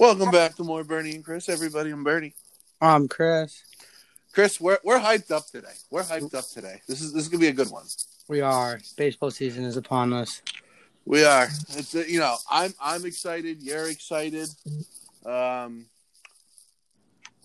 Welcome 0.00 0.30
back 0.30 0.56
to 0.56 0.64
more 0.64 0.82
Bernie 0.82 1.14
and 1.14 1.22
Chris. 1.22 1.50
Everybody, 1.50 1.90
I'm 1.90 2.02
Bernie. 2.02 2.32
I'm 2.80 3.06
Chris. 3.06 3.62
Chris, 4.32 4.58
we're 4.58 4.78
we're 4.82 4.98
hyped 4.98 5.30
up 5.30 5.46
today. 5.48 5.74
We're 5.90 6.04
hyped 6.04 6.34
up 6.34 6.48
today. 6.48 6.80
This 6.88 7.02
is 7.02 7.12
this 7.12 7.24
is 7.24 7.28
gonna 7.28 7.42
be 7.42 7.48
a 7.48 7.52
good 7.52 7.70
one. 7.70 7.84
We 8.26 8.40
are. 8.40 8.80
Baseball 8.96 9.30
season 9.30 9.64
is 9.64 9.76
upon 9.76 10.14
us. 10.14 10.40
We 11.04 11.22
are. 11.26 11.48
It's 11.76 11.92
you 11.92 12.18
know 12.18 12.34
I'm 12.50 12.72
I'm 12.80 13.04
excited. 13.04 13.62
You're 13.62 13.90
excited. 13.90 14.48
Um, 15.26 15.84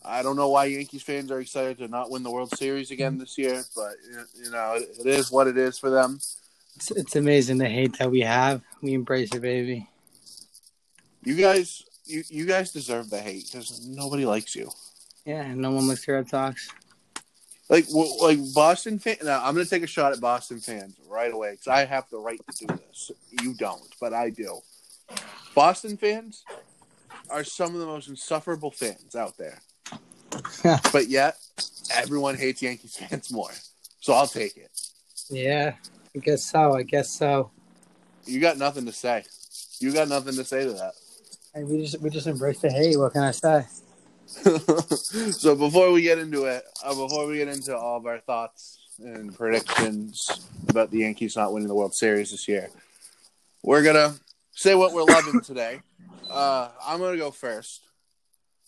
I 0.05 0.23
don't 0.23 0.37
know 0.37 0.47
why 0.47 0.63
Yankees 0.67 1.03
fans 1.03 1.31
are 1.31 1.41
excited 1.41 1.79
to 1.79 1.89
not 1.89 2.09
win 2.09 2.23
the 2.23 2.31
World 2.31 2.55
Series 2.55 2.89
again 2.89 3.17
this 3.17 3.37
year, 3.37 3.65
but 3.75 3.95
you 4.41 4.49
know 4.49 4.75
it, 4.75 4.87
it 5.01 5.07
is 5.07 5.29
what 5.29 5.47
it 5.47 5.57
is 5.57 5.77
for 5.77 5.89
them. 5.89 6.21
It's, 6.77 6.89
it's 6.91 7.17
amazing 7.17 7.57
the 7.57 7.67
hate 7.67 7.99
that 7.99 8.09
we 8.09 8.21
have. 8.21 8.61
We 8.81 8.93
embrace 8.93 9.35
it, 9.35 9.41
baby. 9.41 9.89
You 11.21 11.35
guys, 11.35 11.83
you 12.05 12.23
you 12.29 12.45
guys 12.45 12.71
deserve 12.71 13.09
the 13.09 13.19
hate 13.19 13.49
because 13.52 13.85
nobody 13.85 14.25
likes 14.25 14.55
you. 14.55 14.70
Yeah, 15.25 15.53
no 15.53 15.71
one 15.71 15.88
likes 15.88 16.05
the 16.05 16.13
Red 16.13 16.30
Sox. 16.30 16.70
Like 17.67 17.88
w- 17.88 18.21
like 18.21 18.39
Boston 18.53 18.99
fan. 18.99 19.17
Now 19.23 19.43
I'm 19.43 19.53
gonna 19.53 19.66
take 19.66 19.84
a 19.84 19.88
shot 19.88 20.13
at 20.13 20.20
Boston 20.21 20.59
fans 20.59 20.95
right 21.07 21.33
away 21.33 21.52
because 21.52 21.67
I 21.67 21.85
have 21.85 22.07
the 22.11 22.17
right 22.17 22.39
to 22.55 22.66
do 22.67 22.75
this. 22.75 23.11
You 23.41 23.53
don't, 23.55 23.81
but 23.99 24.13
I 24.13 24.30
do. 24.30 24.59
Boston 25.55 25.97
fans 25.97 26.44
are 27.30 27.44
some 27.44 27.73
of 27.73 27.80
the 27.80 27.85
most 27.88 28.08
insufferable 28.08 28.72
fans 28.72 29.16
out 29.16 29.35
there, 29.38 29.59
but 30.91 31.08
yet 31.08 31.38
everyone 31.94 32.35
hates 32.35 32.61
Yankees 32.61 32.97
fans 33.09 33.31
more. 33.31 33.52
So 33.99 34.13
I'll 34.13 34.27
take 34.27 34.58
it. 34.58 34.69
yeah, 35.30 35.73
I 36.16 36.19
guess 36.19 36.44
so. 36.45 36.75
I 36.75 36.83
guess 36.83 37.09
so. 37.09 37.49
You 38.25 38.39
got 38.39 38.58
nothing 38.58 38.85
to 38.85 38.91
say. 38.91 39.23
You 39.80 39.91
got 39.91 40.08
nothing 40.08 40.35
to 40.35 40.44
say 40.44 40.66
to 40.66 40.73
that. 40.73 40.94
And 41.55 41.70
we 41.70 41.82
just 41.82 42.02
we 42.02 42.09
just 42.09 42.27
embrace 42.27 42.59
the 42.59 42.70
hate. 42.70 43.00
What 43.00 43.14
can 43.14 43.23
I 43.23 43.32
say? 43.32 43.66
so 45.32 45.56
before 45.56 45.89
we 45.94 46.02
get 46.02 46.20
into 46.20 46.44
it, 46.44 46.66
uh, 46.84 46.94
before 46.94 47.28
we 47.28 47.38
get 47.38 47.47
into 47.47 47.75
all 47.75 47.95
of 47.95 48.06
our 48.06 48.20
thoughts 48.20 48.80
and 49.00 49.34
predictions 49.34 50.50
about 50.67 50.92
the 50.92 51.00
Yankees 51.00 51.38
not 51.38 51.53
winning 51.53 51.70
the 51.70 51.75
World 51.75 51.95
Series 51.95 52.31
this 52.31 52.50
year, 52.50 52.70
we're 53.64 53.84
gonna 53.84 54.16
say 54.52 54.75
what 54.75 54.92
we're 54.92 55.03
loving 55.03 55.39
today. 55.45 55.80
Uh, 56.30 56.67
I'm 56.86 57.00
gonna 57.00 57.16
go 57.16 57.31
first. 57.31 57.88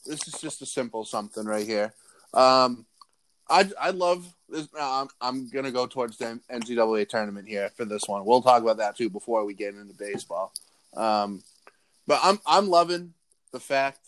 This 0.05 0.25
is 0.25 0.39
just 0.39 0.61
a 0.61 0.65
simple 0.65 1.03
something 1.03 1.43
right 1.43 1.67
here. 1.67 1.93
Um, 2.33 2.85
I 3.49 3.69
I 3.77 3.89
love 3.89 4.33
this. 4.47 4.69
I'm 4.79 5.09
I'm 5.19 5.49
gonna 5.49 5.73
go 5.73 5.87
towards 5.87 6.19
the 6.19 6.39
NCAA 6.49 7.09
tournament 7.09 7.49
here 7.49 7.69
for 7.75 7.83
this 7.83 8.03
one. 8.07 8.23
We'll 8.23 8.41
talk 8.41 8.61
about 8.61 8.77
that 8.77 8.95
too 8.95 9.09
before 9.09 9.43
we 9.43 9.55
get 9.55 9.75
into 9.75 9.93
baseball. 9.93 10.53
Um, 10.95 11.43
but 12.07 12.19
I'm 12.23 12.39
I'm 12.45 12.69
loving 12.69 13.13
the 13.51 13.59
fact 13.59 13.99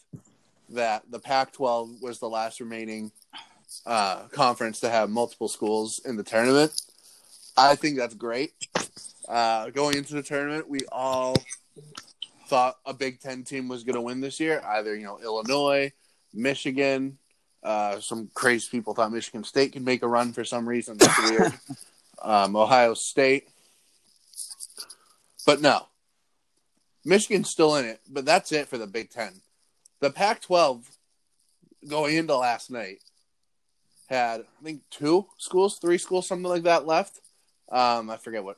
that 0.69 1.03
the 1.09 1.19
Pac-12 1.19 2.02
was 2.02 2.19
the 2.19 2.30
last 2.30 2.59
remaining 2.59 3.11
uh, 3.86 4.23
conference 4.31 4.80
to 4.81 4.89
have 4.89 5.09
multiple 5.09 5.47
schools 5.47 6.00
in 6.05 6.16
the 6.16 6.23
tournament. 6.23 6.81
I 7.58 7.75
think 7.75 7.97
that's 7.97 8.14
great. 8.14 8.53
Uh, 9.27 9.70
going 9.70 9.97
into 9.97 10.14
the 10.14 10.23
tournament, 10.23 10.70
we 10.70 10.80
all 10.92 11.36
thought 12.47 12.77
a 12.86 12.94
Big 12.94 13.20
Ten 13.20 13.44
team 13.44 13.67
was 13.67 13.83
going 13.83 13.95
to 13.95 14.02
win 14.02 14.22
this 14.22 14.39
year. 14.39 14.61
Either 14.66 14.95
you 14.95 15.03
know 15.03 15.20
Illinois, 15.22 15.92
Michigan. 16.33 17.17
Uh, 17.61 18.00
some 18.00 18.30
crazy 18.33 18.70
people 18.72 18.94
thought 18.94 19.11
Michigan 19.11 19.44
State 19.44 19.73
could 19.73 19.83
make 19.83 20.02
a 20.02 20.08
run 20.08 20.31
for 20.31 20.45
some 20.45 20.67
reason. 20.67 20.97
That's 20.97 21.30
weird. 21.30 21.53
Um, 22.22 22.58
Ohio 22.58 22.95
State, 22.95 23.47
but 25.45 25.61
no, 25.61 25.88
Michigan's 27.05 27.50
still 27.50 27.75
in 27.75 27.86
it. 27.86 28.00
But 28.09 28.25
that's 28.25 28.52
it 28.52 28.67
for 28.67 28.78
the 28.78 28.88
Big 28.88 29.09
Ten 29.09 29.42
the 30.00 30.09
Pac-12 30.09 30.83
going 31.88 32.16
into 32.16 32.36
last 32.36 32.72
night 32.72 33.00
had 34.09 34.42
I 34.42 34.64
think 34.64 34.81
two 34.89 35.27
schools, 35.38 35.77
three 35.80 35.97
schools, 35.97 36.27
something 36.27 36.50
like 36.50 36.64
that 36.64 36.88
left. 36.88 37.20
Um, 37.71 38.09
I 38.09 38.17
forget 38.17 38.43
what 38.43 38.58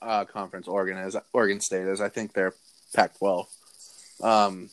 uh, 0.00 0.24
conference 0.24 0.68
Oregon 0.68 0.98
is. 0.98 1.16
Oregon 1.32 1.60
State 1.60 1.86
is. 1.86 2.00
I 2.00 2.08
think 2.08 2.32
they're 2.32 2.54
Pac-12. 2.94 3.46
Um, 4.22 4.70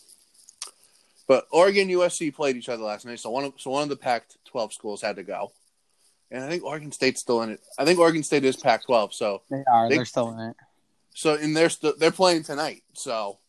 but 1.27 1.47
Oregon 1.51 1.87
USC 1.87 2.33
played 2.33 2.55
each 2.55 2.69
other 2.69 2.83
last 2.83 3.05
night, 3.05 3.19
so 3.19 3.31
one 3.31 3.45
of 3.45 3.53
so 3.57 3.71
one 3.71 3.83
of 3.83 3.89
the 3.89 3.95
Pac-12 3.95 4.73
schools 4.73 5.01
had 5.01 5.15
to 5.15 5.23
go, 5.23 5.51
and 6.29 6.43
I 6.43 6.49
think 6.49 6.63
Oregon 6.63 6.91
State's 6.91 7.21
still 7.21 7.41
in 7.41 7.51
it. 7.51 7.61
I 7.79 7.85
think 7.85 7.99
Oregon 7.99 8.21
State 8.21 8.45
is 8.45 8.57
Pac-12, 8.57 9.13
so 9.13 9.41
They 9.49 9.63
are. 9.71 9.89
They, 9.89 9.97
are 9.97 10.05
still 10.05 10.29
in 10.29 10.49
it. 10.49 10.55
So 11.13 11.35
and 11.35 11.55
they're 11.55 11.69
st- 11.69 11.99
they're 11.99 12.11
playing 12.11 12.43
tonight. 12.43 12.83
So 12.93 13.39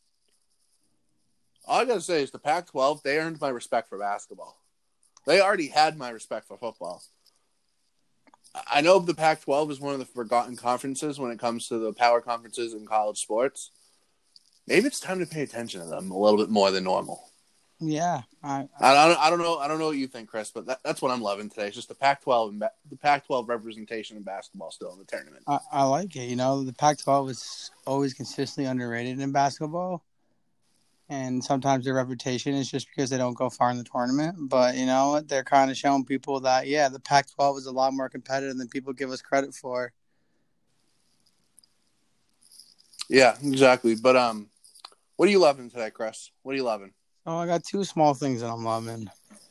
all 1.67 1.81
I 1.81 1.84
gotta 1.84 2.00
say 2.00 2.23
is 2.23 2.31
the 2.31 2.39
Pac-12 2.39 3.03
they 3.03 3.19
earned 3.19 3.41
my 3.41 3.49
respect 3.49 3.89
for 3.89 3.99
basketball. 3.99 4.59
They 5.27 5.41
already 5.41 5.69
had 5.69 5.97
my 5.97 6.11
respect 6.11 6.49
for 6.49 6.56
football. 6.56 7.03
I 8.71 8.81
know 8.83 8.99
the 8.99 9.15
Pac-12 9.15 9.71
is 9.71 9.81
one 9.81 9.95
of 9.95 9.99
the 9.99 10.05
forgotten 10.05 10.56
conferences 10.56 11.19
when 11.19 11.31
it 11.31 11.39
comes 11.39 11.69
to 11.69 11.78
the 11.78 11.93
power 11.93 12.21
conferences 12.21 12.75
in 12.75 12.87
college 12.87 13.19
sports. 13.19 13.71
Maybe 14.67 14.87
it's 14.87 15.01
time 15.01 15.21
to 15.21 15.27
pay 15.27 15.43
attention 15.43 15.81
to 15.81 15.87
them 15.87 16.11
a 16.11 16.19
little 16.19 16.39
bit 16.39 16.51
more 16.51 16.71
than 16.71 16.84
normal. 16.84 17.31
Yeah, 17.84 18.22
I, 18.44 18.69
I 18.81 19.09
don't, 19.09 19.19
I 19.19 19.28
don't 19.28 19.41
know. 19.41 19.59
I 19.59 19.66
don't 19.66 19.81
know 19.81 19.87
what 19.87 19.97
you 19.97 20.06
think, 20.06 20.28
Chris, 20.28 20.53
but 20.53 20.66
that, 20.66 20.78
that's 20.84 21.03
what 21.03 21.10
I'm 21.10 21.20
loving 21.20 21.50
today. 21.50 21.66
It's 21.66 21.75
just 21.75 21.88
the 21.88 21.97
Pac-12 21.97 22.60
the 22.88 22.97
Pac-12 22.97 23.48
representation 23.48 24.16
in 24.16 24.22
basketball 24.22 24.70
still 24.70 24.93
in 24.93 25.00
the 25.00 25.04
tournament. 25.04 25.43
I 25.48 25.59
I 25.72 25.82
like 25.84 26.15
it. 26.15 26.28
You 26.28 26.37
know, 26.37 26.62
the 26.62 26.72
Pac-12 26.72 27.31
is 27.31 27.71
always 27.84 28.15
consistently 28.15 28.71
underrated 28.71 29.19
in 29.19 29.32
basketball, 29.32 30.04
and 31.09 31.42
sometimes 31.42 31.84
their 31.84 31.94
reputation 31.94 32.54
is 32.54 32.71
just 32.71 32.87
because 32.87 33.10
they 33.10 33.19
don't 33.19 33.37
go 33.37 33.50
far 33.50 33.72
in 33.72 33.78
the 33.78 33.84
tournament. 33.84 34.37
But 34.48 34.76
you 34.76 34.87
know, 34.87 35.21
they're 35.21 35.42
kind 35.42 35.69
of 35.69 35.76
showing 35.76 36.04
people 36.04 36.38
that 36.41 36.69
yeah, 36.69 36.88
the 36.88 37.00
Pac-12 37.00 37.59
is 37.59 37.66
a 37.66 37.72
lot 37.72 37.92
more 37.94 38.09
competitive 38.09 38.59
than 38.59 38.69
people 38.69 38.92
give 38.92 39.10
us 39.10 39.21
credit 39.21 39.54
for. 39.54 39.92
Yeah, 43.09 43.37
exactly. 43.42 43.97
But 43.97 44.16
um, 44.16 44.50
what 45.16 45.28
are 45.28 45.32
you 45.32 45.41
loving 45.41 45.69
today, 45.69 45.91
Chris? 45.91 46.31
What 46.42 46.53
are 46.53 46.56
you 46.56 46.62
loving? 46.62 46.92
Oh, 47.25 47.37
I 47.38 47.47
got 47.47 47.65
two 47.65 47.84
small 47.84 48.15
things 48.15 48.41
that 48.41 48.50
I'm 48.50 48.65
loving. 48.65 49.09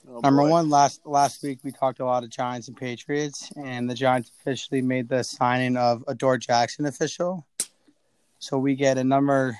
Oh, 0.09 0.19
Number 0.19 0.41
boy. 0.43 0.49
one, 0.49 0.69
last 0.69 1.01
last 1.05 1.41
week 1.41 1.59
we 1.63 1.71
talked 1.71 1.99
a 1.99 2.05
lot 2.05 2.23
of 2.23 2.29
Giants 2.29 2.67
and 2.67 2.75
Patriots, 2.75 3.49
and 3.55 3.89
the 3.89 3.93
Giants 3.93 4.31
officially 4.41 4.81
made 4.81 5.07
the 5.07 5.23
signing 5.23 5.77
of 5.77 6.03
Adoree' 6.07 6.39
Jackson 6.39 6.85
official. 6.85 7.45
So 8.39 8.57
we 8.57 8.75
get 8.75 8.97
a 8.97 9.03
number 9.03 9.57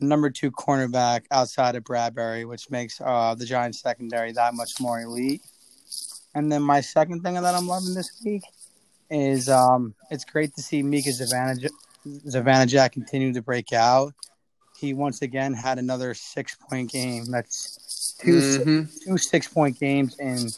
a 0.00 0.04
number 0.04 0.28
two 0.30 0.50
cornerback 0.50 1.22
outside 1.30 1.76
of 1.76 1.84
Bradberry, 1.84 2.48
which 2.48 2.70
makes 2.70 3.00
uh, 3.00 3.34
the 3.34 3.44
Giants 3.46 3.80
secondary 3.80 4.32
that 4.32 4.54
much 4.54 4.80
more 4.80 5.00
elite. 5.00 5.42
And 6.34 6.50
then 6.50 6.62
my 6.62 6.80
second 6.80 7.22
thing 7.22 7.34
that 7.34 7.54
I'm 7.54 7.68
loving 7.68 7.94
this 7.94 8.20
week 8.24 8.42
is 9.08 9.48
um, 9.48 9.94
it's 10.10 10.24
great 10.24 10.54
to 10.56 10.62
see 10.62 10.82
Mika 10.82 11.10
Zavanaj- 11.10 11.70
Zavanajak 12.06 12.92
continue 12.92 13.32
to 13.32 13.40
break 13.40 13.72
out. 13.72 14.12
He 14.78 14.92
once 14.94 15.22
again 15.22 15.52
had 15.54 15.78
another 15.78 16.14
six 16.14 16.54
point 16.54 16.90
game. 16.90 17.24
That's 17.30 18.14
2 18.20 18.30
Mhm. 18.32 18.88
two 19.04 19.18
six 19.18 19.48
point 19.48 19.78
games 19.78 20.16
in 20.18 20.48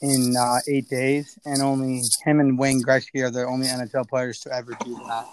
in 0.00 0.34
uh, 0.36 0.58
eight 0.68 0.88
days, 0.88 1.38
and 1.46 1.62
only 1.62 2.02
him 2.24 2.40
and 2.40 2.58
Wayne 2.58 2.82
Gretzky 2.82 3.22
are 3.24 3.30
the 3.30 3.44
only 3.46 3.68
NHL 3.68 4.06
players 4.08 4.38
to 4.40 4.52
ever 4.52 4.72
do 4.84 4.94
that. 5.08 5.26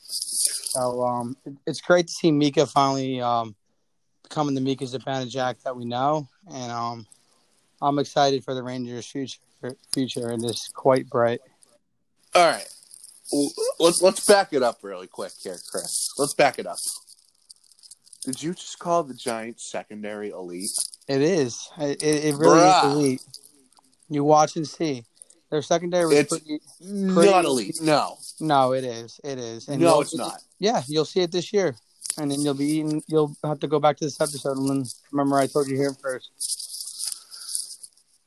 So 0.00 1.02
um, 1.04 1.36
it- 1.44 1.56
it's 1.66 1.80
great 1.80 2.06
to 2.06 2.12
see 2.12 2.30
Mika 2.30 2.66
finally 2.66 3.20
um, 3.20 3.56
becoming 4.22 4.54
the 4.54 4.60
Mika 4.60 4.84
Zibanejad 4.84 5.60
that 5.62 5.74
we 5.74 5.84
know, 5.84 6.28
and 6.52 6.70
um, 6.70 7.06
I'm 7.82 7.98
excited 7.98 8.44
for 8.44 8.54
the 8.54 8.62
Rangers' 8.62 9.06
future. 9.06 9.38
Future 9.92 10.28
and 10.28 10.44
it's 10.44 10.68
quite 10.68 11.08
bright. 11.10 11.40
All 12.36 12.46
right. 12.46 12.68
Let's 13.80 14.00
let's 14.00 14.24
back 14.24 14.52
it 14.52 14.62
up 14.62 14.78
really 14.82 15.08
quick 15.08 15.32
here, 15.42 15.58
Chris. 15.72 16.10
Let's 16.16 16.32
back 16.34 16.60
it 16.60 16.66
up. 16.66 16.76
Did 18.28 18.42
you 18.42 18.52
just 18.52 18.78
call 18.78 19.04
the 19.04 19.14
Giants 19.14 19.64
secondary 19.70 20.28
elite? 20.30 20.70
It 21.08 21.22
is. 21.22 21.66
It, 21.78 22.02
it 22.02 22.34
really 22.34 22.58
Bruh. 22.60 22.84
is 22.86 22.92
elite. 22.92 23.22
You 24.10 24.22
watch 24.22 24.56
and 24.56 24.68
see. 24.68 25.04
Their 25.50 25.62
secondary 25.62 26.04
was 26.04 26.14
It's 26.18 26.28
pretty. 26.28 26.60
Not 26.82 27.46
elite. 27.46 27.80
No. 27.80 28.18
No, 28.38 28.74
it 28.74 28.84
is. 28.84 29.18
It 29.24 29.38
is. 29.38 29.66
And 29.68 29.80
no, 29.80 30.02
it's 30.02 30.14
not. 30.14 30.42
Yeah, 30.58 30.82
you'll 30.88 31.06
see 31.06 31.20
it 31.20 31.32
this 31.32 31.54
year, 31.54 31.74
and 32.18 32.30
then 32.30 32.42
you'll 32.42 32.52
be 32.52 32.66
eating. 32.66 33.02
You'll 33.08 33.34
have 33.42 33.60
to 33.60 33.66
go 33.66 33.80
back 33.80 33.96
to 33.96 34.04
this 34.04 34.20
episode 34.20 34.58
and 34.58 34.86
remember 35.10 35.38
I 35.38 35.46
told 35.46 35.66
you 35.68 35.76
here 35.76 35.94
first. 35.94 36.30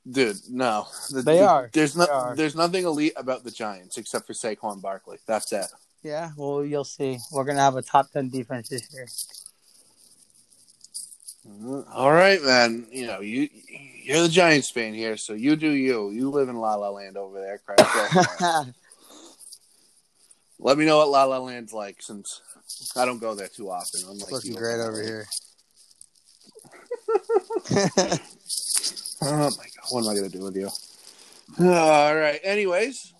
Dude, 0.09 0.37
no. 0.49 0.87
The- 1.11 1.21
They 1.21 1.37
the- 1.37 1.47
are. 1.47 1.69
There's 1.71 1.95
no 1.95 2.05
are. 2.05 2.35
there's 2.35 2.55
nothing 2.55 2.85
elite 2.85 3.13
about 3.15 3.43
the 3.43 3.51
Giants 3.51 3.97
except 3.99 4.25
for 4.25 4.33
Saquon 4.33 4.81
Barkley. 4.81 5.19
That's 5.27 5.53
it. 5.53 5.67
Yeah, 6.01 6.31
well, 6.35 6.65
you'll 6.65 6.83
see. 6.85 7.19
We're 7.31 7.43
gonna 7.43 7.59
have 7.59 7.75
a 7.75 7.83
top 7.83 8.09
ten 8.11 8.29
defense 8.29 8.69
this 8.69 8.91
year. 8.91 9.05
All 11.93 12.11
right, 12.11 12.41
man. 12.43 12.87
You 12.91 13.07
know, 13.07 13.21
you 13.21 13.49
you're 14.03 14.21
the 14.21 14.29
Giants 14.29 14.69
fan 14.69 14.93
here, 14.93 15.17
so 15.17 15.33
you 15.33 15.55
do 15.55 15.71
you. 15.71 16.11
You 16.11 16.29
live 16.29 16.49
in 16.49 16.57
La 16.57 16.75
La 16.75 16.89
Land 16.89 17.17
over 17.17 17.39
there, 17.39 17.59
Chris. 17.65 17.77
Go 17.79 17.85
for 18.23 18.67
it. 18.67 18.73
Let 20.59 20.77
me 20.77 20.85
know 20.85 20.97
what 20.97 21.09
La 21.09 21.23
La 21.23 21.39
Land's 21.39 21.73
like 21.73 22.01
since 22.01 22.41
I 22.95 23.05
don't 23.05 23.19
go 23.19 23.33
there 23.33 23.47
too 23.47 23.71
often. 23.71 24.01
Unlike 24.07 24.31
Looking 24.31 24.51
you. 24.51 24.57
great 24.57 24.79
over 24.79 25.01
here. 25.01 25.25
Oh 29.23 29.27
my 29.27 29.47
god, 29.47 29.85
what 29.91 30.03
am 30.03 30.09
I 30.09 30.15
gonna 30.15 30.29
do 30.29 30.41
with 30.41 30.55
you? 30.55 30.67
All 31.63 32.15
right. 32.15 32.39
Anyways, 32.43 33.13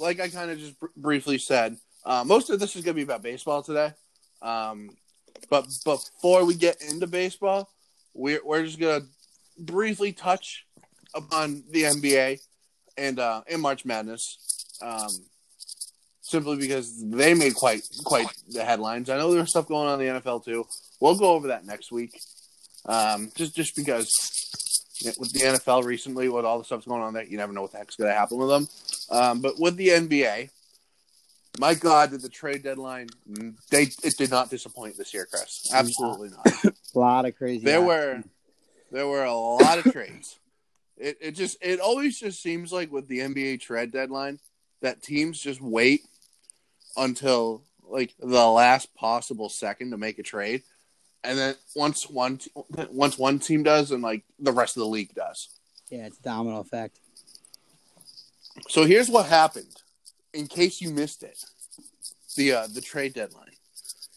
like 0.00 0.18
I 0.18 0.28
kind 0.28 0.50
of 0.50 0.58
just 0.58 0.80
br- 0.80 0.86
briefly 0.96 1.38
said, 1.38 1.76
uh, 2.04 2.24
most 2.24 2.50
of 2.50 2.58
this 2.58 2.74
is 2.74 2.84
gonna 2.84 2.94
be 2.94 3.02
about 3.02 3.22
baseball 3.22 3.62
today. 3.62 3.92
Um, 4.42 4.90
but 5.48 5.66
before 5.84 6.44
we 6.44 6.54
get 6.54 6.82
into 6.82 7.06
baseball, 7.06 7.68
we're 8.14 8.40
we're 8.44 8.64
just 8.64 8.80
gonna 8.80 9.04
briefly 9.58 10.12
touch 10.12 10.66
upon 11.14 11.64
the 11.70 11.82
NBA 11.82 12.40
and 12.96 13.18
uh, 13.18 13.42
and 13.48 13.62
March 13.62 13.84
Madness. 13.84 14.38
Um, 14.82 15.08
simply 16.22 16.56
because 16.56 17.02
they 17.10 17.34
made 17.34 17.54
quite 17.54 17.82
quite 18.04 18.28
the 18.48 18.64
headlines. 18.64 19.10
I 19.10 19.18
know 19.18 19.32
there's 19.32 19.50
stuff 19.50 19.66
going 19.66 19.88
on 19.88 20.00
in 20.00 20.14
the 20.14 20.20
NFL 20.20 20.44
too. 20.44 20.64
We'll 21.00 21.16
go 21.16 21.32
over 21.32 21.48
that 21.48 21.66
next 21.66 21.90
week. 21.90 22.18
Um, 22.86 23.30
just 23.34 23.54
just 23.54 23.76
because 23.76 24.08
with 25.18 25.32
the 25.32 25.40
NFL 25.40 25.84
recently, 25.84 26.28
with 26.28 26.44
all 26.44 26.58
the 26.58 26.64
stuff's 26.64 26.86
going 26.86 27.02
on 27.02 27.14
there, 27.14 27.24
you 27.24 27.36
never 27.36 27.52
know 27.52 27.62
what 27.62 27.72
the 27.72 27.78
heck's 27.78 27.96
to 27.96 28.12
happen 28.12 28.38
with 28.38 28.48
them. 28.48 28.68
Um, 29.10 29.40
but 29.40 29.58
with 29.58 29.76
the 29.76 29.88
NBA, 29.88 30.50
my 31.58 31.74
God, 31.74 32.10
did 32.10 32.22
the 32.22 32.28
trade 32.28 32.62
deadline 32.62 33.08
mm, 33.30 33.54
they 33.70 33.82
it 34.02 34.14
did 34.16 34.30
not 34.30 34.50
disappoint 34.50 34.96
this 34.96 35.12
year, 35.12 35.26
Chris. 35.26 35.70
Absolutely 35.72 36.30
not. 36.30 36.74
A 36.94 36.98
lot 36.98 37.24
of 37.24 37.36
crazy. 37.36 37.64
There 37.64 37.82
were 37.82 38.22
there 38.90 39.06
were 39.06 39.24
a 39.24 39.34
lot 39.34 39.78
of 39.78 39.92
trades. 39.92 40.38
It 40.96 41.16
it 41.20 41.30
just 41.32 41.56
it 41.62 41.80
always 41.80 42.18
just 42.18 42.42
seems 42.42 42.72
like 42.72 42.92
with 42.92 43.08
the 43.08 43.20
NBA 43.20 43.60
trade 43.60 43.90
deadline 43.90 44.38
that 44.82 45.02
teams 45.02 45.40
just 45.40 45.60
wait 45.60 46.02
until 46.96 47.62
like 47.88 48.14
the 48.18 48.46
last 48.46 48.94
possible 48.94 49.48
second 49.48 49.90
to 49.92 49.96
make 49.96 50.18
a 50.18 50.22
trade, 50.22 50.62
and 51.24 51.38
then 51.38 51.54
once 51.74 52.08
one 52.08 52.40
once 52.90 53.16
one 53.18 53.38
team 53.38 53.62
does, 53.62 53.90
and 53.90 54.02
like 54.02 54.24
the 54.38 54.52
rest 54.52 54.76
of 54.76 54.80
the 54.80 54.88
league 54.88 55.14
does. 55.14 55.48
yeah, 55.90 56.06
it's 56.06 56.18
domino 56.18 56.60
effect. 56.60 56.98
So 58.68 58.84
here's 58.84 59.08
what 59.08 59.26
happened, 59.26 59.74
in 60.32 60.46
case 60.46 60.80
you 60.80 60.90
missed 60.90 61.22
it, 61.22 61.44
the 62.36 62.52
uh, 62.52 62.66
the 62.72 62.80
trade 62.80 63.14
deadline. 63.14 63.50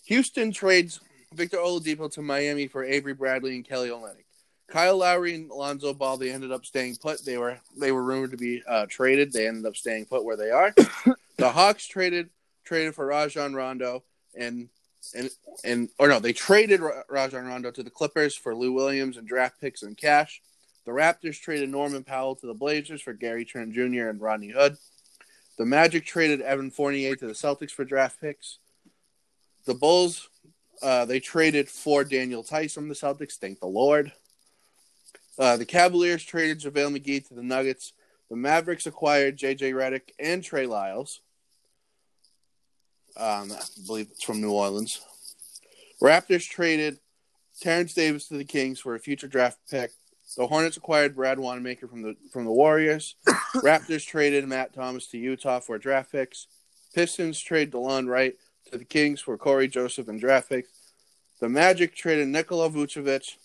Houston 0.06 0.52
trades 0.52 1.00
Victor 1.34 1.58
Oladipo 1.58 2.12
to 2.14 2.22
Miami 2.22 2.68
for 2.68 2.84
Avery 2.84 3.14
Bradley 3.14 3.56
and 3.56 3.68
Kelly 3.68 3.90
Olynyk. 3.90 4.26
Kyle 4.68 4.98
Lowry 4.98 5.36
and 5.36 5.52
Alonzo 5.52 5.94
Ball 5.94 6.18
they 6.18 6.32
ended 6.32 6.52
up 6.52 6.66
staying 6.66 6.96
put. 6.96 7.24
They 7.26 7.38
were 7.38 7.60
they 7.78 7.92
were 7.92 8.04
rumored 8.04 8.32
to 8.32 8.38
be 8.38 8.64
uh, 8.68 8.86
traded. 8.90 9.32
They 9.32 9.48
ended 9.48 9.66
up 9.66 9.76
staying 9.76 10.06
put 10.06 10.24
where 10.24 10.38
they 10.38 10.52
are. 10.52 10.74
the 11.38 11.52
Hawks 11.52 11.86
traded 11.86 12.30
traded 12.64 12.96
for 12.96 13.06
Rajon 13.06 13.54
Rondo 13.54 14.04
and 14.36 14.70
and 15.16 15.30
and 15.64 15.90
or 16.00 16.08
no, 16.08 16.20
they 16.20 16.34
traded 16.34 16.82
Rajon 17.10 17.46
Rondo 17.46 17.72
to 17.72 17.84
the 17.84 17.90
Clippers 17.90 18.36
for 18.36 18.56
Lou 18.56 18.72
Williams 18.72 19.18
and 19.18 19.28
draft 19.28 19.60
picks 19.60 19.84
and 19.84 19.98
cash. 19.98 20.42
The 20.86 20.92
Raptors 20.92 21.40
traded 21.40 21.70
Norman 21.70 22.04
Powell 22.04 22.36
to 22.38 22.48
the 22.48 22.54
Blazers 22.54 23.02
for 23.02 23.14
Gary 23.14 23.46
Trent 23.46 23.74
Jr. 23.74 24.10
and 24.10 24.20
Rodney 24.20 24.50
Hood. 24.50 24.78
The 25.58 25.66
Magic 25.66 26.06
traded 26.06 26.42
Evan 26.42 26.72
Fournier 26.72 27.16
to 27.16 27.28
the 27.28 27.34
Celtics 27.34 27.72
for 27.72 27.86
draft 27.86 28.20
picks. 28.20 28.58
The 29.66 29.74
Bulls, 29.74 30.30
uh, 30.82 31.06
they 31.06 31.20
traded 31.20 31.70
for 31.70 32.04
Daniel 32.04 32.44
Theis 32.44 32.74
from 32.74 32.90
the 32.90 32.96
Celtics. 32.96 33.36
Thank 33.36 33.60
the 33.60 33.68
Lord. 33.68 34.12
Uh, 35.38 35.58
the 35.58 35.66
Cavaliers 35.66 36.24
traded 36.24 36.60
JaVale 36.60 36.98
McGee 36.98 37.28
to 37.28 37.34
the 37.34 37.44
Nuggets. 37.44 37.94
The 38.30 38.36
Mavericks 38.36 38.86
acquired 38.86 39.38
J.J. 39.38 39.72
Redick 39.72 40.12
and 40.20 40.44
Trey 40.44 40.66
Lyles. 40.66 41.22
Um, 43.16 43.52
I 43.52 43.62
believe 43.86 44.08
it's 44.12 44.24
from 44.24 44.42
New 44.42 44.52
Orleans. 44.52 45.02
Raptors 46.02 46.50
traded 46.50 47.00
Terence 47.62 47.94
Davis 47.94 48.28
to 48.28 48.38
the 48.38 48.44
Kings 48.44 48.80
for 48.80 48.96
a 48.96 49.00
future 49.00 49.28
draft 49.28 49.60
pick. 49.70 49.92
The 50.36 50.48
Hornets 50.48 50.78
acquired 50.78 51.16
Brad 51.16 51.38
Wanamaker 51.40 51.88
from 51.88 52.02
the 52.02 52.16
from 52.32 52.46
the 52.46 52.52
Warriors. 52.52 53.16
Raptors 53.56 54.06
traded 54.06 54.48
Matt 54.48 54.74
Thomas 54.74 55.08
to 55.08 55.18
Utah 55.18 55.60
for 55.60 55.78
draft 55.78 56.12
picks. 56.12 56.48
Pistons 56.94 57.40
trade 57.40 57.72
Delon 57.72 58.08
Wright 58.08 58.36
to 58.72 58.78
the 58.78 58.86
Kings 58.86 59.22
for 59.22 59.38
Cory 59.38 59.68
Joseph 59.68 60.08
and 60.08 60.20
draft 60.20 60.50
picks. 60.50 60.70
The 61.40 61.50
Magic 61.50 61.96
traded 61.96 62.28
Nikola 62.30 62.70
Vucevic, 62.70 63.36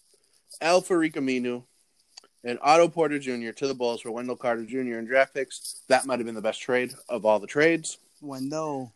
Al 0.61 0.83
Aminu, 0.83 1.65
and 2.45 2.59
Otto 2.63 2.89
Porter 2.89 3.19
Jr. 3.19 3.51
to 3.51 3.67
the 3.67 3.75
Bulls 3.75 4.03
for 4.03 4.11
Wendell 4.11 4.37
Carter 4.37 4.65
Jr. 4.65 4.99
and 4.99 5.09
draft 5.09 5.35
picks. 5.35 5.83
That 5.89 6.07
might 6.07 6.19
have 6.19 6.27
been 6.27 6.35
the 6.35 6.41
best 6.41 6.61
trade 6.61 6.95
of 7.09 7.27
all 7.27 7.39
the 7.39 7.47
trades. 7.47 7.99
Window. 8.21 8.93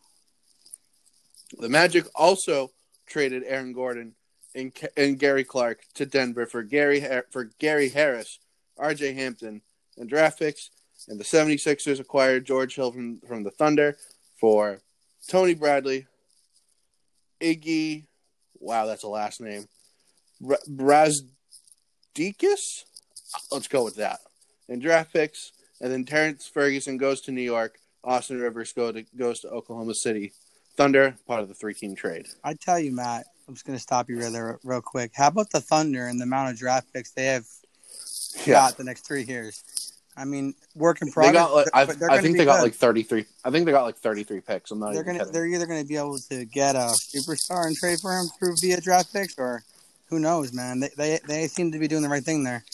The 1.58 1.68
Magic 1.68 2.06
also 2.14 2.70
traded 3.06 3.42
Aaron 3.46 3.72
Gordon 3.72 4.14
and, 4.54 4.72
and 4.96 5.18
Gary 5.18 5.44
Clark 5.44 5.80
to 5.94 6.06
Denver 6.06 6.46
for 6.46 6.62
Gary 6.62 7.04
for 7.30 7.50
Gary 7.58 7.88
Harris, 7.88 8.38
RJ 8.78 9.14
Hampton, 9.14 9.62
and 9.96 10.08
draft 10.08 10.38
picks. 10.38 10.70
And 11.08 11.18
the 11.18 11.24
76ers 11.24 11.98
acquired 11.98 12.44
George 12.44 12.76
Hill 12.76 12.92
from, 12.92 13.20
from 13.26 13.42
the 13.42 13.50
Thunder 13.50 13.96
for 14.40 14.80
Tony 15.28 15.54
Bradley, 15.54 16.06
Iggy, 17.40 18.06
wow, 18.60 18.86
that's 18.86 19.02
a 19.02 19.08
last 19.08 19.40
name, 19.40 19.66
Bra- 20.40 20.56
Brazdeikis? 20.68 21.24
Let's 23.50 23.68
go 23.68 23.84
with 23.84 23.96
that. 23.96 24.20
And 24.68 24.80
draft 24.80 25.12
picks. 25.12 25.52
And 25.80 25.90
then 25.92 26.04
Terrance 26.04 26.46
Ferguson 26.46 26.96
goes 26.96 27.20
to 27.22 27.32
New 27.32 27.42
York. 27.42 27.78
Austin 28.04 28.40
Rivers 28.40 28.72
go 28.72 28.92
to, 28.92 29.04
goes 29.16 29.40
to 29.40 29.48
Oklahoma 29.48 29.94
City. 29.94 30.32
Thunder, 30.76 31.16
part 31.26 31.42
of 31.42 31.48
the 31.48 31.54
three 31.54 31.74
team 31.74 31.94
trade. 31.94 32.26
I 32.42 32.54
tell 32.54 32.78
you, 32.78 32.94
Matt. 32.94 33.26
I'm 33.52 33.56
just 33.56 33.66
gonna 33.66 33.78
stop 33.78 34.08
you 34.08 34.18
right 34.18 34.32
there 34.32 34.58
real 34.64 34.80
quick. 34.80 35.10
How 35.14 35.28
about 35.28 35.50
the 35.50 35.60
Thunder 35.60 36.06
and 36.06 36.18
the 36.18 36.22
amount 36.22 36.52
of 36.52 36.58
draft 36.58 36.90
picks 36.90 37.10
they 37.10 37.26
have 37.26 37.44
Yeah. 38.46 38.54
got 38.54 38.78
the 38.78 38.84
next 38.84 39.06
three 39.06 39.24
years? 39.24 39.62
I 40.16 40.24
mean, 40.24 40.54
work 40.74 41.02
in 41.02 41.12
They 41.14 41.30
got 41.32 41.52
like, 41.52 41.68
I, 41.74 41.82
I 41.82 42.22
think 42.22 42.38
they 42.38 42.46
got 42.46 42.56
good. 42.56 42.62
like 42.62 42.74
33. 42.74 43.26
I 43.44 43.50
think 43.50 43.66
they 43.66 43.72
got 43.72 43.84
like 43.84 43.98
33 43.98 44.40
picks. 44.40 44.70
I'm 44.70 44.78
not 44.78 44.94
they're 44.94 45.02
gonna 45.02 45.18
kidding. 45.18 45.34
they're 45.34 45.46
either 45.46 45.66
gonna 45.66 45.84
be 45.84 45.98
able 45.98 46.18
to 46.30 46.46
get 46.46 46.76
a 46.76 46.96
superstar 46.96 47.66
and 47.66 47.76
trade 47.76 48.00
for 48.00 48.18
him 48.18 48.28
through 48.38 48.56
via 48.56 48.80
draft 48.80 49.12
picks 49.12 49.38
or 49.38 49.62
who 50.06 50.18
knows, 50.18 50.54
man. 50.54 50.80
They 50.80 50.88
they 50.96 51.20
they 51.28 51.46
seem 51.46 51.72
to 51.72 51.78
be 51.78 51.88
doing 51.88 52.02
the 52.02 52.08
right 52.08 52.24
thing 52.24 52.44
there. 52.44 52.64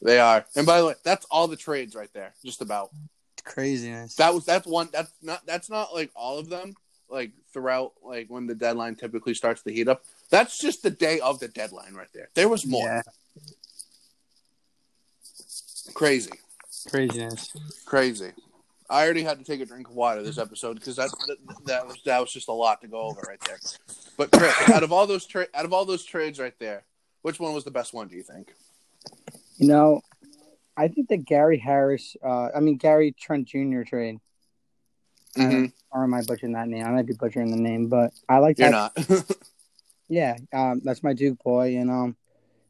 They 0.00 0.18
are. 0.18 0.46
And 0.56 0.66
by 0.66 0.80
the 0.80 0.86
way, 0.86 0.94
that's 1.02 1.26
all 1.30 1.46
the 1.46 1.56
trades 1.56 1.94
right 1.94 2.12
there. 2.14 2.32
Just 2.42 2.62
about. 2.62 2.88
Craziness. 3.44 4.14
That 4.14 4.32
was 4.32 4.46
that's 4.46 4.66
one 4.66 4.88
that's 4.94 5.12
not 5.20 5.44
that's 5.44 5.68
not 5.68 5.92
like 5.92 6.10
all 6.14 6.38
of 6.38 6.48
them 6.48 6.74
like 7.10 7.32
throughout 7.52 7.92
like 8.02 8.28
when 8.28 8.46
the 8.46 8.54
deadline 8.54 8.94
typically 8.94 9.34
starts 9.34 9.62
to 9.62 9.72
heat 9.72 9.88
up. 9.88 10.02
That's 10.30 10.60
just 10.60 10.82
the 10.82 10.90
day 10.90 11.20
of 11.20 11.38
the 11.40 11.48
deadline 11.48 11.94
right 11.94 12.08
there. 12.14 12.28
There 12.34 12.48
was 12.48 12.66
more. 12.66 12.86
Yeah, 12.86 13.02
Crazy. 15.94 16.30
craziness. 16.88 17.52
Crazy. 17.86 18.32
I 18.90 19.04
already 19.04 19.22
had 19.22 19.38
to 19.38 19.44
take 19.44 19.60
a 19.60 19.66
drink 19.66 19.88
of 19.88 19.94
water 19.94 20.22
this 20.22 20.38
episode 20.38 20.74
because 20.74 20.96
that, 20.96 21.10
that 21.26 21.36
that 21.66 21.86
was 21.86 21.96
that 22.06 22.20
was 22.20 22.32
just 22.32 22.48
a 22.48 22.52
lot 22.52 22.80
to 22.80 22.88
go 22.88 23.00
over 23.00 23.20
right 23.26 23.40
there. 23.46 23.58
But 24.16 24.30
Chris, 24.32 24.54
out 24.70 24.82
of 24.82 24.92
all 24.92 25.06
those 25.06 25.26
tra- 25.26 25.48
out 25.54 25.64
of 25.64 25.72
all 25.72 25.84
those 25.84 26.04
trades 26.04 26.38
right 26.38 26.54
there, 26.58 26.84
which 27.22 27.38
one 27.38 27.52
was 27.52 27.64
the 27.64 27.70
best 27.70 27.92
one? 27.92 28.08
Do 28.08 28.16
you 28.16 28.22
think? 28.22 28.54
You 29.56 29.68
know, 29.68 30.00
I 30.76 30.88
think 30.88 31.08
that 31.08 31.24
Gary 31.26 31.58
Harris, 31.58 32.16
uh, 32.24 32.48
I 32.54 32.60
mean 32.60 32.76
Gary 32.76 33.14
Trent 33.18 33.46
Jr. 33.48 33.82
trade. 33.82 34.20
Mm-hmm. 35.36 35.66
Or 35.90 36.04
am 36.04 36.14
I 36.14 36.22
butchering 36.22 36.52
that 36.52 36.68
name? 36.68 36.84
I 36.86 36.90
might 36.90 37.06
be 37.06 37.14
butchering 37.14 37.50
the 37.50 37.56
name, 37.56 37.88
but 37.88 38.12
I 38.28 38.38
like 38.38 38.58
You're 38.58 38.70
that. 38.70 38.92
not. 38.96 39.24
Yeah, 40.08 40.36
um, 40.54 40.80
that's 40.82 41.02
my 41.02 41.12
Duke 41.12 41.38
boy, 41.44 41.76
and 41.76 41.90
um, 41.90 42.16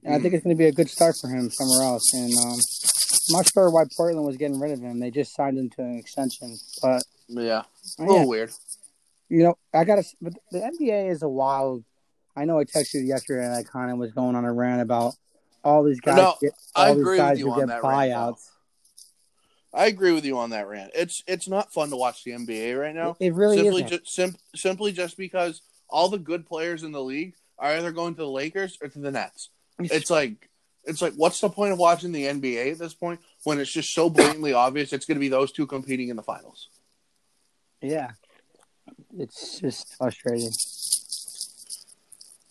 and 0.03 0.15
I 0.15 0.19
think 0.19 0.35
it's 0.35 0.43
going 0.43 0.57
to 0.57 0.59
be 0.59 0.67
a 0.67 0.73
good 0.73 0.91
start 0.91 1.17
for 1.21 1.29
him 1.29 1.51
somewhere 1.51 1.83
else. 1.83 2.13
And 2.13 2.33
um, 2.37 2.59
I'm 2.59 3.37
not 3.37 3.49
sure 3.53 3.71
why 3.71 3.85
Portland 3.97 4.27
was 4.27 4.37
getting 4.37 4.59
rid 4.59 4.73
of 4.73 4.81
him. 4.81 4.99
They 4.99 5.11
just 5.11 5.37
signed 5.37 5.57
him 5.57 5.71
to 5.71 5.83
an 5.83 5.99
extension, 5.99 6.57
but 6.83 7.05
yeah. 7.29 7.63
A 7.99 8.03
yeah, 8.03 8.07
little 8.07 8.29
weird. 8.29 8.51
you 9.29 9.45
know, 9.45 9.59
I 9.73 9.85
got 9.85 9.97
to. 9.97 10.05
But 10.21 10.35
the 10.51 10.59
NBA 10.59 11.11
is 11.11 11.23
a 11.23 11.29
wild. 11.29 11.85
I 12.37 12.45
know 12.45 12.59
I 12.59 12.65
texted 12.65 12.95
you 12.95 13.01
yesterday, 13.03 13.45
and 13.45 13.55
I 13.55 13.63
kind 13.63 13.93
of 13.93 13.99
was 13.99 14.11
going 14.13 14.35
on 14.35 14.45
a 14.45 14.53
rant 14.53 14.83
about 14.83 15.15
all 15.63 15.85
these 15.85 16.01
guys. 16.01 16.17
No, 16.17 16.35
get, 16.41 16.53
I 16.75 16.89
all 16.89 16.95
these 16.95 17.03
agree 17.03 17.19
with 17.19 17.19
guys 17.19 17.39
you 17.39 17.53
who 17.53 17.61
on 17.61 17.69
get 17.69 17.83
buyouts. 17.83 18.49
I 19.73 19.87
agree 19.87 20.13
with 20.13 20.25
you 20.25 20.39
on 20.39 20.51
that 20.51 20.67
rant. 20.67 20.93
It's 20.95 21.23
it's 21.27 21.49
not 21.49 21.73
fun 21.73 21.91
to 21.91 21.97
watch 21.97 22.25
the 22.25 22.33
NBA 22.33 22.79
right 22.79 22.95
now. 22.95 23.17
It 23.21 23.35
really 23.35 23.57
simply 23.57 23.85
isn't. 23.85 24.03
just 24.03 24.15
sim- 24.15 24.37
simply 24.55 24.93
just 24.93 25.17
because 25.17 25.61
all 25.89 26.09
the 26.09 26.19
good 26.19 26.47
players 26.47 26.83
in 26.83 26.93
the 26.93 27.03
league 27.03 27.35
are 27.59 27.73
either 27.73 27.93
going 27.93 28.15
to 28.15 28.23
the 28.23 28.29
Lakers 28.29 28.79
or 28.81 28.89
to 28.89 28.99
the 28.99 29.11
Nets. 29.11 29.51
It's 29.79 30.11
like 30.11 30.49
it's 30.85 31.03
like 31.03 31.15
what's 31.15 31.41
the 31.41 31.51
point 31.51 31.73
of 31.73 31.79
watching 31.79 32.13
the 32.13 32.25
NBA 32.25 32.73
at 32.73 32.79
this 32.79 32.95
point 32.95 33.21
when 33.45 33.61
it's 33.61 33.73
just 33.73 33.93
so 33.93 34.09
blatantly 34.09 34.53
obvious 34.53 34.93
it's 34.93 35.07
going 35.07 35.17
to 35.17 35.21
be 35.21 35.29
those 35.29 35.53
two 35.53 35.67
competing 35.67 36.09
in 36.09 36.17
the 36.17 36.23
finals. 36.23 36.69
yeah, 37.83 38.13
it's 39.17 39.61
just 39.61 39.95
frustrating. 39.97 40.51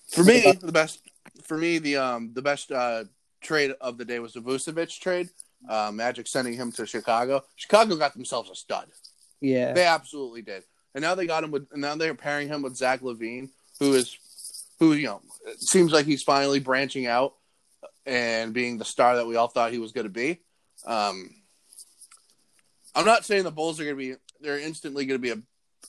For 0.10 0.24
me, 0.24 0.52
the 0.62 0.72
best 0.72 1.02
for 1.44 1.58
me 1.58 1.80
the 1.80 1.98
um 1.98 2.32
the 2.34 2.42
best 2.42 2.72
uh 2.72 3.06
trade 3.42 3.72
of 3.82 3.98
the 3.98 4.06
day 4.06 4.20
was 4.20 4.34
the 4.34 4.40
Vucevic 4.40 5.00
trade. 5.00 5.30
Uh, 5.68 5.92
Magic 5.92 6.28
sending 6.28 6.54
him 6.54 6.72
to 6.74 6.86
Chicago. 6.86 7.44
Chicago 7.56 7.96
got 7.96 8.14
themselves 8.14 8.50
a 8.50 8.56
stud. 8.56 8.88
Yeah, 9.42 9.74
They 9.74 9.86
absolutely 9.86 10.42
did. 10.42 10.64
And 10.96 11.02
now 11.02 11.16
they 11.16 11.28
got 11.28 11.44
him 11.44 11.52
with 11.52 11.68
and 11.72 11.82
now 11.82 11.96
they're 11.96 12.16
pairing 12.16 12.48
him 12.48 12.62
with 12.62 12.76
Zach 12.76 13.02
LaVine, 13.02 13.50
who 13.80 13.94
is 13.94 14.18
who, 14.80 14.94
you 14.94 15.06
know, 15.08 15.22
it 15.46 15.62
seems 15.62 15.92
like 15.92 16.06
he's 16.06 16.24
finally 16.24 16.60
branching 16.60 17.06
out 17.08 17.34
and 18.06 18.54
being 18.54 18.78
the 18.78 18.86
star 18.86 19.18
that 19.18 19.28
we 19.28 19.36
all 19.36 19.48
thought 19.48 19.72
he 19.72 19.80
was 19.80 19.92
going 19.92 20.08
to 20.08 20.14
be. 20.14 20.40
Um, 20.86 21.30
I'm 22.96 23.06
not 23.06 23.26
saying 23.26 23.44
the 23.44 23.52
Bulls 23.52 23.80
are 23.80 23.84
going 23.84 23.96
to 23.96 24.00
be 24.00 24.16
they're 24.42 24.60
instantly 24.60 25.06
going 25.06 25.20
to 25.20 25.22
be 25.22 25.32
a, 25.32 25.42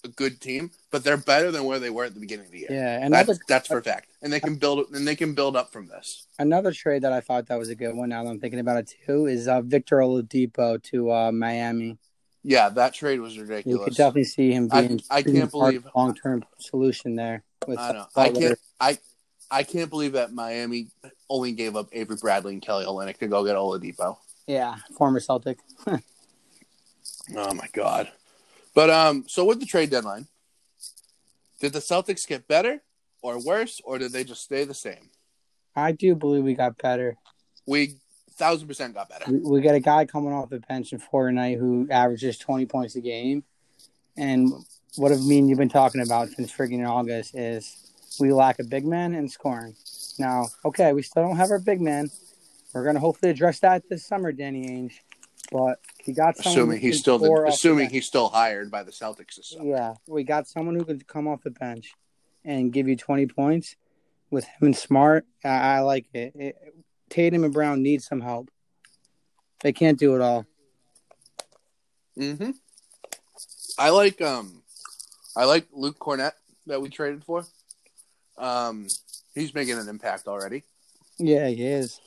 a, 0.05 0.09
good 0.09 0.41
team, 0.41 0.71
but 0.91 1.05
they're 1.05 1.17
better 1.17 1.51
than 1.51 1.65
where 1.65 1.79
they 1.79 1.91
were 1.91 2.05
at 2.05 2.15
the 2.15 2.21
beginning 2.21 2.47
of 2.47 2.53
the 2.53 2.59
year. 2.59 2.69
Yeah, 2.71 3.05
and 3.05 3.13
that's 3.13 3.39
that's 3.49 3.69
for 3.69 3.79
a 3.79 3.83
fact, 3.83 4.09
and 4.23 4.33
they 4.33 4.41
can 4.41 4.57
build 4.57 4.87
and 4.93 5.07
they 5.07 5.17
can 5.17 5.35
build 5.35 5.57
up 5.57 5.73
from 5.73 5.89
this. 5.89 6.27
Another 6.39 6.73
trade 6.73 7.03
that 7.03 7.13
I 7.13 7.21
thought 7.21 7.47
that 7.47 7.59
was 7.59 7.69
a 7.69 7.75
good 7.75 7.95
one. 7.95 8.09
Now 8.11 8.25
that 8.25 8.31
I'm 8.31 8.41
thinking 8.41 8.61
about 8.61 8.79
it 8.79 8.95
too, 9.07 9.27
is 9.27 9.49
uh, 9.49 9.63
Victor 9.63 9.99
Oladipo 9.99 10.83
to 10.85 11.13
uh, 11.13 11.33
Miami. 11.33 11.99
Yeah, 12.43 12.69
that 12.71 12.95
trade 12.95 13.21
was 13.21 13.39
ridiculous. 13.39 13.79
You 13.79 13.85
could 13.85 13.95
definitely 13.95 14.25
see 14.25 14.53
him 14.53 14.69
being. 14.69 15.01
I, 15.11 15.19
I 15.19 15.23
can't 15.23 15.51
believe 15.51 15.87
long 15.95 16.15
term 16.15 16.45
solution 16.59 17.15
there. 17.15 17.43
With 17.67 17.79
I 17.79 17.93
know. 17.93 18.07
I 18.17 18.31
can't. 18.31 18.59
I 18.81 18.99
I 19.51 19.63
can't 19.63 19.91
believe 19.91 20.13
that 20.13 20.33
Miami 20.33 20.89
only 21.29 21.53
gave 21.53 21.77
up 21.77 21.89
Avery 21.93 22.17
Bradley 22.21 22.53
and 22.53 22.63
Kelly 22.63 22.85
Olynyk 22.85 23.19
to 23.19 23.29
go 23.29 23.45
get 23.45 23.57
Oladipo. 23.57 24.17
Yeah, 24.47 24.77
former 24.97 25.21
Celtic. 25.21 25.59
oh 25.87 26.01
my 27.55 27.69
god! 27.73 28.11
But 28.79 28.91
um, 28.91 29.25
so 29.27 29.45
with 29.45 29.59
the 29.59 29.67
trade 29.67 29.91
deadline, 29.91 30.29
did 31.59 31.73
the 31.73 31.81
Celtics 31.81 32.25
get 32.29 32.47
better 32.47 32.81
or 33.23 33.43
worse, 33.43 33.81
or 33.83 33.99
did 33.99 34.13
they 34.13 34.23
just 34.23 34.45
stay 34.45 34.63
the 34.63 34.73
same? 34.73 35.11
I 35.75 35.91
do 35.91 36.15
believe 36.15 36.45
we 36.45 36.55
got 36.55 36.79
better. 36.79 37.17
We 37.67 37.97
thousand 38.35 38.69
percent 38.69 38.95
got 38.95 39.09
better. 39.09 39.33
We, 39.33 39.41
we 39.41 39.61
got 39.63 39.75
a 39.75 39.81
guy 39.81 40.05
coming 40.05 40.33
off 40.33 40.51
the 40.51 40.61
bench 40.61 40.93
in 40.93 41.01
Fournier 41.01 41.59
who 41.59 41.89
averages 41.91 42.39
twenty 42.39 42.67
points 42.67 42.95
a 42.95 43.01
game, 43.01 43.43
and 44.17 44.53
what 44.95 45.11
I 45.11 45.17
mean 45.17 45.49
you've 45.49 45.59
been 45.59 45.69
talking 45.69 46.01
about 46.01 46.29
since 46.29 46.53
friggin' 46.53 46.89
August 46.89 47.35
is 47.35 47.91
we 48.21 48.33
lack 48.33 48.61
a 48.61 48.65
big 48.65 48.87
man 48.87 49.13
in 49.13 49.29
scoring. 49.29 49.75
Now, 50.21 50.47
okay, 50.65 50.93
we 50.93 51.03
still 51.03 51.25
don't 51.25 51.37
have 51.37 51.51
our 51.51 51.59
big 51.59 51.81
man. 51.81 52.11
We're 52.73 52.85
gonna 52.85 53.01
hopefully 53.01 53.33
address 53.33 53.59
that 53.59 53.89
this 53.89 54.07
summer, 54.07 54.31
Danny 54.31 54.69
Ainge. 54.69 55.01
But 55.51 55.81
got 56.13 56.39
assuming 56.39 56.81
he's 56.81 56.99
still 56.99 57.19
the, 57.19 57.45
assuming 57.47 57.89
the 57.89 57.95
he's 57.95 58.07
still 58.07 58.29
hired 58.29 58.71
by 58.71 58.83
the 58.83 58.93
Celtics. 58.93 59.39
Yeah, 59.61 59.95
we 60.07 60.25
got 60.25 60.47
someone 60.47 60.75
who 60.75 60.85
can 60.85 61.01
come 61.01 61.27
off 61.29 61.43
the 61.43 61.51
bench 61.51 61.93
and 62.45 62.73
give 62.73 62.89
you 62.89 62.97
twenty 62.97 63.27
points 63.27 63.77
with 64.31 64.45
him 64.45 64.67
and 64.69 64.77
Smart. 64.77 65.27
I, 65.45 65.49
I 65.49 65.81
like 65.81 66.07
it. 66.13 66.33
it. 66.35 66.57
Tatum 67.11 67.45
and 67.45 67.53
Brown 67.53 67.83
need 67.83 68.03
some 68.03 68.21
help. 68.21 68.51
They 69.61 69.73
can't 69.73 69.99
do 69.99 70.15
it 70.15 70.21
all. 70.21 70.47
Mm-hmm. 72.19 72.51
I 73.79 73.91
like 73.91 74.21
um, 74.21 74.63
I 75.37 75.45
like 75.45 75.67
Luke 75.73 75.99
Kornet 75.99 76.33
that 76.67 76.81
we 76.81 76.89
traded 76.89 77.25
for. 77.25 77.47
Um, 78.37 78.87
he's 79.35 79.55
making 79.55 79.79
an 79.79 79.89
impact 79.89 80.29
already. 80.29 80.65
Yeah, 81.19 81.49
he 81.49 81.65
is. 81.65 82.01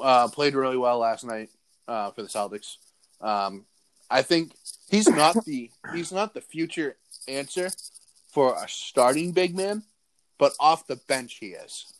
Uh, 0.00 0.28
played 0.28 0.54
really 0.54 0.76
well 0.76 0.98
last 0.98 1.24
night 1.24 1.50
uh, 1.88 2.10
for 2.10 2.22
the 2.22 2.28
Celtics. 2.28 2.76
Um, 3.22 3.64
I 4.10 4.22
think 4.22 4.52
he's 4.90 5.08
not 5.08 5.44
the 5.44 5.70
he's 5.94 6.12
not 6.12 6.34
the 6.34 6.40
future 6.40 6.96
answer 7.28 7.70
for 8.30 8.54
a 8.62 8.68
starting 8.68 9.32
big 9.32 9.56
man, 9.56 9.82
but 10.38 10.52
off 10.60 10.86
the 10.86 10.96
bench 10.96 11.38
he 11.40 11.48
is. 11.48 11.92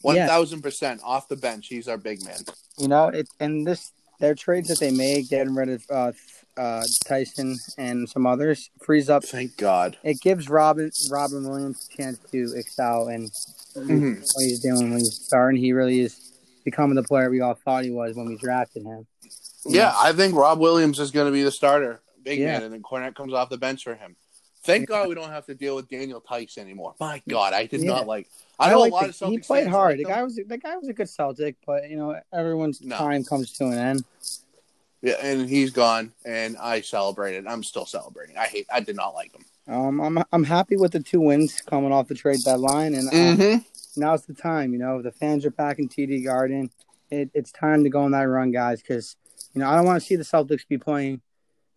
One 0.00 0.16
thousand 0.16 0.62
percent 0.62 1.00
off 1.04 1.28
the 1.28 1.36
bench, 1.36 1.68
he's 1.68 1.88
our 1.88 1.98
big 1.98 2.24
man. 2.24 2.40
You 2.78 2.88
know, 2.88 3.08
it 3.08 3.28
and 3.40 3.66
this 3.66 3.92
their 4.20 4.34
trades 4.34 4.68
that 4.68 4.78
they 4.80 4.90
made, 4.90 5.28
getting 5.28 5.54
rid 5.54 5.68
of 5.68 5.84
uh, 5.90 6.12
uh, 6.56 6.84
Tyson 7.04 7.58
and 7.76 8.08
some 8.08 8.26
others, 8.26 8.70
frees 8.80 9.10
up. 9.10 9.24
Thank 9.24 9.56
God. 9.56 9.96
It 10.02 10.20
gives 10.20 10.48
Robin 10.48 10.90
Robin 11.10 11.48
Williams 11.48 11.88
a 11.92 11.96
chance 11.96 12.18
to 12.30 12.54
excel 12.56 13.08
and 13.08 13.30
mm-hmm. 13.76 14.20
what 14.20 14.42
he's 14.44 14.60
doing 14.60 14.90
when 14.90 14.98
he's 14.98 15.20
starting. 15.24 15.60
He 15.60 15.72
really 15.72 16.00
is 16.00 16.31
becoming 16.64 16.96
the 16.96 17.02
player 17.02 17.30
we 17.30 17.40
all 17.40 17.54
thought 17.54 17.84
he 17.84 17.90
was 17.90 18.16
when 18.16 18.26
we 18.26 18.36
drafted 18.36 18.84
him. 18.84 19.06
Yeah, 19.64 19.92
yeah. 19.92 19.94
I 19.96 20.12
think 20.12 20.34
Rob 20.34 20.58
Williams 20.58 20.98
is 20.98 21.10
going 21.10 21.26
to 21.26 21.32
be 21.32 21.42
the 21.42 21.52
starter, 21.52 22.00
big 22.22 22.38
yeah. 22.38 22.52
man, 22.52 22.62
and 22.64 22.74
then 22.74 22.82
Kornet 22.82 23.14
comes 23.14 23.32
off 23.32 23.50
the 23.50 23.58
bench 23.58 23.84
for 23.84 23.94
him. 23.94 24.16
Thank 24.64 24.82
yeah. 24.88 24.96
God 24.96 25.08
we 25.08 25.14
don't 25.14 25.30
have 25.30 25.46
to 25.46 25.54
deal 25.54 25.74
with 25.74 25.88
Daniel 25.88 26.20
Theis 26.20 26.56
anymore. 26.56 26.94
My 27.00 27.20
God, 27.28 27.52
I 27.52 27.66
did 27.66 27.82
not 27.82 28.06
like. 28.06 28.28
I, 28.58 28.70
know 28.70 28.84
a 28.84 28.86
lot 28.86 29.02
the, 29.02 29.08
of 29.08 29.14
Celtics 29.14 29.30
He 29.30 29.38
played 29.38 29.66
hard. 29.66 29.98
the 29.98 30.04
guy 30.04 30.22
was 30.22 30.36
the 30.36 30.58
guy 30.58 30.76
was 30.76 30.88
a 30.88 30.92
good 30.92 31.08
Celtic, 31.08 31.56
but 31.66 31.90
you 31.90 31.96
know 31.96 32.18
everyone's 32.32 32.80
no. 32.80 32.96
time 32.96 33.24
comes 33.24 33.52
to 33.54 33.66
an 33.66 33.78
end. 33.78 34.04
Yeah, 35.02 35.14
and 35.20 35.48
he's 35.48 35.70
gone, 35.70 36.12
and 36.24 36.56
I 36.56 36.80
celebrated. 36.80 37.46
I'm 37.48 37.64
still 37.64 37.86
celebrating. 37.86 38.38
I 38.38 38.46
hate. 38.46 38.66
I 38.72 38.80
did 38.80 38.94
not 38.94 39.14
like 39.14 39.32
him. 39.34 39.44
Um, 39.66 40.00
I'm 40.00 40.24
I'm 40.32 40.44
happy 40.44 40.76
with 40.76 40.92
the 40.92 41.00
two 41.00 41.20
wins 41.20 41.60
coming 41.60 41.92
off 41.92 42.06
the 42.06 42.14
trade 42.14 42.38
deadline, 42.44 42.94
and 42.94 43.08
uh, 43.08 43.12
mm-hmm. 43.12 44.00
now's 44.00 44.26
the 44.26 44.34
time. 44.34 44.72
You 44.72 44.78
know, 44.78 45.02
the 45.02 45.10
fans 45.10 45.44
are 45.44 45.50
back 45.50 45.80
in 45.80 45.88
TD 45.88 46.24
Garden. 46.24 46.70
It, 47.10 47.30
it's 47.34 47.50
time 47.50 47.82
to 47.82 47.90
go 47.90 48.02
on 48.02 48.12
that 48.12 48.22
run, 48.22 48.52
guys, 48.52 48.80
because 48.80 49.16
you 49.54 49.60
know 49.60 49.68
I 49.68 49.74
don't 49.74 49.86
want 49.86 50.00
to 50.00 50.06
see 50.06 50.14
the 50.14 50.22
Celtics 50.22 50.66
be 50.68 50.78
playing 50.78 51.20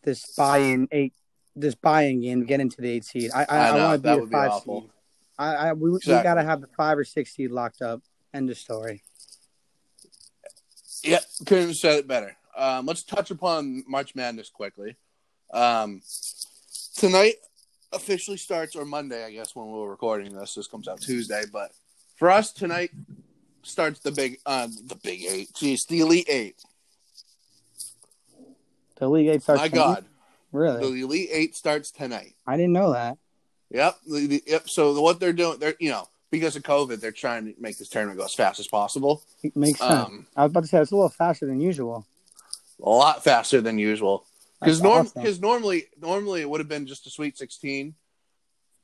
this 0.04 0.36
buy-in 0.36 0.88
eight, 0.92 1.14
this 1.56 1.74
buy-in 1.74 2.22
game 2.22 2.42
to 2.42 2.46
get 2.46 2.60
into 2.60 2.80
the 2.80 2.92
eight 2.92 3.06
seed. 3.06 3.32
I 3.34 3.42
I, 3.44 3.46
I, 3.50 3.68
I 3.70 3.76
want 3.76 4.04
to 4.04 4.18
be 4.18 4.24
a 4.24 4.28
five 4.28 4.66
be 4.66 4.72
seed. 4.72 4.90
I, 5.40 5.56
I 5.56 5.74
we, 5.74 5.96
exactly. 5.96 6.16
we 6.16 6.24
got 6.24 6.36
to 6.36 6.44
have 6.44 6.62
the 6.62 6.70
five 6.78 6.98
or 6.98 7.04
six 7.04 7.34
seed 7.34 7.50
locked 7.50 7.82
up. 7.82 8.02
End 8.36 8.52
of 8.52 8.58
story. 8.58 9.04
Yep, 11.04 11.24
couldn't 11.46 11.68
have 11.68 11.76
said 11.76 12.00
it 12.00 12.08
better. 12.08 12.36
Um, 12.56 12.86
let's 12.86 13.04
touch 13.04 13.32
upon 13.32 13.84
March 13.88 14.16
Madness 14.16 14.50
quickly. 14.50 14.96
Um, 15.54 16.02
tonight 16.96 17.36
officially 17.92 18.38
starts, 18.38 18.76
or 18.76 18.86
Monday, 18.86 19.26
I 19.26 19.32
guess, 19.32 19.56
when 19.56 19.68
we're 19.68 19.90
recording 19.90 20.34
this. 20.34 20.56
This 20.56 20.68
comes 20.68 20.88
out 20.88 21.02
Tuesday, 21.02 21.44
but 21.52 21.72
for 22.16 22.32
us 22.32 22.52
tonight 22.52 22.92
starts 23.64 24.00
the 24.00 24.12
big, 24.12 24.40
uh, 24.46 24.68
the 24.88 24.96
big 24.96 25.24
eight. 25.24 25.50
Jeez, 25.54 25.86
the 25.88 26.00
elite 26.02 26.30
eight. 26.30 26.56
The 28.98 29.06
elite 29.06 29.30
eight 29.30 29.44
starts. 29.44 29.62
My 29.62 29.68
tonight? 29.68 29.84
God, 29.84 30.06
really? 30.52 30.82
The 30.82 31.04
elite 31.04 31.30
eight 31.32 31.56
starts 31.56 31.92
tonight. 31.92 32.36
I 32.48 32.56
didn't 32.56 32.74
know 32.74 32.94
that. 32.94 33.18
Yep. 33.72 33.98
The, 34.08 34.28
the, 34.28 34.44
yep. 34.48 34.70
So 34.70 35.00
what 35.02 35.20
they're 35.20 35.34
doing, 35.34 35.60
they're 35.60 35.76
you 35.80 35.90
know 35.90 36.08
because 36.32 36.56
of 36.56 36.64
COVID, 36.64 37.02
they're 37.02 37.12
trying 37.12 37.46
to 37.46 37.54
make 37.60 37.78
this 37.78 37.90
tournament 37.90 38.18
go 38.18 38.26
as 38.26 38.34
fast 38.34 38.60
as 38.60 38.68
possible. 38.68 39.24
It 39.44 39.56
makes 39.56 39.80
sense. 39.80 39.92
Um, 39.92 40.28
I 40.36 40.44
was 40.44 40.52
about 40.52 40.62
to 40.62 40.68
say 40.68 40.80
it's 40.80 40.92
a 40.92 40.96
little 40.96 41.10
faster 41.10 41.46
than 41.46 41.60
usual 41.60 42.06
a 42.82 42.90
lot 42.90 43.24
faster 43.24 43.62
than 43.62 43.78
usual. 43.78 44.26
Because 44.60 44.82
norm, 44.82 45.08
awesome. 45.16 45.42
normally, 45.42 45.86
normally 46.00 46.42
it 46.42 46.50
would 46.50 46.60
have 46.60 46.70
been 46.70 46.88
just 46.88 47.06
a 47.08 47.10
Sweet 47.10 47.38
Sixteen. 47.38 47.94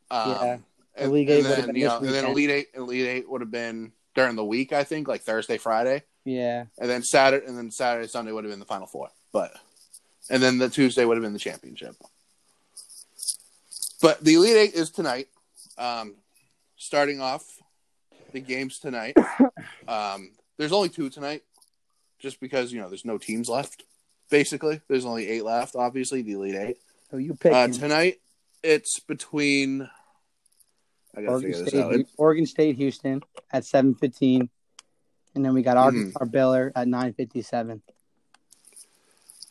Um, 0.10 0.30
yeah, 0.30 0.58
and, 0.96 1.14
and 1.14 1.46
then 1.46 1.76
you 1.76 1.88
know, 1.88 1.98
and 1.98 2.10
then 2.10 2.26
Elite 2.26 2.50
Eight, 2.50 2.68
Elite 2.76 3.08
Eight 3.08 3.30
would 3.30 3.42
have 3.42 3.52
been 3.52 3.92
during 4.14 4.36
the 4.36 4.46
week. 4.46 4.74
I 4.74 4.84
think 4.84 5.08
like 5.08 5.22
Thursday, 5.22 5.58
Friday. 5.58 6.04
Yeah, 6.26 6.66
and 6.78 6.90
then 6.90 7.04
Saturday, 7.04 7.46
and 7.48 7.58
then 7.58 7.72
Saturday, 7.72 8.08
Sunday 8.08 8.32
would 8.32 8.44
have 8.44 8.52
been 8.52 8.60
the 8.60 8.66
Final 8.66 8.86
Four. 8.86 9.10
But 9.32 9.54
and 10.30 10.44
then 10.44 10.58
the 10.58 10.70
Tuesday 10.70 11.06
would 11.06 11.18
have 11.18 11.24
been 11.24 11.34
the 11.34 11.40
championship. 11.40 11.96
But 14.02 14.24
the 14.24 14.36
Elite 14.36 14.58
Eight 14.58 14.74
is 14.74 14.92
tonight. 14.92 15.28
Um, 15.78 16.16
starting 16.76 17.22
off 17.22 17.46
the 18.34 18.42
games 18.42 18.80
tonight. 18.80 19.16
um, 19.88 20.32
there's 20.58 20.74
only 20.74 20.90
two 20.90 21.10
tonight 21.10 21.44
just 22.22 22.40
because 22.40 22.72
you 22.72 22.80
know 22.80 22.88
there's 22.88 23.06
no 23.06 23.18
teams 23.18 23.50
left. 23.50 23.84
Basically, 24.30 24.82
there's 24.88 25.06
only 25.06 25.28
eight 25.28 25.44
left. 25.44 25.76
Obviously, 25.76 26.22
the 26.22 26.34
elite 26.34 26.56
eight. 26.56 26.78
Oh, 27.12 27.18
you 27.18 27.34
pick 27.34 27.52
uh, 27.52 27.68
tonight. 27.68 28.22
It's 28.64 29.00
between. 29.00 29.90
I 31.16 31.22
gotta 31.22 31.32
Oregon 31.34 31.68
State, 31.68 31.84
out. 31.84 32.06
Oregon 32.18 32.46
State, 32.46 32.76
Houston 32.78 33.22
at 33.52 33.66
seven 33.66 33.96
fifteen, 33.96 34.50
and 35.36 35.44
then 35.44 35.54
we 35.54 35.62
got 35.62 35.76
Arkansas 35.76 36.20
mm. 36.20 36.32
Baylor 36.32 36.72
at 36.76 36.88
nine 36.88 37.14
fifty 37.14 37.42
seven. 37.42 37.82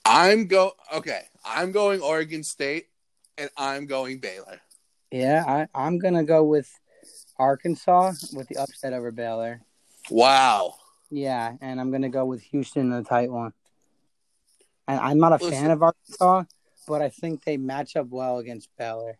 I'm 0.07 0.47
go 0.47 0.73
okay. 0.95 1.25
I'm 1.45 1.73
going 1.73 2.01
Oregon 2.01 2.43
State, 2.43 2.87
and 3.37 3.51
I'm 3.57 3.87
going 3.87 4.19
Baylor. 4.19 4.61
Yeah, 5.11 5.45
I, 5.47 5.67
I'm 5.75 5.99
gonna 5.99 6.25
go 6.25 6.45
with 6.45 6.71
Arkansas 7.37 8.13
with 8.33 8.49
the 8.49 8.57
upset 8.57 8.93
over 8.93 9.11
Baylor. 9.11 9.61
Wow. 10.11 10.75
Yeah, 11.11 11.55
and 11.61 11.81
I'm 11.81 11.91
gonna 11.91 12.09
go 12.09 12.25
with 12.25 12.43
Houston 12.43 12.83
in 12.83 12.91
the 12.91 13.03
tight 13.03 13.31
one. 13.31 13.53
And 14.87 14.99
I'm 15.01 15.19
not 15.19 15.33
a 15.33 15.45
Listen. 15.45 15.51
fan 15.51 15.71
of 15.71 15.83
Arkansas, 15.83 16.45
but 16.87 17.03
I 17.03 17.09
think 17.09 17.45
they 17.45 17.57
match 17.57 17.97
up 17.97 18.09
well 18.09 18.39
against 18.39 18.69
Baylor. 18.77 19.19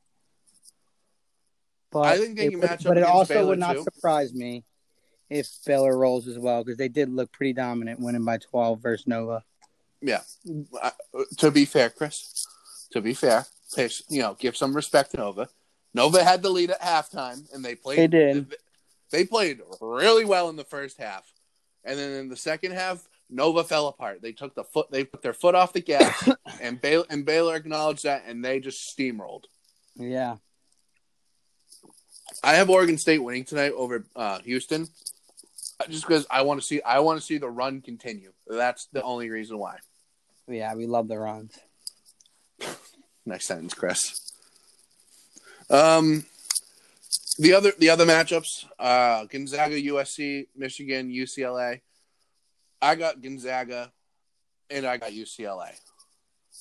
But 1.93 2.07
I 2.07 2.19
think 2.19 2.37
they 2.37 2.51
can 2.51 2.61
match 2.61 2.87
up. 2.87 2.91
But 2.91 2.99
it 2.99 3.05
also 3.05 3.35
Baylor 3.35 3.49
would 3.49 3.59
not 3.59 3.77
too. 3.77 3.83
surprise 3.83 4.33
me 4.33 4.65
if 5.29 5.49
Baylor 5.67 5.97
rolls 5.97 6.29
as 6.29 6.39
well 6.39 6.65
because 6.65 6.79
they 6.79 6.89
did 6.89 7.09
look 7.09 7.31
pretty 7.33 7.53
dominant, 7.53 8.01
winning 8.01 8.25
by 8.25 8.39
12 8.39 8.81
versus 8.81 9.07
Nova. 9.07 9.45
Yeah. 10.01 10.23
Uh, 10.81 10.91
to 11.39 11.51
be 11.51 11.65
fair, 11.65 11.91
Chris, 11.91 12.47
to 12.93 13.01
be 13.01 13.15
fair, 13.15 13.47
you 14.09 14.23
know, 14.23 14.37
give 14.39 14.57
some 14.57 14.75
respect 14.75 15.13
to 15.13 15.19
Nova. 15.19 15.49
Nova 15.95 16.23
had 16.23 16.43
the 16.43 16.51
lead 16.51 16.71
at 16.71 16.81
halftime, 16.81 17.53
and 17.53 17.65
they 17.65 17.75
played. 17.75 17.99
They 17.99 18.07
did. 18.07 18.55
They 19.11 19.25
played 19.25 19.61
really 19.81 20.25
well 20.25 20.49
in 20.49 20.57
the 20.57 20.65
first 20.65 20.99
half. 20.99 21.25
And 21.85 21.99
then 21.99 22.13
in 22.13 22.29
the 22.29 22.37
second 22.37 22.73
half, 22.73 23.09
Nova 23.31 23.65
fell 23.65 23.89
apart. 23.89 24.23
They 24.23 24.33
took 24.33 24.55
the 24.55 24.65
foot, 24.65 24.91
they 24.91 25.05
put 25.05 25.23
their 25.23 25.33
foot 25.33 25.55
off 25.55 25.73
the 25.73 25.81
gas, 25.81 26.29
and 26.61 26.81
Baylor 26.81 27.05
and 27.09 27.25
Baylor 27.25 27.57
acknowledged 27.57 28.05
that, 28.05 28.25
and 28.27 28.45
they 28.45 28.61
just 28.61 28.97
steamrolled. 28.97 29.45
Yeah. 29.97 30.37
I 32.43 32.55
have 32.55 32.71
Oregon 32.71 32.99
State 32.99 33.19
winning 33.19 33.45
tonight 33.45 33.73
over 33.73 34.05
uh, 34.17 34.39
Houston. 34.41 34.89
just 35.89 36.07
because 36.07 36.27
I 36.31 36.43
want 36.43 36.61
to 36.61 36.67
see 36.67 36.81
I 36.83 37.01
want 37.01 37.21
to 37.21 37.25
see 37.25 37.39
the 37.39 37.51
run 37.51 37.81
continue. 37.81 38.33
That's 38.47 38.87
the 38.93 39.03
only 39.03 39.31
reason 39.31 39.59
why. 39.59 39.79
Yeah, 40.49 40.75
we 40.75 40.87
love 40.87 41.09
the 41.09 41.19
runs. 41.19 41.59
Next 43.25 43.47
sentence, 43.47 43.75
Chris. 43.75 44.33
Um, 45.69 46.25
the 47.41 47.55
other 47.55 47.73
the 47.79 47.91
other 47.91 48.07
matchups: 48.07 48.67
uh, 48.79 49.25
Gonzaga, 49.25 49.75
USC, 49.81 50.47
Michigan, 50.57 51.11
UCLA. 51.11 51.81
I 52.83 52.95
got 52.95 53.21
Gonzaga, 53.21 53.93
and 54.71 54.87
I 54.87 54.97
got 54.97 55.11
UCLA. 55.11 55.71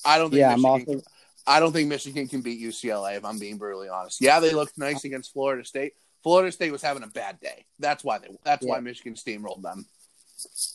I 0.04 0.18
don't 0.18 0.30
think 0.30 0.40
Yeah, 0.40 0.52
I'm 0.54 0.62
Michigan. 0.62 0.94
also 0.96 1.06
I 1.46 1.60
don't 1.60 1.72
think 1.72 1.88
Michigan 1.88 2.28
can 2.28 2.40
beat 2.42 2.60
UCLA. 2.60 3.16
If 3.16 3.24
I'm 3.24 3.38
being 3.38 3.58
brutally 3.58 3.88
honest, 3.88 4.20
yeah, 4.20 4.40
they 4.40 4.52
looked 4.52 4.76
nice 4.78 5.04
against 5.04 5.32
Florida 5.32 5.64
State. 5.64 5.94
Florida 6.22 6.52
State 6.52 6.70
was 6.72 6.82
having 6.82 7.02
a 7.02 7.06
bad 7.08 7.40
day. 7.40 7.64
That's 7.78 8.04
why 8.04 8.18
they. 8.18 8.28
That's 8.44 8.64
why 8.64 8.80
Michigan 8.80 9.14
steamrolled 9.14 9.62
them. 9.62 9.86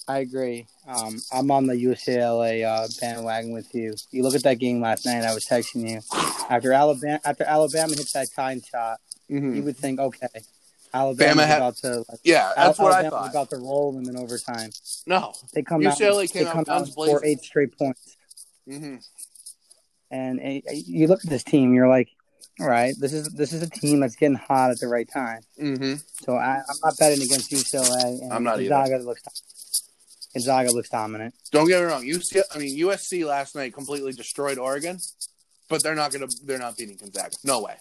I 0.08 0.20
agree. 0.20 0.68
Um, 0.88 1.20
I'm 1.34 1.50
on 1.50 1.66
the 1.66 1.74
UCLA 1.74 2.64
uh, 2.66 2.88
bandwagon 3.02 3.52
with 3.52 3.74
you. 3.74 3.96
You 4.12 4.22
look 4.22 4.36
at 4.36 4.44
that 4.44 4.60
game 4.60 4.80
last 4.82 5.06
night. 5.08 5.24
I 5.24 5.34
was 5.34 5.46
texting 5.46 5.90
you 5.90 6.02
after 6.50 6.72
Alabama. 6.74 7.20
After 7.26 7.44
Alabama 7.44 7.96
hits 7.96 8.14
that 8.14 8.32
time 8.36 8.62
shot, 8.62 9.00
Mhm. 9.30 9.56
you 9.56 9.64
would 9.64 9.78
think, 9.78 10.00
okay, 10.00 10.28
Alabama 10.94 11.42
Bama 11.42 11.46
had- 11.48 11.58
about 11.58 11.78
to. 11.78 12.06
Like, 12.10 12.20
Yeah, 12.24 12.54
that's 12.56 12.80
what 12.80 12.94
I 12.94 13.10
thought. 13.10 13.30
about 13.30 13.50
to 13.50 13.58
roll 13.58 13.92
them 13.92 14.08
in 14.10 14.16
overtime. 14.18 14.72
No. 15.08 15.34
They 15.54 15.62
come 15.64 15.82
UCLA 15.82 16.24
out. 16.24 16.30
came 16.32 16.44
they 16.44 16.50
out 16.50 16.54
come 16.66 16.66
out 16.76 16.86
and 16.88 16.96
blazing. 16.96 17.20
eight 17.24 17.40
straight 17.44 17.78
points. 17.78 18.16
hmm 18.68 18.96
And 20.12 20.40
you 20.66 21.08
look 21.08 21.24
at 21.24 21.30
this 21.30 21.44
team, 21.44 21.74
you're 21.74 21.88
like, 21.90 22.10
all 22.60 22.68
right, 22.68 22.96
this 23.00 23.12
is 23.12 23.28
this 23.34 23.52
is 23.52 23.62
a 23.62 23.70
team 23.70 24.00
that's 24.00 24.16
getting 24.16 24.38
hot 24.38 24.72
at 24.72 24.80
the 24.80 24.88
right 24.88 25.10
time. 25.12 25.42
hmm 25.60 25.96
So 26.24 26.36
I, 26.38 26.58
I'm 26.60 26.78
not 26.84 26.98
betting 26.98 27.22
against 27.22 27.52
UCLA. 27.52 28.22
And 28.22 28.32
I'm 28.32 28.44
not 28.44 28.60
either. 28.62 28.70
Gonzaga 28.70 29.04
looks 29.04 29.22
Gonzaga 30.34 30.72
looks 30.72 30.90
dominant. 30.90 31.34
Don't 31.52 31.68
get 31.68 31.80
me 31.82 31.86
wrong. 31.88 32.04
UC, 32.06 32.42
I 32.54 32.58
mean 32.58 32.78
USC 32.80 33.26
last 33.26 33.56
night 33.56 33.74
completely 33.74 34.14
destroyed 34.14 34.58
Oregon, 34.58 35.00
but 35.70 35.84
they're 35.84 35.96
not 35.96 36.12
gonna. 36.14 36.28
They're 36.46 36.60
not 36.60 36.78
beating 36.78 36.96
Gonzaga. 36.98 37.36
No 37.44 37.62
way. 37.62 37.76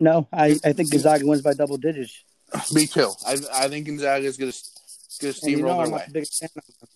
No, 0.00 0.28
I, 0.32 0.56
I 0.64 0.72
think 0.72 0.90
Gonzaga 0.90 1.26
wins 1.26 1.42
by 1.42 1.54
double 1.54 1.76
digits. 1.76 2.22
Me 2.72 2.86
too. 2.86 3.10
I 3.26 3.36
I 3.54 3.68
think 3.68 3.86
Gonzaga 3.86 4.24
is 4.24 4.36
gonna 4.36 4.52
gonna 5.20 5.34
And 5.42 5.50
you 5.52 5.56
know 5.62 5.68
steamroll 5.68 5.72
I'm 5.72 5.78
their 5.78 5.90
not 5.90 5.98
way. 6.00 6.04
the 6.06 6.12
biggest 6.12 6.38
fan 6.40 6.48
of 6.56 6.64
them. 6.66 6.88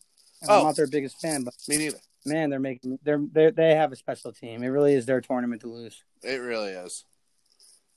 Oh. 0.49 0.59
I'm 0.61 0.64
not 0.66 0.76
their 0.76 0.87
biggest 0.87 1.21
fan, 1.21 1.42
but 1.44 1.54
Me 1.68 1.76
neither. 1.76 1.99
man, 2.25 2.50
they're 2.50 2.59
making 2.61 2.99
they're 3.02 3.21
they're 3.32 3.50
they 3.50 3.75
have 3.75 3.92
a 3.92 3.97
special 3.97 4.32
team. 4.32 4.62
It 4.62 4.68
really 4.68 4.94
is 4.94 5.04
their 5.06 5.21
tournament 5.21 5.61
to 5.62 5.68
lose. 5.68 6.02
It 6.23 6.37
really 6.40 6.71
is. 6.73 7.04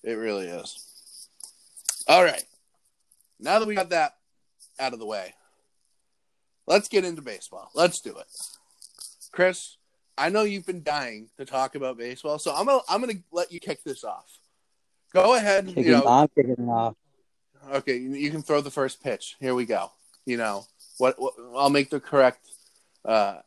It 0.04 0.14
really 0.14 0.48
is. 0.48 0.88
All 2.08 2.24
right. 2.24 2.44
Now 3.40 3.60
that 3.60 3.68
we 3.68 3.76
got 3.76 3.90
that 3.92 4.14
out 4.80 4.94
of 4.94 5.00
the 5.00 5.06
way, 5.06 5.34
let's 6.68 6.88
get 6.88 7.06
into 7.06 7.22
baseball. 7.22 7.70
Let's 7.74 8.02
do 8.02 8.18
it. 8.18 8.28
Chris, 9.32 9.78
I 10.18 10.30
know 10.30 10.44
you've 10.44 10.66
been 10.66 10.84
dying 10.84 11.30
to 11.38 11.46
talk 11.46 11.76
about 11.76 11.98
baseball, 11.98 12.38
so 12.40 12.54
I'm 12.54 12.66
gonna 12.66 12.82
I'm 12.90 13.02
gonna 13.02 13.14
let 13.32 13.52
you 13.52 13.60
kick 13.60 13.84
this 13.84 14.04
off. 14.04 14.26
Go 15.16 15.36
ahead. 15.36 15.68
Kicking, 15.68 15.86
You 15.86 15.92
know, 15.92 16.04
I'm 16.06 16.28
kicking 16.28 16.68
off. 16.70 16.96
okay, 17.72 17.96
you 17.96 18.30
can 18.32 18.42
throw 18.42 18.60
the 18.60 18.70
first 18.70 19.02
pitch. 19.02 19.38
Here 19.40 19.56
we 19.56 19.66
go. 19.66 19.92
You 20.26 20.36
know 20.36 20.66
what? 20.98 21.16
what 21.18 21.34
I'll 21.56 21.70
make 21.70 21.90
the 21.90 22.02
correct 22.02 22.46
uh, 23.06 23.38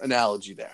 analogy 0.00 0.54
there. 0.54 0.72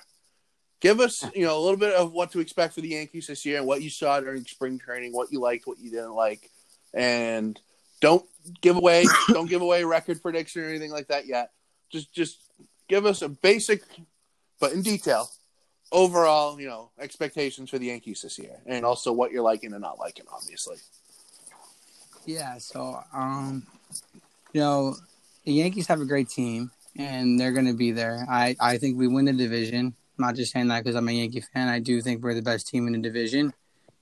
Give 0.81 1.01
us, 1.01 1.25
you 1.35 1.45
know, 1.45 1.59
a 1.59 1.61
little 1.61 1.77
bit 1.77 1.95
of 1.95 2.13
what 2.13 2.31
to 2.31 2.39
expect 2.39 2.75
for 2.75 2.81
the 2.81 2.91
Yankees 2.91 3.27
this 3.27 3.45
year 3.45 3.59
and 3.59 3.67
what 3.67 3.83
you 3.83 3.91
saw 3.91 4.21
during 4.21 4.45
spring 4.45 4.79
training, 4.79 5.13
what 5.13 5.33
you 5.33 5.41
liked, 5.41 5.67
what 5.67 5.81
you 5.81 5.91
didn't 5.91 6.15
like, 6.15 6.49
and 6.95 7.61
don't 8.01 8.25
give 8.61 8.77
away, 8.77 9.05
don't 9.31 9.51
give 9.51 9.63
away 9.63 9.83
record 9.83 10.23
prediction 10.23 10.63
or 10.63 10.69
anything 10.69 10.93
like 10.93 11.09
that 11.09 11.27
yet. 11.27 11.51
Just, 11.91 12.15
just 12.15 12.39
give 12.89 13.05
us 13.05 13.23
a 13.23 13.29
basic, 13.29 13.83
but 14.61 14.73
in 14.73 14.83
detail, 14.83 15.29
overall, 15.93 16.61
you 16.61 16.69
know, 16.69 16.91
expectations 16.99 17.71
for 17.71 17.79
the 17.79 17.87
Yankees 17.87 18.23
this 18.23 18.39
year, 18.39 18.61
and 18.67 18.85
also 18.85 19.13
what 19.13 19.33
you're 19.33 19.43
liking 19.43 19.73
and 19.73 19.83
not 19.83 19.99
liking, 19.99 20.25
obviously. 20.33 20.77
Yeah, 22.27 22.59
so 22.59 23.01
um, 23.13 23.67
you 24.53 24.61
know, 24.61 24.97
the 25.45 25.53
Yankees 25.53 25.87
have 25.87 26.01
a 26.01 26.05
great 26.05 26.29
team, 26.29 26.71
and 26.97 27.39
they're 27.39 27.53
going 27.53 27.67
to 27.67 27.75
be 27.75 27.93
there. 27.93 28.27
I 28.29 28.57
I 28.61 28.79
think 28.79 28.99
we 28.99 29.09
win 29.09 29.25
the 29.25 29.33
division. 29.33 29.95
I'm 30.19 30.27
not 30.27 30.37
just 30.37 30.53
saying 30.53 30.69
that 30.69 30.85
because 30.85 30.97
I'm 30.97 31.09
a 31.09 31.13
Yankee 31.13 31.43
fan. 31.53 31.69
I 31.69 31.79
do 31.79 32.01
think 32.01 32.23
we're 32.23 32.35
the 32.35 32.43
best 32.43 32.69
team 32.69 32.87
in 32.87 32.93
the 32.93 32.99
division 32.99 33.53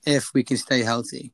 if 0.05 0.33
we 0.33 0.43
can 0.43 0.57
stay 0.57 0.83
healthy. 0.83 1.31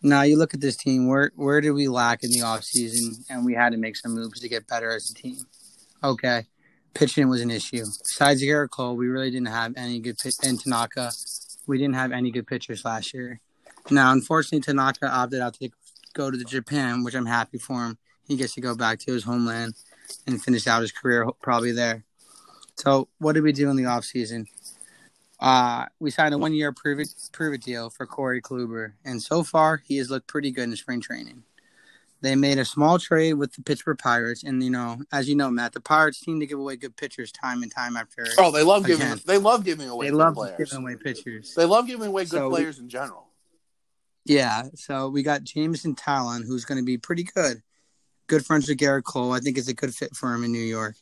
Now 0.00 0.22
you 0.22 0.38
look 0.38 0.54
at 0.54 0.60
this 0.60 0.76
team. 0.76 1.08
Where 1.08 1.32
where 1.34 1.60
did 1.60 1.72
we 1.72 1.88
lack 1.88 2.22
in 2.22 2.30
the 2.30 2.40
offseason? 2.40 3.24
And 3.28 3.44
we 3.44 3.54
had 3.54 3.72
to 3.72 3.78
make 3.78 3.96
some 3.96 4.14
moves 4.14 4.40
to 4.40 4.48
get 4.48 4.66
better 4.66 4.90
as 4.90 5.10
a 5.10 5.14
team. 5.14 5.38
Okay, 6.02 6.46
pitching 6.98 7.28
was 7.28 7.40
an 7.40 7.50
issue. 7.50 7.84
Besides 8.02 8.42
Gerrit 8.42 8.70
Cole, 8.70 8.96
we 8.96 9.06
really 9.06 9.30
didn't 9.30 9.48
have 9.48 9.72
any 9.76 10.00
good 10.00 10.18
pitch. 10.18 10.34
And 10.42 10.60
Tanaka, 10.60 11.12
we 11.66 11.78
didn't 11.78 11.94
have 11.94 12.10
any 12.10 12.32
good 12.32 12.46
pitchers 12.46 12.84
last 12.84 13.14
year. 13.14 13.40
Now, 13.90 14.12
unfortunately, 14.12 14.60
Tanaka 14.60 15.08
opted 15.08 15.40
out 15.40 15.54
to 15.54 15.70
go 16.12 16.30
to 16.30 16.36
the 16.36 16.44
Japan, 16.44 17.04
which 17.04 17.14
I'm 17.14 17.26
happy 17.26 17.58
for 17.58 17.86
him. 17.86 17.98
He 18.26 18.36
gets 18.36 18.54
to 18.54 18.60
go 18.60 18.74
back 18.74 18.98
to 19.00 19.12
his 19.12 19.22
homeland 19.22 19.74
and 20.26 20.42
finish 20.42 20.66
out 20.66 20.82
his 20.82 20.92
career 20.92 21.28
probably 21.40 21.72
there. 21.72 22.04
So, 22.74 23.08
what 23.18 23.34
did 23.34 23.44
we 23.44 23.52
do 23.52 23.70
in 23.70 23.76
the 23.76 23.84
offseason? 23.84 24.46
Uh, 25.40 25.86
we 26.00 26.10
signed 26.10 26.34
a 26.34 26.38
one 26.38 26.52
year 26.52 26.72
prove 26.72 26.98
it, 26.98 27.08
prove 27.32 27.54
it 27.54 27.62
deal 27.62 27.90
for 27.90 28.06
Corey 28.06 28.42
Kluber, 28.42 28.94
and 29.04 29.22
so 29.22 29.44
far 29.44 29.82
he 29.86 29.98
has 29.98 30.10
looked 30.10 30.26
pretty 30.26 30.50
good 30.50 30.64
in 30.64 30.76
spring 30.76 31.00
training. 31.00 31.44
They 32.20 32.34
made 32.34 32.58
a 32.58 32.64
small 32.64 32.98
trade 32.98 33.34
with 33.34 33.52
the 33.52 33.62
Pittsburgh 33.62 33.98
Pirates, 33.98 34.42
and 34.42 34.62
you 34.62 34.70
know, 34.70 34.98
as 35.12 35.28
you 35.28 35.36
know, 35.36 35.50
Matt, 35.50 35.72
the 35.72 35.80
Pirates 35.80 36.18
seem 36.18 36.40
to 36.40 36.46
give 36.46 36.58
away 36.58 36.76
good 36.76 36.96
pitchers 36.96 37.30
time 37.30 37.62
and 37.62 37.70
time 37.72 37.96
after. 37.96 38.26
Oh, 38.38 38.50
they 38.50 38.62
love 38.64 38.84
giving. 38.84 39.20
They 39.24 39.38
love 39.38 39.64
giving 39.64 39.88
away. 39.88 40.06
they 40.06 40.10
good 40.10 40.16
love 40.18 40.34
players. 40.34 40.56
giving 40.70 40.82
away 40.84 40.96
pitchers. 40.96 41.54
They 41.54 41.64
love 41.64 41.86
giving 41.86 42.08
away 42.08 42.24
good 42.24 42.30
So 42.30 42.48
we- 42.48 42.56
players 42.56 42.78
in 42.80 42.88
general. 42.88 43.24
Yeah, 44.24 44.64
so 44.74 45.08
we 45.08 45.22
got 45.22 45.42
Jameson 45.44 45.94
Taillon, 45.94 46.44
who's 46.44 46.64
going 46.66 46.78
to 46.78 46.84
be 46.84 46.98
pretty 46.98 47.22
good. 47.22 47.62
Good 48.26 48.44
friends 48.44 48.68
with 48.68 48.76
Gerrit 48.78 49.04
Cole. 49.04 49.32
I 49.32 49.38
think 49.40 49.56
it's 49.56 49.68
a 49.68 49.74
good 49.74 49.94
fit 49.94 50.14
for 50.14 50.34
him 50.34 50.44
in 50.44 50.52
New 50.52 50.58
York. 50.58 50.96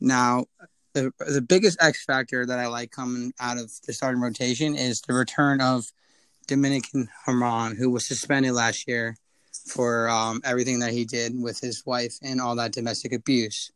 Now, 0.00 0.44
the 0.92 1.12
the 1.20 1.40
biggest 1.40 1.78
X 1.80 2.04
factor 2.04 2.44
that 2.44 2.58
I 2.58 2.66
like 2.66 2.90
coming 2.90 3.32
out 3.40 3.56
of 3.58 3.70
the 3.86 3.92
starting 3.92 4.20
rotation 4.20 4.74
is 4.74 5.00
the 5.00 5.14
return 5.14 5.60
of 5.62 5.86
Domingo 6.46 6.86
Germán, 7.26 7.76
who 7.78 7.90
was 7.90 8.06
suspended 8.06 8.52
last 8.52 8.86
year 8.86 9.16
for 9.66 10.08
um, 10.08 10.40
everything 10.44 10.78
that 10.80 10.92
he 10.92 11.04
did 11.04 11.40
with 11.40 11.60
his 11.60 11.84
wife 11.84 12.16
and 12.22 12.40
all 12.40 12.56
that 12.56 12.72
domestic 12.72 13.12
abuse. 13.12 13.70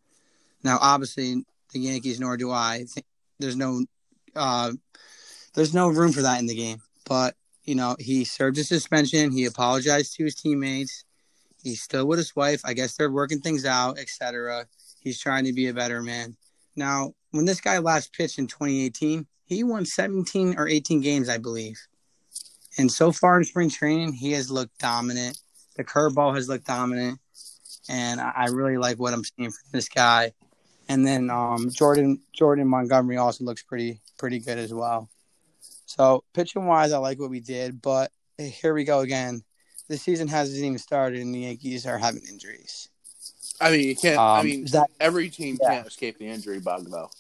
Now, 0.62 0.78
obviously, 0.80 1.44
the 1.72 1.80
Yankees, 1.80 2.20
nor 2.20 2.36
do 2.36 2.50
I 2.50 2.84
think 2.88 3.06
there's 3.38 3.56
no 3.56 3.84
uh, 4.36 4.72
there's 5.54 5.74
no 5.74 5.88
room 5.88 6.12
for 6.12 6.22
that 6.22 6.40
in 6.40 6.46
the 6.46 6.54
game. 6.54 6.78
But 7.06 7.34
you 7.64 7.74
know, 7.74 7.96
he 7.98 8.24
served 8.24 8.56
his 8.56 8.68
suspension. 8.68 9.32
He 9.32 9.44
apologized 9.44 10.14
to 10.16 10.24
his 10.24 10.34
teammates. 10.34 11.04
He's 11.62 11.82
still 11.82 12.06
with 12.06 12.18
his 12.18 12.34
wife. 12.34 12.62
I 12.64 12.72
guess 12.72 12.96
they're 12.96 13.10
working 13.10 13.40
things 13.40 13.64
out, 13.66 13.98
etc. 13.98 14.66
He's 15.00 15.20
trying 15.20 15.44
to 15.44 15.52
be 15.52 15.68
a 15.68 15.74
better 15.74 16.02
man. 16.02 16.36
Now, 16.76 17.12
when 17.32 17.44
this 17.44 17.60
guy 17.60 17.78
last 17.78 18.12
pitched 18.12 18.38
in 18.38 18.46
2018, 18.46 19.26
he 19.44 19.64
won 19.64 19.84
17 19.84 20.54
or 20.56 20.68
18 20.68 21.00
games, 21.00 21.28
I 21.28 21.38
believe. 21.38 21.78
And 22.78 22.90
so 22.90 23.12
far 23.12 23.36
in 23.38 23.44
spring 23.44 23.68
training, 23.68 24.12
he 24.14 24.32
has 24.32 24.50
looked 24.50 24.78
dominant. 24.78 25.38
The 25.80 25.84
curveball 25.86 26.34
has 26.34 26.46
looked 26.46 26.66
dominant, 26.66 27.18
and 27.88 28.20
I 28.20 28.32
I 28.36 28.44
really 28.48 28.76
like 28.76 28.98
what 28.98 29.14
I'm 29.14 29.24
seeing 29.24 29.50
from 29.50 29.68
this 29.72 29.88
guy. 29.88 30.32
And 30.90 31.06
then 31.06 31.30
um, 31.30 31.70
Jordan 31.70 32.20
Jordan 32.34 32.68
Montgomery 32.68 33.16
also 33.16 33.44
looks 33.44 33.62
pretty 33.62 34.02
pretty 34.18 34.40
good 34.40 34.58
as 34.58 34.74
well. 34.74 35.08
So 35.86 36.22
pitching 36.34 36.66
wise, 36.66 36.92
I 36.92 36.98
like 36.98 37.18
what 37.18 37.30
we 37.30 37.40
did, 37.40 37.80
but 37.80 38.12
here 38.38 38.74
we 38.74 38.84
go 38.84 39.00
again. 39.00 39.42
The 39.88 39.96
season 39.96 40.28
hasn't 40.28 40.62
even 40.62 40.76
started, 40.76 41.22
and 41.22 41.34
the 41.34 41.38
Yankees 41.40 41.86
are 41.86 41.96
having 41.96 42.22
injuries. 42.28 42.90
I 43.58 43.70
mean, 43.70 43.88
you 43.88 43.96
can't. 43.96 44.18
I 44.18 44.40
Um, 44.40 44.44
mean, 44.46 44.66
Zach- 44.66 44.90
every 45.00 45.30
team 45.30 45.56
yeah. 45.62 45.76
can't 45.76 45.86
escape 45.86 46.18
the 46.18 46.28
injury 46.28 46.60
bug, 46.60 46.90
though. 46.90 47.10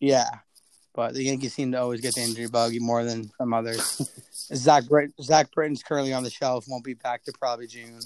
Yeah, 0.00 0.28
but 0.96 1.12
the 1.12 1.22
Yankees 1.22 1.52
seem 1.52 1.70
to 1.72 1.80
always 1.80 2.00
get 2.00 2.14
the 2.14 2.22
injury 2.22 2.48
bug 2.48 2.72
more 2.80 3.04
than 3.04 3.30
some 3.38 3.52
others. 3.52 4.10
Zach 4.54 4.86
Brit- 4.86 5.12
Zach 5.22 5.52
Britton's 5.52 5.82
currently 5.82 6.14
on 6.14 6.24
the 6.24 6.30
shelf, 6.30 6.64
won't 6.66 6.82
be 6.84 6.94
back 6.94 7.22
to 7.24 7.32
probably 7.38 7.66
June. 7.66 8.00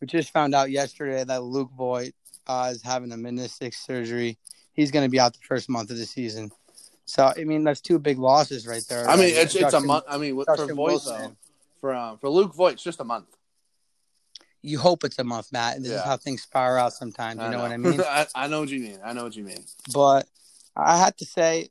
We 0.00 0.06
just 0.06 0.32
found 0.32 0.54
out 0.54 0.70
yesterday 0.70 1.22
that 1.24 1.42
Luke 1.42 1.70
Voit 1.76 2.14
uh, 2.46 2.70
is 2.72 2.82
having 2.82 3.12
a 3.12 3.16
meniscus 3.16 3.74
surgery. 3.74 4.38
He's 4.72 4.90
going 4.90 5.04
to 5.04 5.10
be 5.10 5.20
out 5.20 5.34
the 5.34 5.40
first 5.46 5.68
month 5.68 5.90
of 5.90 5.98
the 5.98 6.06
season. 6.06 6.50
So 7.04 7.32
I 7.36 7.44
mean, 7.44 7.64
that's 7.64 7.80
two 7.80 7.98
big 7.98 8.18
losses 8.18 8.66
right 8.66 8.84
there. 8.88 9.08
I 9.08 9.16
mean, 9.16 9.32
it's 9.34 9.54
it's 9.54 9.74
a 9.74 9.80
month. 9.80 10.04
I 10.08 10.18
mean, 10.18 10.34
for 10.42 10.56
though, 10.56 11.36
for 11.80 11.94
um, 11.94 12.18
for 12.18 12.28
Luke 12.28 12.54
Voit, 12.54 12.74
it's 12.74 12.82
just 12.82 13.00
a 13.00 13.04
month. 13.04 13.26
You 14.62 14.78
hope 14.78 15.04
it's 15.04 15.18
a 15.18 15.24
month, 15.24 15.52
Matt. 15.52 15.80
This 15.82 15.92
Yeah. 15.92 15.98
is 15.98 16.04
how 16.04 16.16
things 16.16 16.42
spiral 16.42 16.86
out 16.86 16.92
sometimes. 16.94 17.40
You 17.42 17.50
know, 17.50 17.60
what 17.60 17.70
I 17.70 17.76
mean? 17.76 18.00
I, 18.04 18.26
I 18.34 18.48
know 18.48 18.60
what 18.60 18.70
you 18.70 18.80
mean. 18.80 18.98
I 19.04 19.12
know 19.12 19.22
what 19.22 19.36
you 19.36 19.44
mean. 19.44 19.64
But 19.94 20.26
I 20.76 20.98
had 20.98 21.16
to 21.18 21.24
say, 21.24 21.68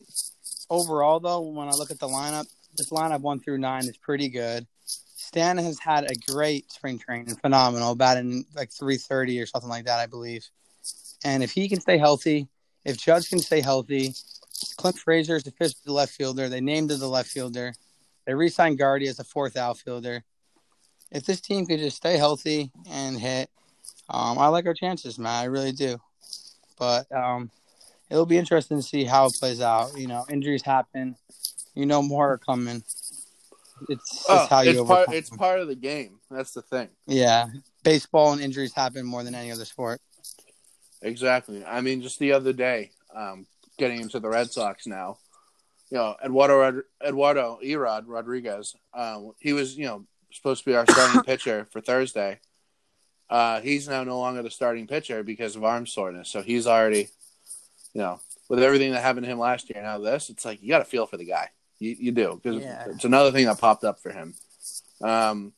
overall, 0.70 1.20
though, 1.20 1.42
when 1.42 1.68
I 1.68 1.72
look 1.72 1.92
at 1.92 2.00
the 2.00 2.08
lineup, 2.08 2.48
this 2.78 2.90
lineup 2.90 3.22
one 3.22 3.40
through 3.40 3.58
nine 3.58 3.84
is 3.84 3.98
pretty 3.98 4.30
good. 4.30 4.66
Stan 4.86 5.58
has 5.58 5.80
had 5.80 6.10
a 6.10 6.32
great 6.32 6.72
spring 6.72 7.00
training, 7.00 7.36
phenomenal, 7.36 7.96
batting 7.96 8.46
like 8.56 8.72
330 8.72 9.42
or 9.42 9.46
something 9.46 9.70
like 9.70 9.86
that, 9.86 10.00
I 10.00 10.06
believe. 10.06 10.46
And 11.24 11.44
if 11.44 11.52
he 11.52 11.68
can 11.68 11.82
stay 11.82 11.98
healthy, 11.98 12.48
if 12.84 12.98
Judge 12.98 13.30
can 13.30 13.40
stay 13.40 13.62
healthy, 13.62 14.14
Clint 14.78 14.98
Frazier 14.98 15.36
is 15.36 15.44
the 15.44 15.52
fifth 15.52 15.82
left 15.88 16.14
fielder. 16.14 16.48
They 16.48 16.62
named 16.62 16.92
him 16.92 17.00
the 17.00 17.08
left 17.08 17.30
fielder. 17.30 17.74
They 18.26 18.34
re-signed 18.34 18.78
Gardy 18.78 19.08
as 19.08 19.20
a 19.20 19.24
fourth 19.24 19.58
outfielder. 19.58 20.24
If 21.12 21.26
this 21.26 21.42
team 21.42 21.66
could 21.66 21.80
just 21.80 21.98
stay 21.98 22.18
healthy 22.18 22.72
and 22.90 23.20
hit, 23.20 23.50
um, 24.10 24.38
I 24.38 24.48
like 24.48 24.66
our 24.66 24.74
chances, 24.74 25.18
man. 25.18 25.32
I 25.32 25.46
really 25.46 25.72
do. 25.72 25.98
But 26.78 27.12
um, 27.12 27.50
it'll 28.10 28.26
be 28.26 28.38
interesting 28.38 28.78
to 28.78 28.84
see 28.84 29.04
how 29.04 29.28
it 29.28 29.34
plays 29.40 29.62
out. 29.62 29.98
You 29.98 30.08
know, 30.08 30.26
injuries 30.30 30.62
happen. 30.64 31.16
You 31.74 31.86
know, 31.86 32.02
more 32.02 32.34
are 32.34 32.38
coming. 32.38 32.78
It's, 32.78 33.26
it's 33.90 34.26
Oh, 34.30 34.48
how 34.50 34.62
you 34.62 34.72
it's 34.72 34.80
overcome. 34.80 35.06
part. 35.06 35.18
It's 35.18 35.30
part 35.30 35.60
of 35.60 35.68
the 35.68 35.76
game. 35.76 36.20
That's 36.32 36.54
the 36.54 36.62
thing. 36.62 36.90
yeah, 37.08 37.48
baseball 37.84 38.32
and 38.34 38.42
injuries 38.42 38.74
happen 38.74 39.06
more 39.06 39.24
than 39.24 39.36
any 39.36 39.52
other 39.52 39.66
sport. 39.66 40.00
Exactly. 41.02 41.64
I 41.66 41.82
mean, 41.82 42.02
just 42.02 42.20
the 42.20 42.32
other 42.32 42.54
day, 42.54 42.92
um, 43.14 43.46
getting 43.78 44.02
into 44.02 44.20
the 44.20 44.30
Red 44.30 44.52
Sox 44.52 44.88
now. 44.88 45.18
You 45.92 45.98
know, 45.98 46.16
Eduardo 46.24 46.58
Rod- 46.58 46.84
Eduardo 47.06 47.60
Erod 47.64 48.04
Rodriguez. 48.08 48.76
Um, 48.94 49.34
he 49.40 49.54
was, 49.54 49.78
you 49.78 49.86
know, 49.86 50.06
supposed 50.32 50.64
to 50.64 50.70
be 50.72 50.76
our 50.76 50.86
starting 50.90 51.22
pitcher 51.26 51.68
for 51.72 51.80
Thursday. 51.82 52.40
Uh, 53.30 53.60
he's 53.62 53.88
now 53.88 54.04
no 54.04 54.18
longer 54.20 54.42
the 54.42 54.50
starting 54.50 54.88
pitcher 54.88 55.22
because 55.24 55.56
of 55.56 55.64
arm 55.64 55.86
soreness. 55.86 56.30
So 56.30 56.42
he's 56.42 56.66
already, 56.66 57.10
you 57.96 58.02
know, 58.02 58.20
with 58.50 58.62
everything 58.62 58.92
that 58.92 59.02
happened 59.02 59.24
to 59.26 59.32
him 59.32 59.40
last 59.40 59.70
year. 59.70 59.82
Now 59.82 59.98
this, 59.98 60.30
it's 60.30 60.46
like 60.46 60.62
you 60.62 60.68
got 60.70 60.80
to 60.80 60.86
feel 60.86 61.08
for 61.08 61.18
the 61.18 61.26
guy. 61.26 61.50
You, 61.80 61.96
you 61.98 62.12
do 62.12 62.40
because 62.42 62.62
Yeah. 62.62 62.86
it's 62.90 63.06
another 63.06 63.32
thing 63.32 63.46
that 63.46 63.58
popped 63.60 63.84
up 63.84 64.00
for 64.00 64.12
him. 64.12 64.36
Um, 65.02 65.54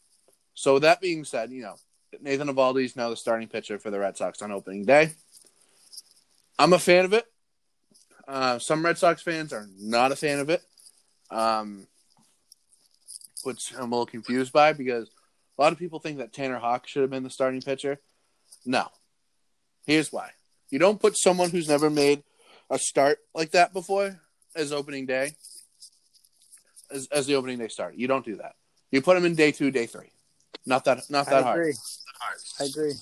so 0.53 0.75
with 0.75 0.83
that 0.83 1.01
being 1.01 1.25
said, 1.25 1.51
you 1.51 1.63
know, 1.63 1.75
Nathan 2.21 2.47
Eovaldi 2.47 2.85
is 2.85 2.95
now 2.95 3.09
the 3.09 3.17
starting 3.17 3.47
pitcher 3.49 3.77
for 3.79 3.91
the 3.91 3.99
Red 3.99 4.15
Sox 4.17 4.41
on 4.41 4.51
opening 4.51 4.85
day. 4.85 5.11
I'm 6.57 6.73
a 6.73 6.79
fan 6.79 7.05
of 7.05 7.13
it. 7.13 7.25
Uh, 8.27 8.59
some 8.59 8.83
Red 8.85 8.97
Sox 8.97 9.21
fans 9.21 9.51
are 9.53 9.67
not 9.79 10.11
a 10.11 10.15
fan 10.15 10.39
of 10.39 10.49
it, 10.49 10.61
um, 11.31 11.87
which 13.43 13.73
I'm 13.73 13.91
a 13.91 13.95
little 13.95 14.05
confused 14.05 14.51
by 14.53 14.73
because 14.73 15.09
a 15.57 15.61
lot 15.61 15.73
of 15.73 15.79
people 15.79 15.99
think 15.99 16.17
that 16.19 16.33
Tanner 16.33 16.59
Houck 16.59 16.87
should 16.87 17.01
have 17.01 17.09
been 17.11 17.23
the 17.23 17.29
starting 17.29 17.61
pitcher. 17.61 17.99
No. 18.65 18.87
Here's 19.85 20.11
why. 20.11 20.31
You 20.69 20.79
don't 20.79 20.99
put 20.99 21.17
someone 21.17 21.49
who's 21.49 21.69
never 21.69 21.89
made 21.89 22.23
a 22.69 22.77
start 22.77 23.19
like 23.33 23.51
that 23.51 23.73
before 23.73 24.19
as 24.55 24.71
opening 24.71 25.05
day, 25.05 25.31
as, 26.91 27.07
as 27.11 27.25
the 27.27 27.35
opening 27.35 27.57
day 27.59 27.67
start. 27.67 27.95
You 27.95 28.07
don't 28.07 28.25
do 28.25 28.35
that. 28.37 28.55
You 28.91 29.01
put 29.01 29.15
them 29.15 29.25
in 29.25 29.35
day 29.35 29.51
two, 29.51 29.71
day 29.71 29.85
three. 29.85 30.11
Not 30.65 30.85
that, 30.85 31.09
not 31.09 31.25
that 31.27 31.35
I 31.35 31.41
hard. 31.43 31.59
agree. 31.59 31.73
I 32.59 32.63
agree. 32.65 32.93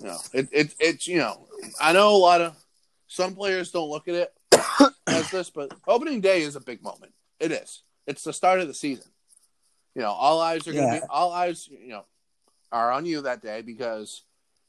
No, 0.00 0.18
it, 0.32 0.48
it 0.52 0.74
it's 0.78 1.06
you 1.08 1.18
know, 1.18 1.46
I 1.80 1.92
know 1.92 2.14
a 2.14 2.18
lot 2.18 2.40
of 2.40 2.54
some 3.08 3.34
players 3.34 3.70
don't 3.72 3.88
look 3.88 4.06
at 4.06 4.14
it 4.14 4.32
as 5.08 5.30
this, 5.30 5.50
but 5.50 5.72
opening 5.86 6.20
day 6.20 6.42
is 6.42 6.54
a 6.56 6.60
big 6.60 6.82
moment. 6.82 7.12
It 7.40 7.50
is. 7.50 7.82
It's 8.06 8.22
the 8.22 8.32
start 8.32 8.60
of 8.60 8.68
the 8.68 8.74
season. 8.74 9.10
You 9.94 10.02
know, 10.02 10.10
all 10.12 10.40
eyes 10.40 10.66
are 10.68 10.72
gonna 10.72 10.86
Yeah. 10.86 11.00
be 11.00 11.06
all 11.10 11.32
eyes. 11.32 11.68
You 11.68 11.88
know, 11.88 12.04
are 12.70 12.92
on 12.92 13.06
you 13.06 13.22
that 13.22 13.42
day 13.42 13.62
because 13.62 14.22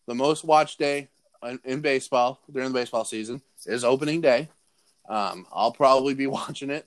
the 0.07 0.15
most 0.15 0.43
watched 0.43 0.79
day 0.79 1.09
in, 1.43 1.59
in 1.63 1.81
baseball 1.81 2.39
during 2.51 2.69
the 2.69 2.73
baseball 2.79 3.05
season 3.05 3.41
is 3.65 3.83
opening 3.83 4.21
day. 4.21 4.49
Um, 5.07 5.45
I'll 5.51 5.71
probably 5.71 6.13
be 6.13 6.27
watching 6.39 6.69
it 6.69 6.85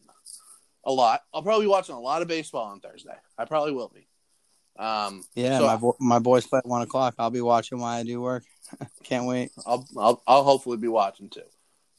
a 0.84 0.92
lot. 0.92 1.22
I'll 1.32 1.42
probably 1.42 1.64
be 1.66 1.70
watching 1.70 1.94
a 1.94 2.00
lot 2.00 2.22
of 2.22 2.28
baseball 2.28 2.66
on 2.66 2.80
Thursday. 2.80 3.16
I 3.38 3.44
probably 3.44 3.72
will 3.72 3.92
be. 3.94 4.06
Um, 4.78 5.24
Yeah, 5.34 5.58
So- 5.58 5.66
my 5.66 5.76
bo- 5.76 5.96
my 6.00 6.18
boys 6.18 6.46
play 6.46 6.58
at 6.58 6.66
one 6.66 6.82
o'clock. 6.82 7.14
I'll 7.18 7.30
be 7.30 7.40
watching 7.40 7.78
while 7.78 7.98
I 7.98 8.02
do 8.02 8.20
work. 8.20 8.44
Can't 9.04 9.26
wait. 9.26 9.50
I'll 9.66 9.86
I'll 9.98 10.22
I'll 10.26 10.44
hopefully 10.44 10.78
be 10.78 10.88
watching 10.88 11.28
too. 11.28 11.42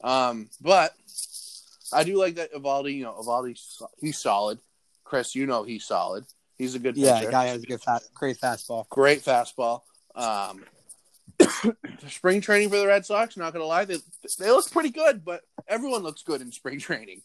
Um, 0.04 0.50
but 0.60 0.94
I 1.94 2.04
do 2.04 2.18
like 2.18 2.36
that 2.36 2.52
Eovaldi. 2.54 2.96
You 2.96 3.04
know, 3.04 3.14
Eovaldi 3.14 3.60
he's 4.00 4.18
solid. 4.18 4.60
Chris, 5.04 5.36
you 5.36 5.46
know 5.46 5.64
he's 5.64 5.86
solid. 5.86 6.26
He's 6.58 6.74
a 6.76 6.80
good 6.80 6.96
pitcher. 6.96 7.06
Yeah, 7.08 7.30
guy 7.30 7.46
has 7.48 7.62
a 7.64 7.66
good 7.68 7.82
fast, 7.82 8.12
great 8.14 8.40
fastball. 8.40 8.88
Great 8.90 9.24
fastball. 9.24 9.82
Um, 10.16 10.64
spring 12.08 12.42
training 12.42 12.70
for 12.70 12.78
the 12.78 12.88
Red 12.88 13.06
Sox. 13.06 13.38
Not 13.38 13.54
gonna 13.54 13.66
lie, 13.66 13.86
they 13.86 13.98
they 14.40 14.50
look 14.50 14.70
pretty 14.72 14.90
good, 14.90 15.24
but 15.24 15.42
everyone 15.68 16.04
looks 16.04 16.24
good 16.24 16.42
in 16.42 16.52
spring 16.52 16.80
training. 16.80 17.22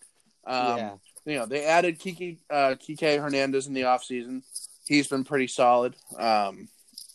Um, 0.46 0.78
yeah, 0.78 0.94
you 1.24 1.38
know, 1.38 1.46
they 1.46 1.64
added 1.64 1.98
Kiki 1.98 2.38
uh, 2.50 2.74
Kike 2.80 3.20
Hernandez 3.20 3.66
in 3.66 3.74
the 3.74 3.82
offseason. 3.82 4.42
He's 4.86 5.08
been 5.08 5.24
pretty 5.24 5.48
solid. 5.48 5.94
Um, 6.18 6.68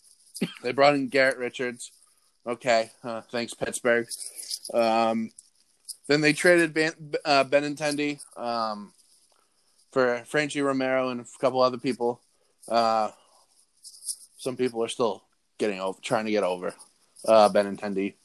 they 0.64 0.72
brought 0.72 0.96
in 0.96 1.10
Garrett 1.10 1.38
Richards. 1.38 1.92
Okay, 2.46 2.92
uh, 3.04 3.22
thanks 3.32 3.54
Pittsburgh. 3.54 4.08
Um, 4.74 5.32
then 6.08 6.22
they 6.22 6.34
traded 6.34 6.74
Ben, 6.74 6.92
uh, 7.24 7.46
Benintendi 7.46 8.20
um, 8.38 8.92
for 9.92 10.24
Franchi 10.26 10.62
Romero 10.62 11.10
and 11.10 11.22
a 11.22 11.26
couple 11.40 11.62
other 11.62 11.78
people. 11.78 12.20
Uh, 12.68 13.10
some 14.38 14.58
people 14.58 14.84
are 14.84 14.90
still 14.90 15.24
getting 15.64 15.80
over, 15.80 15.98
trying 16.02 16.26
to 16.26 16.32
get 16.32 16.44
over 16.44 16.76
uh, 17.26 17.50
Benintendi, 17.50 18.16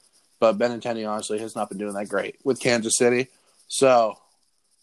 but 0.40 0.58
Benintendi 0.58 1.08
honestly 1.08 1.38
has 1.38 1.54
not 1.54 1.68
been 1.68 1.78
doing 1.78 1.94
that 1.94 2.08
great 2.08 2.36
with 2.42 2.58
Kansas 2.58 2.98
City. 2.98 3.28
So 3.68 4.18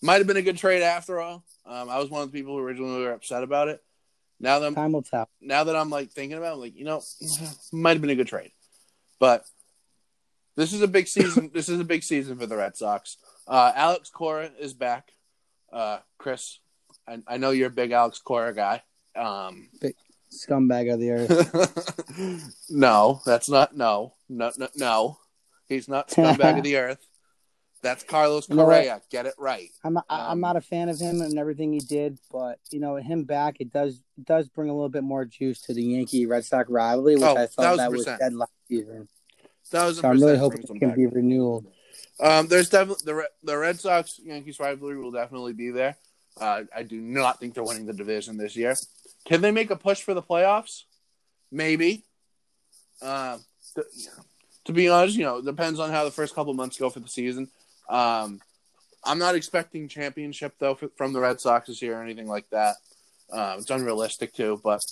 might 0.01 0.19
have 0.19 0.27
been 0.27 0.37
a 0.37 0.41
good 0.41 0.57
trade 0.57 0.81
after 0.81 1.19
all. 1.19 1.43
Um, 1.65 1.89
I 1.89 1.99
was 1.99 2.09
one 2.09 2.21
of 2.21 2.31
the 2.31 2.37
people 2.37 2.53
who 2.53 2.63
originally 2.63 3.03
were 3.03 3.11
upset 3.11 3.43
about 3.43 3.67
it. 3.67 3.83
Now 4.39 4.59
that 4.59 4.67
I'm 4.67 4.75
time 4.75 4.93
will 4.93 5.01
tell. 5.01 5.27
now 5.41 5.65
that 5.65 5.75
I'm 5.75 5.89
like 5.89 6.11
thinking 6.11 6.37
about, 6.37 6.51
it, 6.51 6.53
I'm 6.53 6.59
like, 6.61 6.77
you 6.77 6.85
know, 6.85 7.01
might 7.73 7.91
have 7.91 8.01
been 8.01 8.09
a 8.09 8.15
good 8.15 8.27
trade, 8.27 8.51
but 9.19 9.45
this 10.55 10.71
is 10.71 10.81
a 10.81 10.87
big 10.87 11.07
season. 11.09 11.51
this 11.53 11.67
is 11.67 11.79
a 11.79 11.85
big 11.85 12.03
season 12.03 12.37
for 12.37 12.45
the 12.45 12.55
Red 12.55 12.77
Sox. 12.77 13.17
Uh, 13.47 13.71
Alex 13.75 14.09
Cora 14.09 14.49
is 14.59 14.73
back. 14.73 15.11
Uh, 15.73 15.99
Chris, 16.17 16.59
I, 17.05 17.19
I 17.27 17.37
know 17.37 17.51
you're 17.51 17.67
a 17.67 17.71
big 17.71 17.91
Alex 17.91 18.19
Cora 18.19 18.53
guy. 18.53 18.81
Um, 19.15 19.69
Scumbag 20.35 20.93
of 20.93 20.99
the 20.99 21.11
earth. 21.11 22.53
no, 22.69 23.21
that's 23.25 23.49
not. 23.49 23.75
No, 23.75 24.13
no, 24.29 24.51
no, 24.57 24.67
no. 24.75 25.17
He's 25.67 25.87
not 25.87 26.09
scumbag 26.09 26.57
of 26.57 26.63
the 26.63 26.77
earth. 26.77 27.05
That's 27.81 28.03
Carlos 28.03 28.49
You 28.49 28.55
know? 28.55 28.65
Correa. 28.65 29.01
Get 29.11 29.25
it 29.27 29.35
right. 29.37 29.69
I'm 29.83 29.97
I- 29.97 30.01
Um, 30.09 30.31
I'm 30.31 30.39
not 30.39 30.55
a 30.55 30.61
fan 30.61 30.89
of 30.89 30.99
him 30.99 31.21
and 31.21 31.37
everything 31.37 31.71
he 31.71 31.79
did, 31.79 32.17
but 32.31 32.59
you 32.71 32.79
know 32.79 32.95
him 32.95 33.23
back 33.25 33.57
it 33.59 33.71
does 33.71 34.01
it 34.17 34.25
does 34.25 34.47
bring 34.49 34.69
a 34.69 34.73
little 34.73 34.89
bit 34.89 35.03
more 35.03 35.23
juice 35.25 35.61
to 35.63 35.73
the 35.73 35.83
Yankee 35.83 36.25
Red 36.25 36.45
Sox 36.45 36.69
rivalry, 36.69 37.15
which 37.15 37.23
Oh, 37.23 37.37
I 37.37 37.45
thought 37.45 37.77
that 37.77 37.91
was 37.91 38.05
dead 38.05 38.33
last 38.33 38.51
season. 38.67 39.07
Thousand 39.67 40.01
So 40.01 40.09
I'm 40.09 40.19
really 40.19 40.37
hoping 40.37 40.61
it 40.63 40.67
can 40.79 40.89
back. 40.89 40.95
be 40.95 41.05
renewed. 41.07 41.65
Um, 42.19 42.47
there's 42.47 42.69
definitely 42.69 43.03
the 43.05 43.29
the 43.43 43.57
Red 43.57 43.79
Sox 43.79 44.19
Yankees 44.23 44.59
rivalry 44.59 44.97
will 44.97 45.11
definitely 45.11 45.53
be 45.53 45.69
there. 45.69 45.95
Uh, 46.39 46.63
I 46.75 46.83
do 46.83 46.99
not 46.99 47.39
think 47.39 47.53
they're 47.53 47.63
winning 47.63 47.85
the 47.85 47.93
division 47.93 48.37
this 48.37 48.55
year. 48.55 48.75
Can 49.25 49.41
they 49.41 49.51
make 49.51 49.71
a 49.71 49.75
push 49.75 50.01
for 50.01 50.13
the 50.13 50.21
playoffs? 50.21 50.83
Maybe. 51.51 52.03
Uh, 53.01 53.39
th- 53.73 53.87
to 54.65 54.73
be 54.73 54.87
honest, 54.89 55.17
you 55.17 55.23
know, 55.23 55.41
depends 55.41 55.79
on 55.79 55.91
how 55.91 56.05
the 56.05 56.11
first 56.11 56.35
couple 56.35 56.53
months 56.53 56.77
go 56.77 56.89
for 56.89 56.99
the 56.99 57.07
season. 57.07 57.49
Um, 57.89 58.39
I'm 59.03 59.19
not 59.19 59.35
expecting 59.35 59.87
championship 59.87 60.55
though 60.59 60.77
f- 60.81 60.89
from 60.95 61.13
the 61.13 61.19
Red 61.19 61.39
Sox 61.39 61.67
this 61.67 61.81
year 61.81 61.99
or 61.99 62.03
anything 62.03 62.27
like 62.27 62.49
that. 62.49 62.75
Uh, 63.31 63.57
it's 63.59 63.69
unrealistic 63.69 64.33
too, 64.33 64.59
but 64.63 64.83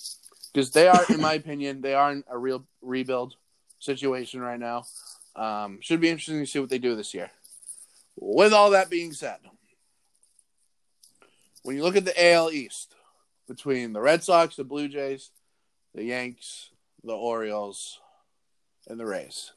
because 0.51 0.71
they 0.71 0.87
are, 0.87 1.03
in 1.09 1.21
my 1.21 1.33
opinion, 1.41 1.81
they 1.81 1.93
are 1.93 2.11
in 2.11 2.23
a 2.29 2.37
real 2.37 2.65
rebuild 2.81 3.35
situation 3.79 4.41
right 4.41 4.59
now. 4.59 4.85
Um, 5.35 5.79
should 5.81 6.01
be 6.01 6.09
interesting 6.09 6.39
to 6.39 6.45
see 6.45 6.59
what 6.59 6.69
they 6.69 6.77
do 6.77 6.95
this 6.95 7.13
year. 7.13 7.31
With 8.15 8.53
all 8.53 8.71
that 8.71 8.91
being 8.91 9.13
said, 9.13 9.39
when 11.63 11.75
you 11.75 11.83
look 11.83 11.95
at 11.95 12.05
the 12.05 12.33
AL 12.33 12.51
East 12.51 12.93
between 13.47 13.93
the 13.93 14.01
Red 14.01 14.23
Sox, 14.23 14.55
the 14.55 14.63
Blue 14.63 14.87
Jays, 14.87 15.31
the 15.93 16.03
Yanks, 16.03 16.69
the 17.03 17.13
Orioles, 17.13 17.99
and 18.87 18.99
the 18.99 19.05
Rays, 19.05 19.51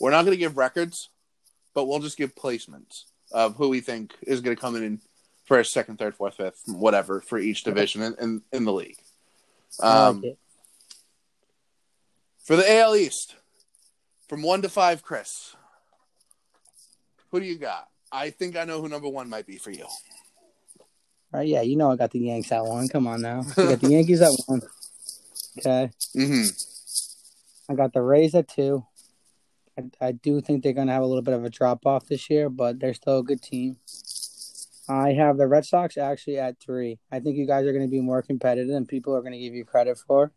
we're 0.00 0.10
not 0.10 0.24
going 0.24 0.36
to 0.36 0.40
give 0.40 0.56
records, 0.56 1.10
but 1.74 1.86
we'll 1.86 1.98
just 2.00 2.16
give 2.16 2.34
placements 2.34 3.04
of 3.32 3.56
who 3.56 3.68
we 3.68 3.80
think 3.80 4.14
is 4.22 4.40
going 4.40 4.56
to 4.56 4.60
come 4.60 4.76
in 4.76 5.00
first, 5.44 5.72
second, 5.72 5.98
third, 5.98 6.14
fourth, 6.14 6.36
fifth, 6.36 6.62
whatever 6.66 7.20
for 7.20 7.38
each 7.38 7.64
division 7.64 8.02
in, 8.02 8.14
in, 8.20 8.42
in 8.52 8.64
the 8.64 8.72
league. 8.72 8.96
Um, 9.80 10.22
like 10.22 10.36
for 12.44 12.56
the 12.56 12.78
AL 12.78 12.96
East, 12.96 13.36
from 14.28 14.42
one 14.42 14.62
to 14.62 14.68
five, 14.68 15.02
Chris, 15.02 15.54
who 17.30 17.40
do 17.40 17.46
you 17.46 17.58
got? 17.58 17.88
I 18.10 18.30
think 18.30 18.56
I 18.56 18.64
know 18.64 18.80
who 18.80 18.88
number 18.88 19.08
one 19.08 19.28
might 19.28 19.46
be 19.46 19.56
for 19.56 19.70
you. 19.70 19.86
Right? 21.32 21.46
Yeah, 21.46 21.62
you 21.62 21.76
know 21.76 21.90
I 21.90 21.96
got 21.96 22.10
the 22.10 22.18
Yanks 22.18 22.50
at 22.52 22.64
one. 22.64 22.88
Come 22.88 23.06
on 23.06 23.22
now, 23.22 23.44
I 23.56 23.62
got 23.66 23.80
the 23.80 23.88
Yankees 23.90 24.20
at 24.20 24.32
one. 24.46 24.62
Okay, 25.58 25.90
Mm-hmm. 26.16 27.72
I 27.72 27.74
got 27.76 27.92
the 27.92 28.02
Rays 28.02 28.34
at 28.34 28.48
two. 28.48 28.84
I, 29.78 30.08
I 30.08 30.12
do 30.12 30.40
think 30.40 30.62
they're 30.62 30.72
going 30.72 30.88
to 30.88 30.92
have 30.92 31.02
a 31.02 31.06
little 31.06 31.22
bit 31.22 31.34
of 31.34 31.44
a 31.44 31.50
drop 31.50 31.86
off 31.86 32.06
this 32.06 32.28
year, 32.28 32.48
but 32.48 32.80
they're 32.80 32.94
still 32.94 33.18
a 33.18 33.22
good 33.22 33.42
team. 33.42 33.76
I 34.88 35.12
have 35.12 35.36
the 35.36 35.46
Red 35.46 35.64
Sox 35.64 35.96
actually 35.96 36.38
at 36.38 36.58
three. 36.58 36.98
I 37.12 37.20
think 37.20 37.36
you 37.36 37.46
guys 37.46 37.64
are 37.66 37.72
going 37.72 37.84
to 37.86 37.90
be 37.90 38.00
more 38.00 38.22
competitive 38.22 38.72
than 38.72 38.86
people 38.86 39.14
are 39.14 39.20
going 39.20 39.32
to 39.32 39.38
give 39.38 39.54
you 39.54 39.64
credit 39.64 39.98
for. 39.98 40.32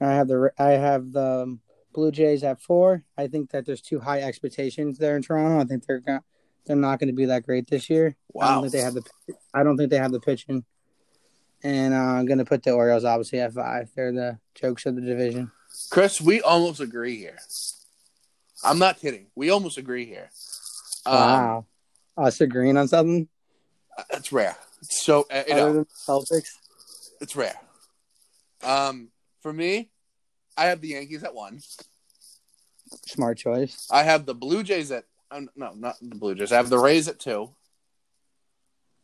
I 0.00 0.12
have 0.12 0.28
the 0.28 0.50
I 0.58 0.70
have 0.70 1.12
the 1.12 1.58
Blue 1.92 2.10
Jays 2.10 2.42
at 2.42 2.60
four. 2.60 3.04
I 3.18 3.26
think 3.26 3.50
that 3.50 3.66
there's 3.66 3.82
too 3.82 4.00
high 4.00 4.22
expectations 4.22 4.96
there 4.98 5.14
in 5.14 5.22
Toronto. 5.22 5.60
I 5.60 5.64
think 5.64 5.84
they're 5.86 6.00
going 6.00 6.20
they're 6.66 6.76
not 6.76 6.98
going 6.98 7.08
to 7.08 7.14
be 7.14 7.26
that 7.26 7.44
great 7.44 7.68
this 7.68 7.90
year. 7.90 8.16
Wow. 8.32 8.46
I 8.46 8.54
don't 8.54 8.62
think 8.62 8.72
they 8.72 8.80
have 8.80 8.94
the 8.94 9.02
I 9.52 9.62
don't 9.62 9.76
think 9.76 9.90
they 9.90 9.98
have 9.98 10.12
the 10.12 10.20
pitching. 10.20 10.64
And 11.64 11.94
uh, 11.94 11.96
I'm 11.96 12.26
going 12.26 12.38
to 12.38 12.44
put 12.44 12.62
the 12.62 12.72
Orioles 12.72 13.04
obviously 13.04 13.40
at 13.40 13.52
five. 13.52 13.88
They're 13.94 14.12
the 14.12 14.38
jokes 14.54 14.86
of 14.86 14.96
the 14.96 15.00
division. 15.00 15.50
Chris, 15.90 16.20
we 16.20 16.42
almost 16.42 16.80
agree 16.80 17.16
here. 17.16 17.38
I'm 18.64 18.78
not 18.78 18.98
kidding. 18.98 19.26
We 19.34 19.50
almost 19.50 19.78
agree 19.78 20.06
here. 20.06 20.30
Um, 21.04 21.16
wow, 21.16 21.66
us 22.16 22.40
agreeing 22.40 22.76
on 22.76 22.88
something 22.88 23.28
That's 24.10 24.30
rare. 24.32 24.56
It's 24.80 25.04
so 25.04 25.26
uh, 25.30 25.42
you 25.46 25.54
other 25.54 25.72
know, 25.74 25.86
Celtics. 26.06 26.48
it's 27.20 27.34
rare. 27.34 27.54
Um, 28.62 29.08
for 29.40 29.52
me, 29.52 29.90
I 30.56 30.66
have 30.66 30.80
the 30.80 30.88
Yankees 30.88 31.24
at 31.24 31.34
one. 31.34 31.60
Smart 33.06 33.38
choice. 33.38 33.88
I 33.90 34.02
have 34.02 34.26
the 34.26 34.34
Blue 34.34 34.62
Jays 34.62 34.92
at 34.92 35.04
no, 35.56 35.72
not 35.74 35.96
the 36.00 36.14
Blue 36.16 36.34
Jays. 36.34 36.52
I 36.52 36.56
have 36.56 36.70
the 36.70 36.78
Rays 36.78 37.08
at 37.08 37.18
two. 37.18 37.50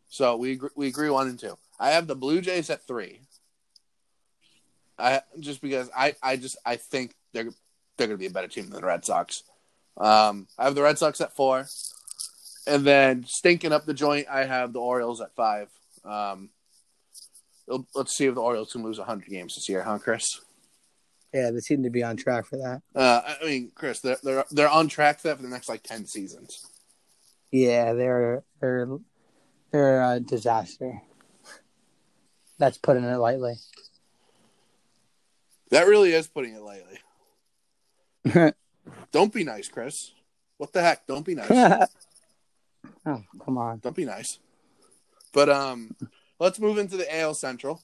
So 0.08 0.36
we 0.36 0.52
agree, 0.52 0.70
we 0.74 0.88
agree 0.88 1.10
one 1.10 1.28
and 1.28 1.38
two. 1.38 1.58
I 1.78 1.90
have 1.90 2.06
the 2.06 2.16
Blue 2.16 2.40
Jays 2.40 2.70
at 2.70 2.86
three. 2.86 3.20
I 4.98 5.22
just 5.38 5.60
because 5.60 5.90
I 5.96 6.14
I 6.22 6.36
just 6.36 6.56
I 6.64 6.76
think 6.76 7.14
they're 7.32 7.50
they're 7.96 8.06
going 8.06 8.10
to 8.10 8.16
be 8.16 8.26
a 8.26 8.30
better 8.30 8.48
team 8.48 8.70
than 8.70 8.80
the 8.80 8.86
Red 8.86 9.04
Sox. 9.04 9.42
Um, 9.96 10.46
I 10.58 10.64
have 10.64 10.74
the 10.74 10.82
Red 10.82 10.98
Sox 10.98 11.20
at 11.20 11.34
four, 11.36 11.66
and 12.66 12.84
then 12.84 13.24
stinking 13.26 13.72
up 13.72 13.86
the 13.86 13.94
joint, 13.94 14.26
I 14.30 14.44
have 14.44 14.72
the 14.72 14.80
Orioles 14.80 15.20
at 15.20 15.34
five. 15.34 15.68
Um, 16.04 16.50
let's 17.94 18.16
see 18.16 18.26
if 18.26 18.34
the 18.34 18.40
Orioles 18.40 18.72
can 18.72 18.82
lose 18.82 18.98
hundred 18.98 19.28
games 19.28 19.56
this 19.56 19.68
year, 19.68 19.82
huh, 19.82 19.98
Chris? 19.98 20.40
Yeah, 21.32 21.50
they 21.50 21.60
seem 21.60 21.82
to 21.82 21.90
be 21.90 22.02
on 22.02 22.16
track 22.16 22.46
for 22.46 22.56
that. 22.56 22.82
Uh, 22.94 23.20
I 23.40 23.44
mean, 23.44 23.70
Chris, 23.74 24.00
they're 24.00 24.16
they're 24.22 24.44
they're 24.50 24.70
on 24.70 24.88
track 24.88 25.20
for 25.20 25.28
that 25.28 25.36
for 25.36 25.42
the 25.42 25.48
next 25.48 25.68
like 25.68 25.82
ten 25.82 26.06
seasons. 26.06 26.66
Yeah, 27.50 27.92
they're 27.92 28.44
they're 28.60 28.88
they're 29.70 30.12
a 30.12 30.20
disaster. 30.20 31.02
That's 32.58 32.78
putting 32.78 33.04
it 33.04 33.16
lightly. 33.16 33.54
That 35.70 35.86
really 35.86 36.12
is 36.12 36.26
putting 36.26 36.54
it 36.54 36.62
lightly. 36.62 36.98
Don't 39.12 39.32
be 39.32 39.44
nice, 39.44 39.68
Chris. 39.68 40.12
What 40.56 40.72
the 40.72 40.82
heck? 40.82 41.06
Don't 41.06 41.26
be 41.26 41.34
nice. 41.34 41.50
oh, 43.06 43.22
come 43.44 43.58
on. 43.58 43.78
Don't 43.78 43.94
be 43.94 44.06
nice. 44.06 44.38
But 45.32 45.48
um, 45.50 45.94
let's 46.40 46.58
move 46.58 46.78
into 46.78 46.96
the 46.96 47.20
AL 47.20 47.34
Central. 47.34 47.82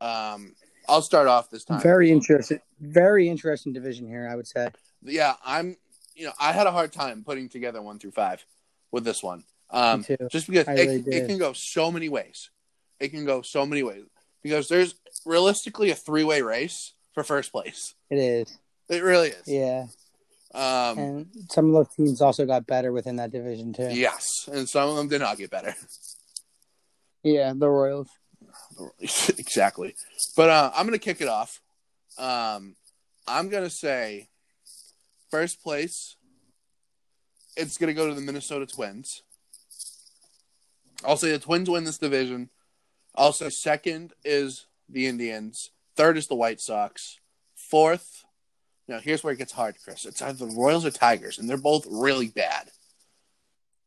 Um, 0.00 0.54
I'll 0.90 1.02
start 1.02 1.28
off 1.28 1.50
this 1.50 1.64
time. 1.64 1.80
Very 1.80 2.10
interesting. 2.10 2.60
Very 2.80 3.28
interesting 3.28 3.72
division 3.72 4.08
here, 4.08 4.28
I 4.30 4.34
would 4.36 4.46
say. 4.46 4.68
Yeah, 5.02 5.34
I'm. 5.44 5.76
You 6.14 6.26
know, 6.26 6.32
I 6.38 6.52
had 6.52 6.66
a 6.66 6.72
hard 6.72 6.92
time 6.92 7.22
putting 7.24 7.48
together 7.48 7.80
one 7.80 7.98
through 7.98 8.10
five 8.10 8.44
with 8.90 9.04
this 9.04 9.22
one. 9.22 9.44
Um, 9.70 10.04
just 10.30 10.48
because 10.48 10.66
it, 10.68 10.76
really 10.76 10.96
it 11.06 11.26
can 11.28 11.38
go 11.38 11.52
so 11.54 11.90
many 11.90 12.08
ways. 12.08 12.50
It 12.98 13.08
can 13.08 13.24
go 13.24 13.40
so 13.40 13.64
many 13.64 13.82
ways 13.82 14.02
because 14.42 14.68
there's 14.68 14.96
realistically 15.24 15.90
a 15.90 15.94
three 15.94 16.24
way 16.24 16.42
race 16.42 16.94
for 17.14 17.22
first 17.22 17.52
place. 17.52 17.94
It 18.10 18.18
is. 18.18 18.58
It 18.88 19.02
really 19.02 19.28
is. 19.28 19.42
Yeah. 19.46 19.86
Um, 20.52 20.98
And 20.98 21.26
some 21.48 21.66
of 21.68 21.72
those 21.72 21.94
teams 21.94 22.20
also 22.20 22.44
got 22.44 22.66
better 22.66 22.92
within 22.92 23.16
that 23.16 23.30
division 23.30 23.72
too. 23.72 23.88
yes, 23.92 24.48
and 24.52 24.68
some 24.68 24.88
of 24.88 24.96
them 24.96 25.08
did 25.08 25.20
not 25.20 25.38
get 25.38 25.50
better. 25.50 25.74
Yeah, 27.22 27.52
the 27.54 27.68
Royals. 27.68 28.08
exactly. 29.00 29.94
But 30.36 30.50
uh, 30.50 30.70
I'm 30.74 30.86
going 30.86 30.98
to 30.98 31.04
kick 31.04 31.20
it 31.20 31.28
off. 31.28 31.60
Um, 32.18 32.76
I'm 33.26 33.48
going 33.48 33.64
to 33.64 33.70
say 33.70 34.28
first 35.30 35.62
place, 35.62 36.16
it's 37.56 37.78
going 37.78 37.88
to 37.88 37.94
go 37.94 38.08
to 38.08 38.14
the 38.14 38.20
Minnesota 38.20 38.66
Twins. 38.66 39.22
I'll 41.04 41.16
say 41.16 41.32
the 41.32 41.38
Twins 41.38 41.70
win 41.70 41.84
this 41.84 41.98
division. 41.98 42.50
I'll 43.14 43.32
say 43.32 43.50
second 43.50 44.12
is 44.24 44.66
the 44.88 45.06
Indians. 45.06 45.70
Third 45.96 46.16
is 46.18 46.26
the 46.26 46.34
White 46.34 46.60
Sox. 46.60 47.18
Fourth, 47.54 48.24
now 48.90 48.98
here's 48.98 49.22
where 49.22 49.32
it 49.32 49.38
gets 49.38 49.52
hard, 49.52 49.76
Chris. 49.82 50.04
It's 50.04 50.20
either 50.20 50.46
the 50.46 50.54
Royals 50.54 50.84
or 50.84 50.90
Tigers, 50.90 51.38
and 51.38 51.48
they're 51.48 51.56
both 51.56 51.86
really 51.88 52.28
bad. 52.28 52.70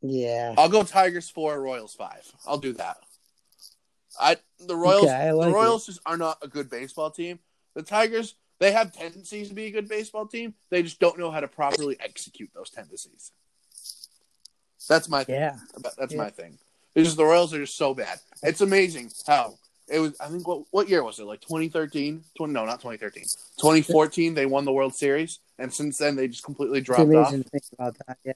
Yeah. 0.01 0.55
I'll 0.57 0.69
go 0.69 0.83
Tigers 0.83 1.29
four, 1.29 1.59
Royals 1.59 1.93
five. 1.93 2.23
I'll 2.47 2.57
do 2.57 2.71
that. 2.73 2.97
I 4.19 4.37
the 4.59 4.75
Royals 4.75 5.03
Okay, 5.05 5.13
I 5.13 5.31
like 5.31 5.49
the 5.49 5.53
Royals 5.53 5.85
just 5.85 5.99
are 6.05 6.17
not 6.17 6.37
a 6.41 6.47
good 6.47 6.69
baseball 6.69 7.11
team. 7.11 7.39
The 7.75 7.83
Tigers 7.83 8.35
they 8.59 8.71
have 8.71 8.93
tendencies 8.93 9.49
to 9.49 9.55
be 9.55 9.65
a 9.65 9.71
good 9.71 9.89
baseball 9.89 10.25
team. 10.25 10.53
They 10.69 10.83
just 10.83 10.99
don't 10.99 11.19
know 11.19 11.31
how 11.31 11.41
to 11.41 11.47
properly 11.47 11.97
execute 11.99 12.49
those 12.53 12.69
tendencies. 12.69 13.31
That's 14.87 15.09
my 15.09 15.23
thing. 15.23 15.35
Yeah. 15.35 15.57
That's 15.97 16.13
Yeah. 16.13 16.17
my 16.17 16.29
thing. 16.29 16.57
It's 16.95 17.05
just 17.07 17.17
the 17.17 17.25
Royals 17.25 17.53
are 17.53 17.59
just 17.59 17.75
so 17.75 17.93
bad. 17.93 18.19
It's 18.43 18.61
amazing 18.61 19.11
how 19.25 19.57
it 19.89 19.99
was. 19.99 20.15
I 20.19 20.27
think 20.27 20.47
what 20.47 20.65
what 20.71 20.87
year 20.87 21.03
was 21.03 21.19
it? 21.19 21.25
Like 21.25 21.41
2013? 21.41 22.23
20, 22.37 22.53
no, 22.53 22.65
not 22.65 22.79
2013. 22.79 23.23
2014. 23.57 24.33
They 24.33 24.45
won 24.45 24.65
the 24.65 24.71
World 24.71 24.95
Series, 24.95 25.39
and 25.57 25.73
since 25.73 25.97
then 25.97 26.15
they 26.15 26.27
just 26.27 26.43
completely 26.43 26.81
dropped 26.81 27.01
off. 27.01 27.29
amazing 27.29 27.43
think 27.43 27.63
about 27.73 27.97
that. 28.07 28.17
Yeah. 28.23 28.33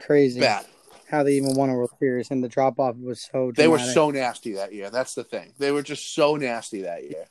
Crazy. 0.00 0.40
Bad. 0.40 0.66
How 1.10 1.22
they 1.22 1.32
even 1.34 1.54
won 1.54 1.70
a 1.70 1.74
World 1.74 1.90
Series 1.98 2.30
and 2.30 2.42
the 2.42 2.48
drop 2.48 2.80
off 2.80 2.96
was 2.96 3.28
so 3.30 3.52
They 3.54 3.68
were 3.68 3.78
so 3.78 4.10
nasty 4.10 4.54
that 4.54 4.72
year. 4.72 4.90
That's 4.90 5.14
the 5.14 5.24
thing. 5.24 5.52
They 5.58 5.70
were 5.70 5.82
just 5.82 6.14
so 6.14 6.36
nasty 6.36 6.82
that 6.82 7.04
year. 7.04 7.26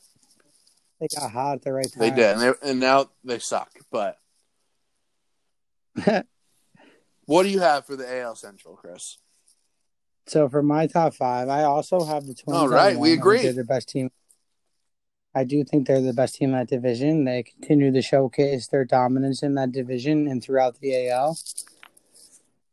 they 1.00 1.08
got 1.20 1.32
hot 1.32 1.56
at 1.56 1.62
the 1.64 1.74
right 1.74 1.92
time. 1.92 2.00
They 2.00 2.12
did, 2.12 2.38
and, 2.38 2.42
they, 2.42 2.70
and 2.70 2.80
now 2.80 3.10
they 3.24 3.40
suck. 3.40 3.72
But 3.92 4.18
what 7.26 7.44
do 7.44 7.50
you 7.50 7.60
have 7.60 7.86
for 7.86 7.96
the 7.96 8.22
AL 8.22 8.36
Central, 8.36 8.76
Chris? 8.76 9.18
So 10.28 10.48
for 10.48 10.64
my 10.64 10.88
top 10.88 11.14
five, 11.14 11.50
I 11.50 11.64
also 11.64 12.04
have 12.04 12.26
the 12.26 12.34
Twins. 12.34 12.58
All 12.58 12.70
right, 12.70 12.98
we 12.98 12.98
one. 12.98 13.08
I 13.08 13.12
think 13.12 13.20
agree. 13.20 13.42
They're 13.42 13.54
the 13.54 13.64
best 13.64 13.90
team. 13.90 14.10
I 15.36 15.44
do 15.44 15.64
think 15.64 15.88
they're 15.88 16.00
the 16.00 16.14
best 16.14 16.36
team 16.36 16.50
in 16.50 16.56
that 16.56 16.70
division. 16.70 17.26
They 17.26 17.44
continue 17.44 17.92
to 17.92 18.02
showcase 18.02 18.68
their 18.68 18.86
dominance 18.86 19.42
in 19.42 19.56
that 19.56 19.72
division 19.72 20.28
and 20.28 20.44
throughout 20.44 20.80
the 20.80 21.10
AL. 21.10 21.38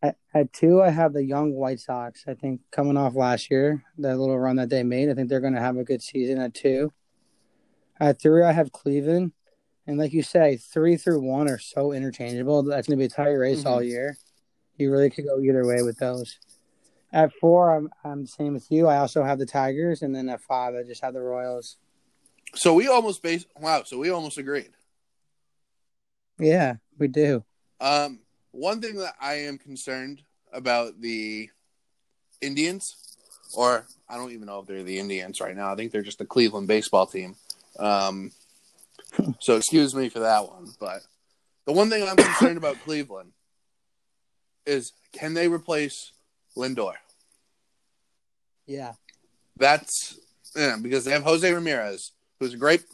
At, 0.03 0.17
at 0.33 0.53
two, 0.53 0.83
I 0.83 0.91
have 0.91 1.13
the 1.13 1.25
young 1.25 1.53
White 1.53 1.81
Sox. 1.81 2.25
I 2.27 2.35
think 2.35 2.61
coming 2.71 2.97
off 2.97 3.15
last 3.15 3.51
year, 3.51 3.83
that 3.99 4.17
little 4.19 4.39
run 4.39 4.57
that 4.57 4.71
they 4.71 4.83
made, 4.83 5.11
I 5.11 5.15
think 5.15 5.29
they're 5.29 5.41
going 5.41 5.55
to 5.55 5.61
have 5.61 5.77
a 5.77 5.85
good 5.85 6.03
season 6.03 6.39
at 6.41 6.55
two. 6.55 6.93
At 7.99 8.21
three, 8.21 8.43
I 8.43 8.53
have 8.53 8.73
Cleveland. 8.73 9.33
And 9.87 9.99
like 9.99 10.13
you 10.13 10.23
say, 10.23 10.57
three 10.57 10.97
through 10.97 11.21
one 11.21 11.49
are 11.51 11.59
so 11.59 11.93
interchangeable. 11.93 12.63
That's 12.63 12.87
going 12.87 12.99
to 12.99 13.03
be 13.03 13.07
a 13.07 13.09
tight 13.09 13.31
race 13.33 13.65
Mhm. 13.65 13.67
all 13.67 13.83
year. 13.83 14.17
You 14.77 14.91
really 14.91 15.11
could 15.11 15.27
go 15.27 15.41
either 15.41 15.67
way 15.67 15.83
with 15.83 15.99
those. 15.99 16.39
At 17.13 17.33
four, 17.35 17.75
I'm 17.77 17.91
I'm 18.05 18.25
same 18.25 18.55
with 18.55 18.71
you. 18.71 18.87
I 18.87 18.99
also 18.99 19.25
have 19.25 19.39
the 19.39 19.45
Tigers, 19.47 20.01
and 20.03 20.15
then 20.15 20.29
at 20.29 20.41
five, 20.41 20.75
I 20.75 20.85
just 20.85 21.03
have 21.03 21.13
the 21.13 21.21
Royals. 21.21 21.77
So 22.55 22.73
we 22.75 22.87
almost 22.87 23.21
base. 23.23 23.45
Wow. 23.61 23.83
So 23.83 23.99
we 23.99 24.11
almost 24.11 24.39
agreed. 24.39 24.71
Yeah, 26.39 26.77
we 26.99 27.09
do. 27.09 27.45
Um, 27.81 28.21
one 28.53 28.81
thing 28.81 28.97
that 28.97 29.15
I 29.21 29.35
am 29.35 29.59
concerned 29.59 30.23
about 30.53 31.01
the 31.01 31.51
Indians, 32.41 32.97
or 33.55 33.87
I 34.09 34.17
don't 34.17 34.33
even 34.33 34.47
know 34.47 34.61
if 34.61 34.67
they're 34.67 34.83
the 34.83 34.99
Indians 34.99 35.41
right 35.41 35.57
now. 35.57 35.73
I 35.73 35.77
think 35.77 35.93
they're 35.93 36.03
just 36.03 36.19
the 36.19 36.25
Cleveland 36.25 36.69
baseball 36.69 37.07
team. 37.07 37.37
Um, 37.79 38.33
so 39.39 39.57
excuse 39.57 39.95
me 39.95 40.09
for 40.09 40.21
that 40.21 40.49
one, 40.49 40.69
but 40.79 41.03
the 41.67 41.73
one 41.73 41.91
thing 41.91 42.09
I'm 42.09 42.17
concerned 42.17 42.59
about 42.59 42.81
Cleveland 42.85 43.33
is 44.67 44.93
can 45.13 45.35
they 45.35 45.49
replace 45.49 46.13
Lindor? 46.57 46.95
Yeah, 48.67 48.93
That's 49.57 50.19
yeah, 50.55 50.77
because 50.81 51.05
they 51.05 51.11
have 51.13 51.23
Jose 51.25 51.53
Ramirez, 51.53 52.13
who's 52.39 52.55
a 52.55 52.57
great, 52.57 52.85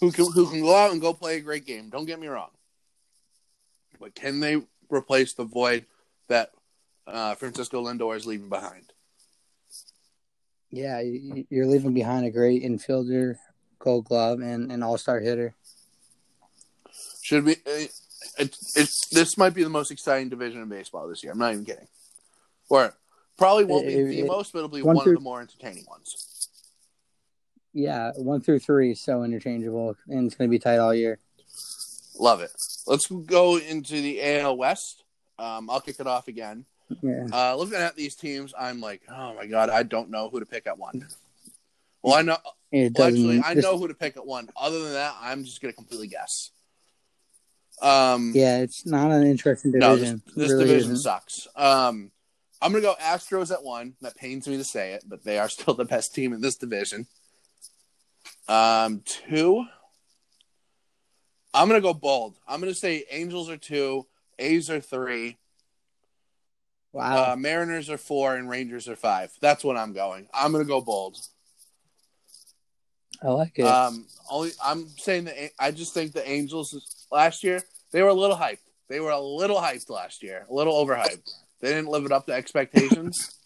who 0.00 0.12
can 0.12 0.30
who 0.32 0.48
can 0.48 0.60
go 0.62 0.74
out 0.74 0.92
and 0.92 1.00
go 1.00 1.12
play 1.12 1.36
a 1.36 1.40
great 1.40 1.66
game. 1.66 1.90
Don't 1.90 2.06
get 2.06 2.20
me 2.20 2.28
wrong, 2.28 2.50
but 3.98 4.14
can 4.14 4.40
they 4.40 4.62
replace 4.92 5.32
the 5.32 5.44
void 5.44 5.86
that 6.28 6.50
uh, 7.06 7.34
Francisco 7.34 7.84
Lindor 7.84 8.16
is 8.16 8.26
leaving 8.26 8.48
behind? 8.48 8.92
yeah. 10.70 11.00
you- 11.00 11.46
You're 11.50 11.66
leaving 11.66 11.92
behind 11.94 12.24
a 12.26 12.30
great 12.30 12.62
infielder, 12.62 13.36
Gold 13.78 14.06
Glove, 14.06 14.40
and 14.40 14.70
an 14.72 14.82
All 14.82 14.98
Star 14.98 15.20
hitter. 15.20 15.54
Should 17.22 17.44
be. 17.44 17.52
It, 17.66 17.92
it, 18.38 18.56
it's 18.76 19.08
this 19.08 19.36
might 19.36 19.54
be 19.54 19.62
the 19.64 19.68
most 19.70 19.90
exciting 19.90 20.28
division 20.28 20.62
in 20.62 20.68
baseball 20.68 21.08
this 21.08 21.22
year. 21.22 21.32
I'm 21.32 21.38
not 21.38 21.52
even 21.52 21.64
kidding. 21.64 21.88
Or 22.68 22.94
probably 23.36 23.64
won't 23.64 23.86
be 23.86 23.94
It- 23.94 24.04
the 24.06 24.20
it- 24.20 24.26
most, 24.26 24.52
but 24.52 24.60
it'll 24.60 24.68
be 24.70 24.82
one 24.82 24.96
one 24.96 25.04
through- 25.04 25.14
of 25.14 25.18
the 25.20 25.24
more 25.24 25.40
entertaining 25.40 25.84
ones. 25.88 26.48
Yeah, 27.74 28.12
one 28.16 28.42
through 28.42 28.58
three, 28.58 28.90
is 28.92 29.00
so 29.00 29.24
interchangeable, 29.24 29.96
and 30.08 30.26
it's 30.26 30.34
going 30.34 30.48
to 30.48 30.50
be 30.50 30.58
tight 30.58 30.76
all 30.78 30.94
year. 30.94 31.18
Love 32.18 32.42
it. 32.42 32.50
Let's 32.86 33.06
go 33.06 33.58
into 33.58 34.00
the 34.00 34.22
AL 34.40 34.56
West. 34.56 35.04
Um, 35.38 35.70
I'll 35.70 35.80
kick 35.80 35.96
it 35.98 36.06
off 36.06 36.28
again. 36.28 36.64
Yeah. 37.02 37.26
Uh, 37.32 37.56
looking 37.56 37.76
at 37.76 37.96
these 37.96 38.14
teams, 38.16 38.52
I'm 38.58 38.80
like, 38.80 39.02
oh 39.08 39.34
my 39.34 39.46
god, 39.46 39.70
I 39.70 39.82
don't 39.82 40.10
know 40.10 40.28
who 40.28 40.40
to 40.40 40.46
pick 40.46 40.66
at 40.66 40.78
one. 40.78 41.06
Well, 42.02 42.14
I 42.14 42.22
know. 42.22 42.36
Well, 42.72 42.90
actually, 42.98 43.40
I 43.44 43.54
know 43.54 43.78
who 43.78 43.88
to 43.88 43.94
pick 43.94 44.16
at 44.16 44.26
one. 44.26 44.48
Other 44.56 44.80
than 44.82 44.92
that, 44.94 45.14
I'm 45.20 45.44
just 45.44 45.60
gonna 45.60 45.72
completely 45.72 46.08
guess. 46.08 46.50
Um, 47.80 48.32
Yeah, 48.34 48.58
it's 48.58 48.84
not 48.86 49.10
an 49.10 49.22
interesting 49.26 49.72
division. 49.72 49.90
no, 49.90 49.96
this, 49.96 50.08
division. 50.10 50.22
this 50.36 50.50
really 50.50 50.64
division 50.64 50.92
isn't. 50.92 51.02
sucks. 51.02 51.46
Um, 51.56 52.10
I'm 52.60 52.72
gonna 52.72 52.82
go 52.82 52.94
Astros 53.00 53.52
at 53.52 53.62
one. 53.64 53.94
That 54.02 54.16
pains 54.16 54.46
me 54.46 54.56
to 54.56 54.64
say 54.64 54.92
it, 54.92 55.04
but 55.06 55.24
they 55.24 55.38
are 55.38 55.48
still 55.48 55.74
the 55.74 55.84
best 55.84 56.14
team 56.14 56.32
in 56.32 56.40
this 56.40 56.56
division. 56.56 57.06
Um, 58.48 59.02
two. 59.04 59.64
I'm 61.54 61.68
gonna 61.68 61.80
go 61.80 61.94
bold. 61.94 62.34
I'm 62.48 62.60
gonna 62.60 62.74
say 62.74 63.04
Angels 63.10 63.48
are 63.50 63.56
two, 63.56 64.06
A's 64.38 64.70
are 64.70 64.80
three, 64.80 65.36
Wow. 66.92 67.32
uh, 67.32 67.36
Mariners 67.36 67.88
are 67.90 67.98
four, 67.98 68.36
and 68.36 68.48
Rangers 68.48 68.88
are 68.88 68.96
five. 68.96 69.30
That's 69.40 69.64
what 69.64 69.76
I'm 69.76 69.92
going. 69.92 70.28
I'm 70.34 70.52
gonna 70.52 70.64
go 70.64 70.80
bold. 70.80 71.16
I 73.22 73.28
like 73.28 73.58
it. 73.58 73.64
Um, 73.66 74.06
only 74.30 74.50
I'm 74.62 74.88
saying 74.96 75.24
that 75.24 75.36
I 75.58 75.70
just 75.70 75.94
think 75.94 76.12
the 76.12 76.28
Angels 76.28 77.06
last 77.10 77.44
year 77.44 77.62
they 77.92 78.02
were 78.02 78.08
a 78.08 78.14
little 78.14 78.36
hyped. 78.36 78.58
They 78.88 79.00
were 79.00 79.10
a 79.10 79.20
little 79.20 79.56
hyped 79.58 79.88
last 79.90 80.22
year, 80.22 80.46
a 80.50 80.52
little 80.52 80.74
overhyped. 80.84 81.30
They 81.60 81.68
didn't 81.68 81.88
live 81.88 82.04
it 82.04 82.12
up 82.12 82.26
to 82.26 82.32
expectations. 82.32 83.38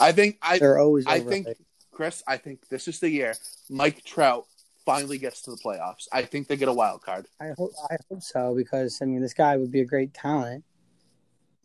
I 0.00 0.12
think 0.12 0.38
I 0.40 0.58
They're 0.58 0.78
always. 0.78 1.06
I 1.06 1.20
overhyped. 1.20 1.28
think 1.28 1.46
Chris. 1.92 2.22
I 2.26 2.36
think 2.38 2.66
this 2.68 2.88
is 2.88 2.98
the 3.00 3.10
year 3.10 3.34
Mike 3.68 4.02
Trout 4.04 4.46
finally 4.84 5.18
gets 5.18 5.42
to 5.42 5.50
the 5.50 5.56
playoffs. 5.56 6.08
I 6.12 6.22
think 6.22 6.48
they 6.48 6.56
get 6.56 6.68
a 6.68 6.72
wild 6.72 7.02
card. 7.02 7.26
I 7.40 7.52
hope. 7.56 7.72
I 7.90 7.96
hope 8.08 8.22
so 8.22 8.54
because 8.54 9.00
I 9.02 9.06
mean, 9.06 9.20
this 9.20 9.34
guy 9.34 9.56
would 9.56 9.70
be 9.70 9.80
a 9.80 9.84
great 9.84 10.14
talent 10.14 10.64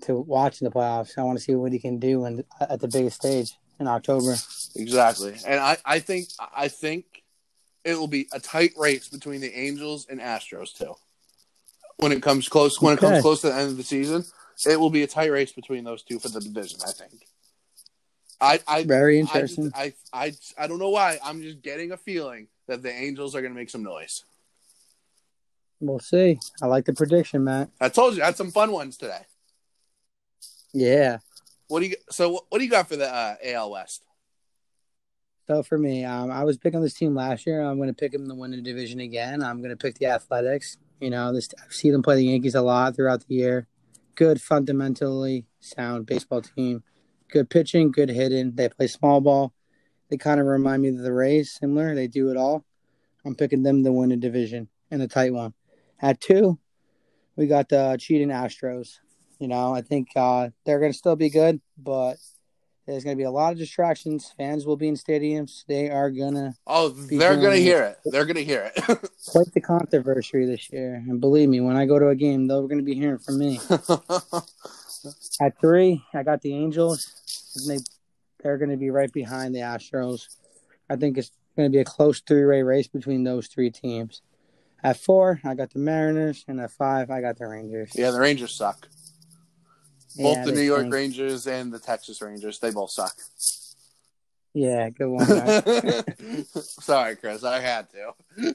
to 0.02 0.16
watch 0.16 0.62
in 0.62 0.66
the 0.66 0.72
playoffs. 0.72 1.18
I 1.18 1.24
want 1.24 1.38
to 1.38 1.44
see 1.44 1.56
what 1.56 1.72
he 1.72 1.80
can 1.80 2.00
do 2.00 2.26
in, 2.26 2.44
at 2.60 2.80
the 2.80 2.88
biggest 2.88 3.18
stage 3.18 3.54
in 3.80 3.88
October. 3.88 4.36
Exactly, 4.76 5.36
and 5.46 5.60
I 5.60 5.78
I 5.86 6.00
think 6.00 6.30
I 6.56 6.68
think 6.68 7.24
it 7.84 7.98
will 7.98 8.08
be 8.08 8.28
a 8.32 8.40
tight 8.40 8.74
race 8.78 9.08
between 9.08 9.42
the 9.42 9.54
Angels 9.58 10.08
and 10.10 10.20
Astros 10.20 10.74
too. 10.74 10.96
When 11.98 12.12
it 12.12 12.22
comes 12.22 12.48
close, 12.48 12.80
when 12.82 12.94
it 12.94 13.00
comes 13.00 13.22
close 13.22 13.42
to 13.42 13.48
the 13.48 13.56
end 13.56 13.72
of 13.72 13.78
the 13.78 13.84
season, 13.84 14.24
it 14.68 14.80
will 14.80 14.92
be 14.92 15.04
a 15.04 15.08
tight 15.08 15.32
race 15.32 15.52
between 15.52 15.84
those 15.84 16.04
two 16.04 16.20
for 16.20 16.30
the 16.30 16.40
division. 16.40 16.80
I 16.86 16.92
think. 16.92 17.28
I 18.40 18.60
I 18.68 18.84
Very 18.84 19.20
I, 19.20 19.24
just, 19.24 19.58
interesting. 19.58 19.72
I 19.74 19.94
I 20.14 20.34
I 20.60 20.68
don't 20.68 20.78
know 20.78 20.90
why. 20.90 21.18
I'm 21.24 21.42
just 21.42 21.64
getting 21.64 21.92
a 21.92 21.98
feeling 21.98 22.50
that 22.68 22.84
the 22.84 22.92
Angels 22.92 23.36
are 23.36 23.42
going 23.42 23.54
to 23.54 23.60
make 23.60 23.70
some 23.70 23.84
noise. 23.84 24.24
we'll 25.80 26.00
see. 26.00 26.40
I 26.62 26.68
like 26.68 26.86
the 26.86 26.94
prediction, 26.94 27.44
Matt. 27.44 27.70
I 27.80 27.90
told 27.90 28.16
you 28.16 28.22
I 28.22 28.28
had 28.28 28.38
some 28.38 28.52
fun 28.52 28.72
ones 28.72 28.98
today. 28.98 29.22
Yeah. 30.74 31.20
What 31.68 31.82
do 31.82 31.88
you 31.88 31.96
so 32.10 32.46
what, 32.50 32.60
do 32.60 32.64
you 32.64 32.70
got 32.70 32.88
for 32.88 32.96
the 32.96 33.14
uh, 33.14 33.36
AL 33.44 33.72
West? 33.72 34.04
So 35.48 35.64
for 35.64 35.78
me, 35.78 36.04
um, 36.04 36.30
I 36.30 36.44
was 36.44 36.58
picking 36.58 36.82
this 36.82 36.94
team 36.94 37.16
last 37.16 37.46
year. 37.48 37.62
I'm 37.62 37.78
going 37.78 37.88
to 37.88 37.94
pick 37.94 38.12
them 38.12 38.28
to 38.28 38.36
win 38.36 38.52
the 38.52 38.62
division 38.62 39.00
again. 39.00 39.42
I'm 39.42 39.60
going 39.60 39.70
to 39.70 39.78
pick 39.78 39.98
the 39.98 40.08
Athletics. 40.08 40.78
You 41.00 41.10
know, 41.10 41.34
this 41.34 41.50
I 41.58 41.64
see 41.70 41.90
them 41.90 42.04
play 42.04 42.16
the 42.16 42.26
Yankees 42.26 42.56
a 42.56 42.62
lot 42.62 42.96
throughout 42.96 43.26
the 43.26 43.36
year. 43.36 43.68
Good, 44.16 44.42
fundamentally 44.42 45.46
sound 45.60 46.06
baseball 46.06 46.42
team. 46.42 46.84
Good 47.30 47.50
pitching, 47.50 47.92
good 47.92 48.10
hitting. 48.10 48.56
They 48.56 48.70
play 48.70 48.88
small 48.88 49.22
ball. 49.22 49.54
They 50.10 50.18
kind 50.18 50.40
of 50.40 50.46
remind 50.46 50.84
me 50.84 50.90
of 50.90 51.00
the 51.00 51.12
Rays, 51.12 51.52
similar. 51.52 51.94
They 51.96 52.08
do 52.08 52.30
it 52.30 52.38
all. 52.38 52.66
I'm 53.26 53.36
picking 53.36 53.64
them 53.64 53.84
to 53.84 53.92
win 53.92 54.12
a 54.12 54.18
division 54.18 54.70
and 54.90 55.02
a 55.02 55.08
tight 55.08 55.34
one. 55.34 55.54
At 56.02 56.22
two, 56.22 56.60
we 57.36 57.48
got 57.48 57.70
the 57.70 57.98
cheating 58.00 58.30
Astros. 58.30 59.00
You 59.40 59.48
know, 59.48 59.74
I 59.74 59.82
think 59.82 60.10
uh, 60.16 60.50
they're 60.66 60.80
going 60.80 60.92
to 60.92 60.98
still 60.98 61.16
be 61.16 61.30
good, 61.30 61.60
but 61.78 62.18
there's 62.88 63.04
going 63.04 63.18
to 63.18 63.22
be 63.22 63.26
a 63.26 63.32
lot 63.32 63.52
of 63.52 63.58
distractions. 63.58 64.34
Fans 64.38 64.66
will 64.66 64.78
be 64.78 64.88
in 64.88 64.96
stadiums. 64.96 65.66
They 65.68 65.90
are 65.90 66.10
going 66.10 66.36
to 66.36 66.54
Oh, 66.66 66.90
they're 66.90 67.36
going 67.36 67.58
to 67.58 67.62
hear 67.62 67.84
it. 67.84 68.00
They're 68.06 68.26
going 68.26 68.38
to 68.38 68.46
hear 68.46 68.72
it. 68.74 68.82
quite 69.28 69.54
the 69.54 69.62
controversy 69.62 70.46
this 70.46 70.72
year. 70.72 70.96
And 70.96 71.20
believe 71.20 71.50
me, 71.50 71.60
when 71.60 71.76
I 71.76 71.86
go 71.86 72.00
to 72.00 72.08
a 72.08 72.16
game, 72.16 72.48
they're 72.48 72.62
going 72.62 72.78
to 72.78 72.84
be 72.84 72.96
hearing 72.96 73.20
from 73.20 73.40
me. 73.40 73.60
At 75.42 75.60
three, 75.60 76.02
I 76.14 76.24
got 76.24 76.42
the 76.42 76.54
Angels. 76.56 77.54
And 77.58 77.70
they, 77.70 77.84
they're 78.42 78.58
going 78.58 78.72
to 78.72 78.78
be 78.78 78.90
right 78.90 79.12
behind 79.12 79.54
the 79.56 79.60
Astros. 79.60 80.24
I 80.90 80.96
think 80.96 81.18
it's 81.18 81.32
going 81.56 81.70
to 81.72 81.76
be 81.76 81.82
a 81.82 81.86
close 81.86 82.22
three-way 82.22 82.62
race 82.62 82.88
between 82.88 83.24
those 83.24 83.48
three 83.48 83.72
teams. 83.72 84.22
At 84.84 84.98
four, 84.98 85.42
I 85.44 85.56
got 85.56 85.72
the 85.72 85.80
Mariners, 85.80 86.46
and 86.48 86.60
at 86.60 86.72
five, 86.72 87.10
I 87.10 87.22
got 87.22 87.38
the 87.38 87.48
Rangers. 87.48 87.92
yeah, 87.96 88.12
the 88.12 88.20
Rangers 88.20 88.54
suck. 88.54 88.88
Both 90.16 90.38
Yeah, 90.38 90.46
the 90.46 90.52
New 90.52 90.62
York 90.62 90.82
stink. 90.82 90.94
Rangers 90.94 91.48
and 91.48 91.74
the 91.74 91.80
Texas 91.80 92.22
Rangers, 92.22 92.60
they 92.60 92.72
both 92.72 92.92
suck. 92.92 93.16
Yeah, 94.54 94.90
good 94.90 95.10
one. 95.10 95.26
Sorry, 96.56 97.16
Chris, 97.16 97.44
I 97.44 97.60
had 97.60 97.88
to. 97.92 98.54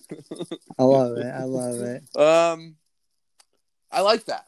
I 0.78 0.82
love 0.82 1.16
it. 1.16 1.26
I 1.26 1.44
love 1.44 1.80
it. 1.80 2.02
Um, 2.16 2.76
I 3.90 4.00
like 4.00 4.24
that. 4.24 4.46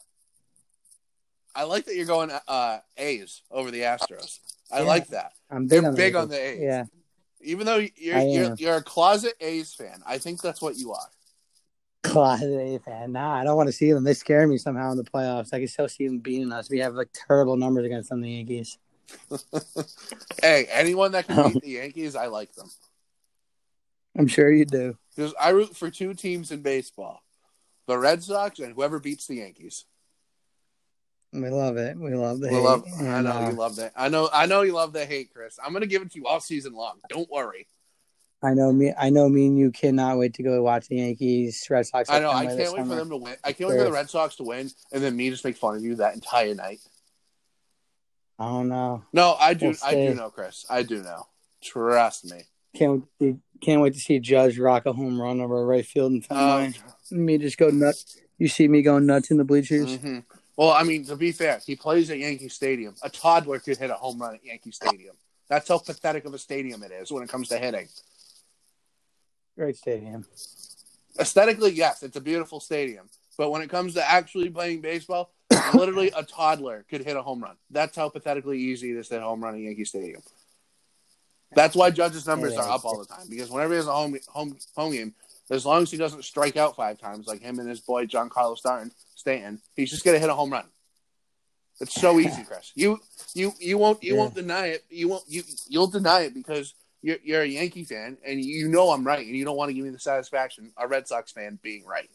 I 1.55 1.65
like 1.65 1.85
that 1.85 1.95
you're 1.95 2.07
going 2.07 2.33
uh, 2.49 2.79
A's 2.97 3.43
over 3.51 3.71
the 3.71 3.83
Astros. 3.83 4.39
I 4.71 4.79
Yeah. 4.81 4.85
like 4.85 5.09
that. 5.09 5.33
I'm 5.51 5.67
They're 5.67 5.81
big 5.83 5.87
on 5.89 5.95
big 5.95 6.13
the 6.13 6.19
on 6.19 6.29
the 6.29 6.41
A's. 6.41 6.61
Yeah, 6.61 6.85
Even 7.41 7.67
though 7.67 7.77
you're 7.97 8.19
you're, 8.21 8.55
you're 8.57 8.77
a 8.77 8.83
closet 8.83 9.35
A's 9.41 9.75
fan, 9.75 10.03
I 10.07 10.19
think 10.19 10.41
that's 10.43 10.61
what 10.63 10.77
you 10.77 10.93
are. 10.93 11.09
Closet 12.03 12.59
A's 12.61 12.81
fan. 12.85 13.13
Nah, 13.13 13.35
I 13.41 13.45
don't 13.45 13.57
want 13.57 13.69
to 13.69 13.73
see 13.73 13.93
them. 13.93 14.05
They 14.05 14.15
scare 14.15 14.47
me 14.47 14.59
somehow 14.59 14.91
in 14.93 14.99
the 14.99 15.05
playoffs. 15.05 15.53
I 15.53 15.59
can 15.59 15.69
still 15.69 15.89
see 15.89 16.07
them 16.07 16.19
beating 16.19 16.53
us. 16.53 16.69
We 16.71 16.79
have 16.81 16.95
like 16.95 17.09
terrible 17.13 17.57
numbers 17.57 17.87
against 17.87 18.11
them, 18.11 18.21
the 18.21 18.31
Yankees. 18.31 18.79
Hey, 20.43 20.67
anyone 20.71 21.13
that 21.13 21.27
can 21.27 21.43
beat 21.53 21.63
the 21.63 21.71
Yankees, 21.71 22.17
I 22.17 22.27
like 22.27 22.53
them. 22.55 22.69
I'm 24.19 24.27
sure 24.27 24.51
you 24.51 24.65
do. 24.65 24.97
Because 25.15 25.35
I 25.41 25.51
root 25.51 25.77
for 25.77 25.91
two 25.91 26.13
teams 26.15 26.51
in 26.51 26.61
baseball: 26.61 27.23
the 27.87 27.97
Red 27.99 28.23
Sox 28.23 28.59
and 28.59 28.75
whoever 28.75 28.99
beats 28.99 29.27
the 29.27 29.37
Yankees. 29.37 29.87
We 31.35 31.51
love 31.51 31.77
it. 31.77 31.99
We 31.99 32.15
love 32.15 32.39
the 32.41 32.49
We 32.49 32.55
hate. 32.55 32.63
love. 32.63 32.85
I 33.01 33.21
know 33.21 33.31
uh, 33.31 33.49
you 33.51 33.57
love 33.57 33.77
that. 33.77 33.93
I 33.97 34.09
know. 34.09 34.31
I 34.33 34.47
know 34.47 34.63
you 34.63 34.73
love 34.73 34.93
the 34.93 35.05
hate, 35.05 35.33
Chris. 35.35 35.59
I'm 35.63 35.73
gonna 35.73 35.87
give 35.87 36.03
it 36.03 36.13
to 36.13 36.19
you 36.19 36.27
all 36.27 36.39
season 36.39 36.75
long. 36.75 37.01
Don't 37.09 37.29
worry. 37.29 37.67
I 38.41 38.55
know 38.55 38.73
me. 38.73 38.93
I 38.97 39.11
know 39.11 39.29
me 39.29 39.47
and 39.47 39.59
you 39.59 39.73
cannot 39.73 40.19
wait 40.19 40.35
to 40.35 40.43
go 40.43 40.63
watch 40.63 40.87
the 40.87 40.97
Yankees, 40.97 41.67
Red 41.69 41.87
Sox. 41.87 42.09
I 42.09 42.21
know. 42.21 42.31
I 42.31 42.47
can't 42.47 42.73
wait 42.73 42.87
for 42.87 42.95
them 42.95 43.09
to 43.11 43.17
win. 43.17 43.35
I 43.43 43.53
can't 43.53 43.71
wait 43.71 43.79
for 43.79 43.85
the 43.85 43.93
Red 43.93 44.11
Sox 44.11 44.37
to 44.37 44.45
win, 44.45 44.71
and 44.93 45.03
then 45.03 45.17
me 45.17 45.31
just 45.31 45.45
make 45.45 45.57
fun 45.57 45.77
of 45.77 45.83
you 45.83 45.97
that 45.97 46.15
entire 46.15 46.55
night. 46.55 46.81
I 48.39 48.45
don't 48.45 48.69
know. 48.69 49.03
No, 49.13 49.35
I 49.39 49.55
do. 49.55 49.69
We'll 49.69 49.77
I 49.83 49.95
do 49.95 50.15
know, 50.15 50.31
Chris. 50.31 50.67
I 50.71 50.83
do 50.83 51.03
know. 51.03 51.27
Trust 51.63 52.27
me. 52.27 52.43
Can't 52.75 52.93
wait 52.93 53.03
to 53.03 53.09
see, 53.21 53.39
can't 53.61 53.81
wait 53.81 53.95
to 53.95 54.01
see 54.01 54.19
Judge 54.19 54.59
rock 54.59 54.87
a 54.87 54.93
home 54.93 55.21
run 55.21 55.41
over 55.41 55.65
right 55.67 55.87
field 55.87 56.13
and 56.13 56.25
Fenway. 56.25 56.75
Um, 57.13 57.25
me 57.25 57.39
just 57.39 57.57
go 57.59 57.71
nuts. 57.71 58.19
You 58.39 58.49
see 58.49 58.69
me 58.69 58.83
going 58.83 59.07
nuts 59.07 59.31
in 59.31 59.37
the 59.37 59.45
bleachers. 59.45 59.99
mhm. 59.99 60.25
Well, 60.57 60.71
I 60.71 60.85
mean, 60.85 61.05
to 61.07 61.17
be 61.17 61.33
fair, 61.33 61.61
he 61.65 61.75
plays 61.75 62.11
at 62.11 62.19
Yankee 62.19 62.49
Stadium. 62.49 62.95
A 63.03 63.09
toddler 63.09 63.59
could 63.59 63.77
hit 63.77 63.91
a 63.91 63.95
home 63.95 64.21
run 64.21 64.35
at 64.35 64.45
Yankee 64.45 64.71
Stadium. 64.71 65.17
That's 65.49 65.69
how 65.69 65.79
pathetic 65.79 66.25
of 66.25 66.35
a 66.35 66.39
stadium 66.39 66.83
it 66.83 66.93
is 66.93 67.11
when 67.11 67.23
it 67.23 67.29
comes 67.29 67.49
to 67.49 67.59
hitting. 67.59 67.89
Great 69.57 69.77
stadium. 69.77 70.25
Aesthetically, 71.19 71.73
yes, 71.73 72.03
it's 72.03 72.17
a 72.17 72.21
beautiful 72.21 72.61
stadium. 72.61 73.09
But 73.37 73.51
when 73.51 73.63
it 73.63 73.71
comes 73.71 73.95
to 73.95 74.11
actually 74.11 74.49
playing 74.51 74.81
baseball, 74.81 75.33
literally 75.75 76.13
a 76.17 76.23
toddler 76.23 76.85
could 76.89 77.05
hit 77.05 77.17
a 77.17 77.23
home 77.23 77.43
run. 77.43 77.57
That's 77.71 77.97
how 77.97 78.09
pathetically 78.09 78.59
easy 78.59 78.91
it 78.91 78.97
is 78.97 79.09
to 79.09 79.15
hit 79.15 79.23
a 79.23 79.27
home 79.27 79.43
run 79.43 79.55
at 79.55 79.61
Yankee 79.61 79.85
Stadium. 79.85 80.23
That's 81.55 81.77
why 81.77 81.91
Judge's 81.91 82.27
numbers 82.27 82.57
are 82.57 82.69
up 82.69 82.85
all 82.85 82.99
the 82.99 83.07
time 83.07 83.27
because 83.31 83.51
whenever 83.51 83.75
he 83.75 83.77
has 83.77 83.87
a 83.87 83.93
home 83.93 84.17
home 84.29 84.57
home 84.75 84.93
game, 84.93 85.15
as 85.51 85.67
long 85.67 85.83
as 85.83 85.91
he 85.91 85.97
doesn't 85.97 86.25
strike 86.25 86.57
out 86.57 86.77
five 86.77 86.99
times 86.99 87.27
like 87.27 87.41
him 87.43 87.59
and 87.59 87.69
his 87.69 87.81
boy 87.81 88.07
Giancarlo 88.07 88.57
Stanton, 88.57 88.91
Stanton, 89.15 89.61
he's 89.77 89.91
just 89.91 90.05
gonna 90.05 90.19
hit 90.19 90.31
a 90.31 90.35
home 90.35 90.51
run. 90.53 90.67
It's 91.81 91.95
so 92.01 92.19
easy, 92.21 92.45
Chris. 92.45 92.73
You 92.75 93.01
you 93.35 93.53
you 93.59 93.79
won't 93.79 94.03
you 94.03 94.15
Yeah. 94.15 94.21
won't 94.21 94.35
deny 94.35 94.67
it. 94.69 94.85
You 94.91 95.09
won't 95.09 95.25
you 95.29 95.43
you'll 95.69 95.89
deny 95.89 96.21
it 96.23 96.35
because 96.35 96.75
you're 97.03 97.19
you're 97.23 97.43
a 97.43 97.47
Yankee 97.47 97.85
fan 97.85 98.17
and 98.27 98.41
you 98.41 98.69
know 98.69 98.91
I'm 98.91 99.05
right 99.07 99.27
and 99.27 99.37
you 99.37 99.45
don't 99.45 99.57
want 99.57 99.71
to 99.71 99.75
give 99.75 99.85
me 99.85 99.91
the 99.91 99.99
satisfaction 99.99 100.73
a 100.77 100.87
Red 100.89 101.07
Sox 101.09 101.33
fan 101.33 101.59
being 101.63 101.85
right. 101.85 102.09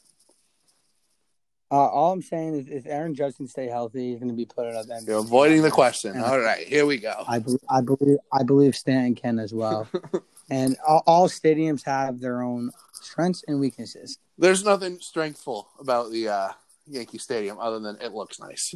Uh, 1.71 1.75
all 1.85 2.11
I'm 2.13 2.23
saying 2.23 2.55
is, 2.55 2.67
if 2.67 2.87
Aaron 2.87 3.13
Judge 3.13 3.35
can 3.37 3.47
stay 3.47 3.67
healthy, 3.67 4.09
he's 4.09 4.19
going 4.19 4.31
to 4.31 4.35
be 4.35 4.45
put 4.45 4.65
up. 4.73 4.87
the. 4.87 5.03
You're 5.05 5.19
avoiding 5.19 5.61
the 5.61 5.69
question. 5.69 6.15
Yeah. 6.15 6.23
All 6.23 6.39
right, 6.39 6.65
here 6.67 6.87
we 6.87 6.97
go. 6.97 7.13
I, 7.27 7.37
be- 7.37 7.59
I 7.69 7.81
believe 7.81 8.17
I 8.33 8.41
believe 8.41 8.75
Stanton 8.75 9.13
can 9.13 9.37
as 9.37 9.53
well. 9.53 9.87
and 10.49 10.75
all, 10.87 11.03
all 11.05 11.29
stadiums 11.29 11.85
have 11.85 12.19
their 12.19 12.41
own 12.41 12.71
strengths 13.01 13.43
and 13.47 13.59
weaknesses. 13.59 14.19
There's 14.37 14.63
nothing 14.63 14.99
strengthful 14.99 15.69
about 15.79 16.11
the 16.11 16.29
uh, 16.29 16.49
Yankee 16.87 17.17
Stadium 17.17 17.57
other 17.59 17.79
than 17.79 17.97
it 18.01 18.13
looks 18.13 18.39
nice. 18.39 18.73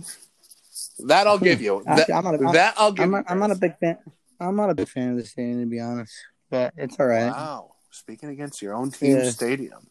That 0.99 1.27
I'll 1.27 1.37
give 1.39 1.61
you. 1.61 1.83
That, 1.85 2.09
I'm 2.13 2.23
not, 2.23 2.35
a, 2.35 2.47
I'm, 2.47 2.53
that 2.53 2.73
I'll 2.77 2.91
give 2.91 3.03
I'm, 3.03 3.11
not, 3.11 3.25
I'm 3.27 3.39
not 3.39 3.51
a 3.51 3.55
big 3.55 3.77
fan. 3.77 3.97
I'm 4.39 4.55
not 4.55 4.69
a 4.69 4.75
big 4.75 4.89
fan 4.89 5.11
of 5.11 5.17
the 5.17 5.25
stadium 5.25 5.61
to 5.61 5.65
be 5.67 5.79
honest, 5.79 6.13
but 6.49 6.73
it's 6.77 6.99
all 6.99 7.05
right. 7.05 7.31
Wow. 7.31 7.75
Speaking 7.91 8.29
against 8.29 8.61
your 8.61 8.73
own 8.73 8.91
team's 8.91 9.25
Yeah. 9.25 9.29
stadium. 9.29 9.87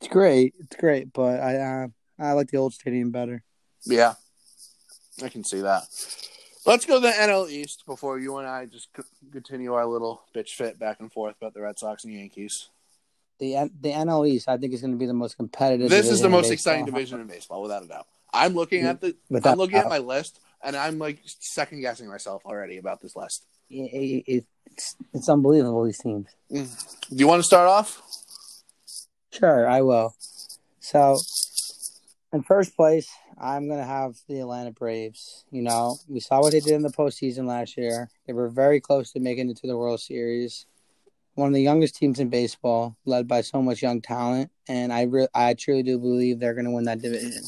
It's 0.00 0.08
great. 0.08 0.54
It's 0.58 0.76
great, 0.76 1.12
but 1.12 1.40
I 1.40 1.56
uh, 1.84 1.86
I 2.18 2.32
like 2.32 2.50
the 2.50 2.58
old 2.58 2.74
stadium 2.74 3.10
better. 3.10 3.44
Yeah. 3.84 4.14
I 5.22 5.28
can 5.28 5.44
see 5.44 5.60
that. 5.60 5.84
Let's 6.64 6.84
go 6.86 6.94
to 6.96 7.00
the 7.00 7.12
NL 7.12 7.50
East 7.50 7.84
before 7.86 8.18
you 8.18 8.36
and 8.38 8.46
I 8.48 8.66
just 8.66 8.88
continue 9.32 9.74
our 9.74 9.86
little 9.86 10.22
bitch 10.34 10.50
fit 10.50 10.78
back 10.78 11.00
and 11.00 11.12
forth 11.12 11.36
about 11.40 11.54
the 11.54 11.60
Red 11.60 11.78
Sox 11.78 12.04
and 12.04 12.14
Yankees. 12.14 12.68
The 13.42 13.68
the 13.80 13.90
NL 13.90 14.28
East, 14.28 14.48
I 14.48 14.56
think, 14.56 14.72
is 14.72 14.82
going 14.82 14.92
to 14.92 14.96
be 14.96 15.06
the 15.06 15.12
most 15.12 15.36
competitive. 15.36 15.90
This 15.90 16.08
is 16.08 16.20
the 16.20 16.28
most 16.28 16.52
exciting 16.52 16.84
division 16.84 17.20
in 17.20 17.26
baseball, 17.26 17.60
without 17.60 17.82
a 17.82 17.88
doubt. 17.88 18.06
I'm 18.32 18.54
looking 18.54 18.84
at 18.84 19.00
the 19.00 19.16
Without 19.28 19.52
I'm 19.54 19.58
looking 19.58 19.78
at 19.78 19.88
my 19.88 19.98
list 19.98 20.38
and 20.62 20.76
I'm 20.76 21.00
like 21.00 21.18
second 21.24 21.80
guessing 21.80 22.06
myself 22.08 22.42
already 22.46 22.78
about 22.78 23.00
this 23.00 23.16
list. 23.16 23.44
It- 23.68 24.24
it- 24.28 24.46
it's 24.66 24.94
it's 25.12 25.28
unbelievable 25.28 25.82
these 25.82 25.98
teams. 25.98 26.28
Mm. 26.52 27.08
Do 27.10 27.16
you 27.16 27.26
want 27.26 27.40
to 27.40 27.42
start 27.42 27.68
off? 27.68 28.00
Sure, 29.32 29.66
I 29.68 29.82
will. 29.82 30.14
So, 30.78 31.18
in 32.32 32.44
first 32.44 32.76
place, 32.76 33.10
I'm 33.36 33.66
going 33.66 33.80
to 33.80 33.84
have 33.84 34.14
the 34.28 34.38
Atlanta 34.38 34.70
Braves. 34.70 35.44
You 35.50 35.62
know, 35.62 35.96
we 36.08 36.20
saw 36.20 36.40
what 36.40 36.52
they 36.52 36.60
did 36.60 36.74
in 36.74 36.82
the 36.82 36.90
postseason 36.90 37.46
last 37.46 37.76
year. 37.76 38.08
They 38.28 38.34
were 38.34 38.48
very 38.48 38.80
close 38.80 39.10
to 39.12 39.20
making 39.20 39.50
it 39.50 39.56
to 39.58 39.66
the 39.66 39.76
World 39.76 40.00
Series. 40.00 40.66
One 41.34 41.48
of 41.48 41.54
the 41.54 41.62
youngest 41.62 41.96
teams 41.96 42.20
in 42.20 42.28
baseball, 42.28 42.96
led 43.06 43.26
by 43.26 43.40
so 43.40 43.62
much 43.62 43.80
young 43.80 44.02
talent, 44.02 44.50
and 44.68 44.92
I 44.92 45.02
re- 45.02 45.28
I 45.34 45.54
truly 45.54 45.82
do 45.82 45.98
believe 45.98 46.38
they're 46.38 46.54
going 46.54 46.66
to 46.66 46.70
win 46.70 46.84
that 46.84 47.00
division. 47.00 47.42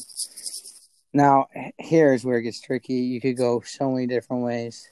Now, 1.13 1.47
here's 1.77 2.25
where 2.25 2.39
it 2.39 2.43
gets 2.43 2.59
tricky. 2.59 2.95
You 2.95 3.21
could 3.21 3.37
go 3.37 3.61
so 3.61 3.91
many 3.91 4.07
different 4.07 4.43
ways, 4.43 4.89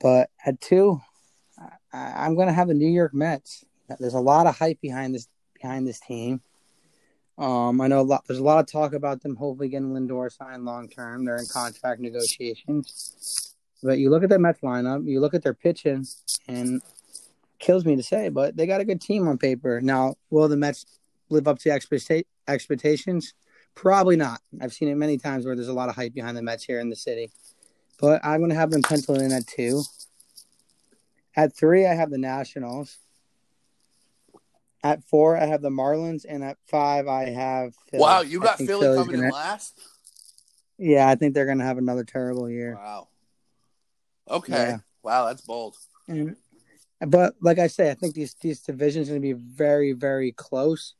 but 0.00 0.30
at 0.46 0.60
two, 0.60 1.00
I- 1.92 2.24
I'm 2.24 2.36
going 2.36 2.46
to 2.46 2.54
have 2.54 2.68
the 2.68 2.74
New 2.74 2.90
York 2.90 3.14
Mets. 3.14 3.64
There's 3.98 4.14
a 4.14 4.20
lot 4.20 4.46
of 4.46 4.56
hype 4.56 4.80
behind 4.80 5.14
this 5.14 5.28
behind 5.60 5.86
this 5.86 6.00
team. 6.00 6.40
Um, 7.36 7.80
I 7.80 7.88
know 7.88 8.00
a 8.00 8.02
lot. 8.02 8.24
There's 8.26 8.38
a 8.38 8.44
lot 8.44 8.60
of 8.60 8.66
talk 8.66 8.92
about 8.92 9.22
them 9.22 9.34
hopefully 9.34 9.68
getting 9.68 9.92
Lindor 9.92 10.30
signed 10.30 10.64
long 10.64 10.88
term. 10.88 11.24
They're 11.24 11.36
in 11.36 11.46
contract 11.46 12.00
negotiations, 12.00 13.56
but 13.82 13.98
you 13.98 14.08
look 14.08 14.22
at 14.22 14.28
the 14.28 14.38
Mets 14.38 14.60
lineup, 14.60 15.04
you 15.06 15.20
look 15.20 15.34
at 15.34 15.42
their 15.42 15.54
pitching, 15.54 16.06
and 16.46 16.80
kills 17.64 17.86
me 17.86 17.96
to 17.96 18.02
say, 18.02 18.28
but 18.28 18.56
they 18.56 18.66
got 18.66 18.82
a 18.82 18.84
good 18.84 19.00
team 19.00 19.26
on 19.26 19.38
paper. 19.38 19.80
Now, 19.80 20.16
will 20.28 20.48
the 20.48 20.56
Mets 20.56 20.84
live 21.30 21.48
up 21.48 21.58
to 21.60 21.70
expecta- 21.70 22.26
expectations? 22.46 23.32
Probably 23.74 24.16
not. 24.16 24.40
I've 24.60 24.74
seen 24.74 24.88
it 24.88 24.96
many 24.96 25.16
times 25.16 25.46
where 25.46 25.56
there's 25.56 25.68
a 25.68 25.72
lot 25.72 25.88
of 25.88 25.96
hype 25.96 26.12
behind 26.12 26.36
the 26.36 26.42
Mets 26.42 26.62
here 26.62 26.78
in 26.78 26.90
the 26.90 26.96
city, 26.96 27.32
but 27.98 28.20
I'm 28.22 28.40
going 28.40 28.50
to 28.50 28.56
have 28.56 28.70
them 28.70 28.82
penciled 28.82 29.22
in 29.22 29.32
at 29.32 29.46
two. 29.46 29.82
At 31.34 31.56
three, 31.56 31.86
I 31.86 31.94
have 31.94 32.10
the 32.10 32.18
Nationals. 32.18 32.98
At 34.84 35.02
four, 35.04 35.38
I 35.38 35.46
have 35.46 35.62
the 35.62 35.70
Marlins, 35.70 36.26
and 36.28 36.44
at 36.44 36.58
five, 36.66 37.08
I 37.08 37.30
have. 37.30 37.74
Philly. 37.90 38.02
Wow, 38.02 38.20
you 38.20 38.38
got 38.40 38.58
Philly 38.58 38.66
Philly's 38.82 38.98
coming 38.98 39.14
in 39.14 39.20
gonna- 39.22 39.34
last? 39.34 39.80
Yeah, 40.76 41.08
I 41.08 41.14
think 41.14 41.32
they're 41.34 41.46
going 41.46 41.58
to 41.58 41.64
have 41.64 41.78
another 41.78 42.04
terrible 42.04 42.50
year. 42.50 42.74
Wow. 42.74 43.08
Okay. 44.28 44.52
Yeah. 44.52 44.78
Wow, 45.02 45.26
that's 45.26 45.40
bold. 45.40 45.76
And, 46.08 46.36
but 47.00 47.34
like 47.40 47.58
I 47.58 47.66
say, 47.66 47.90
I 47.90 47.94
think 47.94 48.14
these 48.14 48.34
these 48.40 48.60
divisions 48.60 49.08
are 49.08 49.12
going 49.12 49.22
to 49.22 49.34
be 49.34 49.40
very 49.40 49.92
very 49.92 50.32
close. 50.32 50.94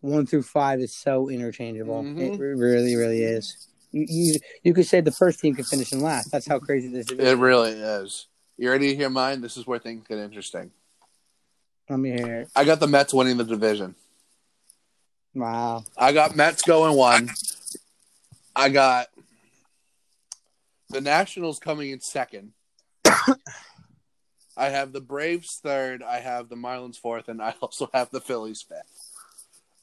One 0.00 0.26
through 0.26 0.42
five 0.42 0.80
is 0.80 0.94
so 0.94 1.28
interchangeable. 1.28 2.02
Mhm. 2.02 2.34
It 2.34 2.38
really 2.38 2.96
really 2.96 3.22
is. 3.22 3.68
You, 3.92 4.06
you 4.08 4.34
you 4.62 4.74
could 4.74 4.86
say 4.86 5.00
the 5.00 5.12
first 5.12 5.40
team 5.40 5.54
could 5.54 5.66
finish 5.66 5.92
in 5.92 6.00
last. 6.00 6.30
That's 6.30 6.46
how 6.46 6.58
crazy 6.58 6.88
this 6.88 7.10
is. 7.10 7.18
It 7.18 7.38
really 7.38 7.72
is. 7.72 8.26
You 8.58 8.70
ready 8.70 8.90
to 8.90 8.96
hear 8.96 9.10
mine? 9.10 9.40
This 9.40 9.56
is 9.56 9.66
where 9.66 9.78
things 9.78 10.06
get 10.06 10.18
interesting. 10.18 10.70
Let 11.88 11.98
me 11.98 12.10
hear 12.10 12.40
it. 12.40 12.48
I 12.56 12.64
got 12.64 12.80
the 12.80 12.86
Mets 12.86 13.14
winning 13.14 13.36
the 13.36 13.44
division. 13.44 13.94
Wow. 15.34 15.84
I 15.96 16.12
got 16.12 16.34
Mets 16.34 16.62
going 16.62 16.96
one. 16.96 17.30
I 18.56 18.70
got 18.70 19.08
the 20.88 21.00
Nationals 21.00 21.58
coming 21.58 21.90
in 21.90 22.00
second. 22.00 22.52
I 24.56 24.70
have 24.70 24.92
the 24.92 25.00
Braves 25.00 25.60
third. 25.62 26.02
I 26.02 26.20
have 26.20 26.48
the 26.48 26.56
Marlins 26.56 26.96
fourth, 26.96 27.28
and 27.28 27.42
I 27.42 27.54
also 27.60 27.90
have 27.92 28.10
the 28.10 28.20
Phillies 28.20 28.64
fifth. 28.66 29.12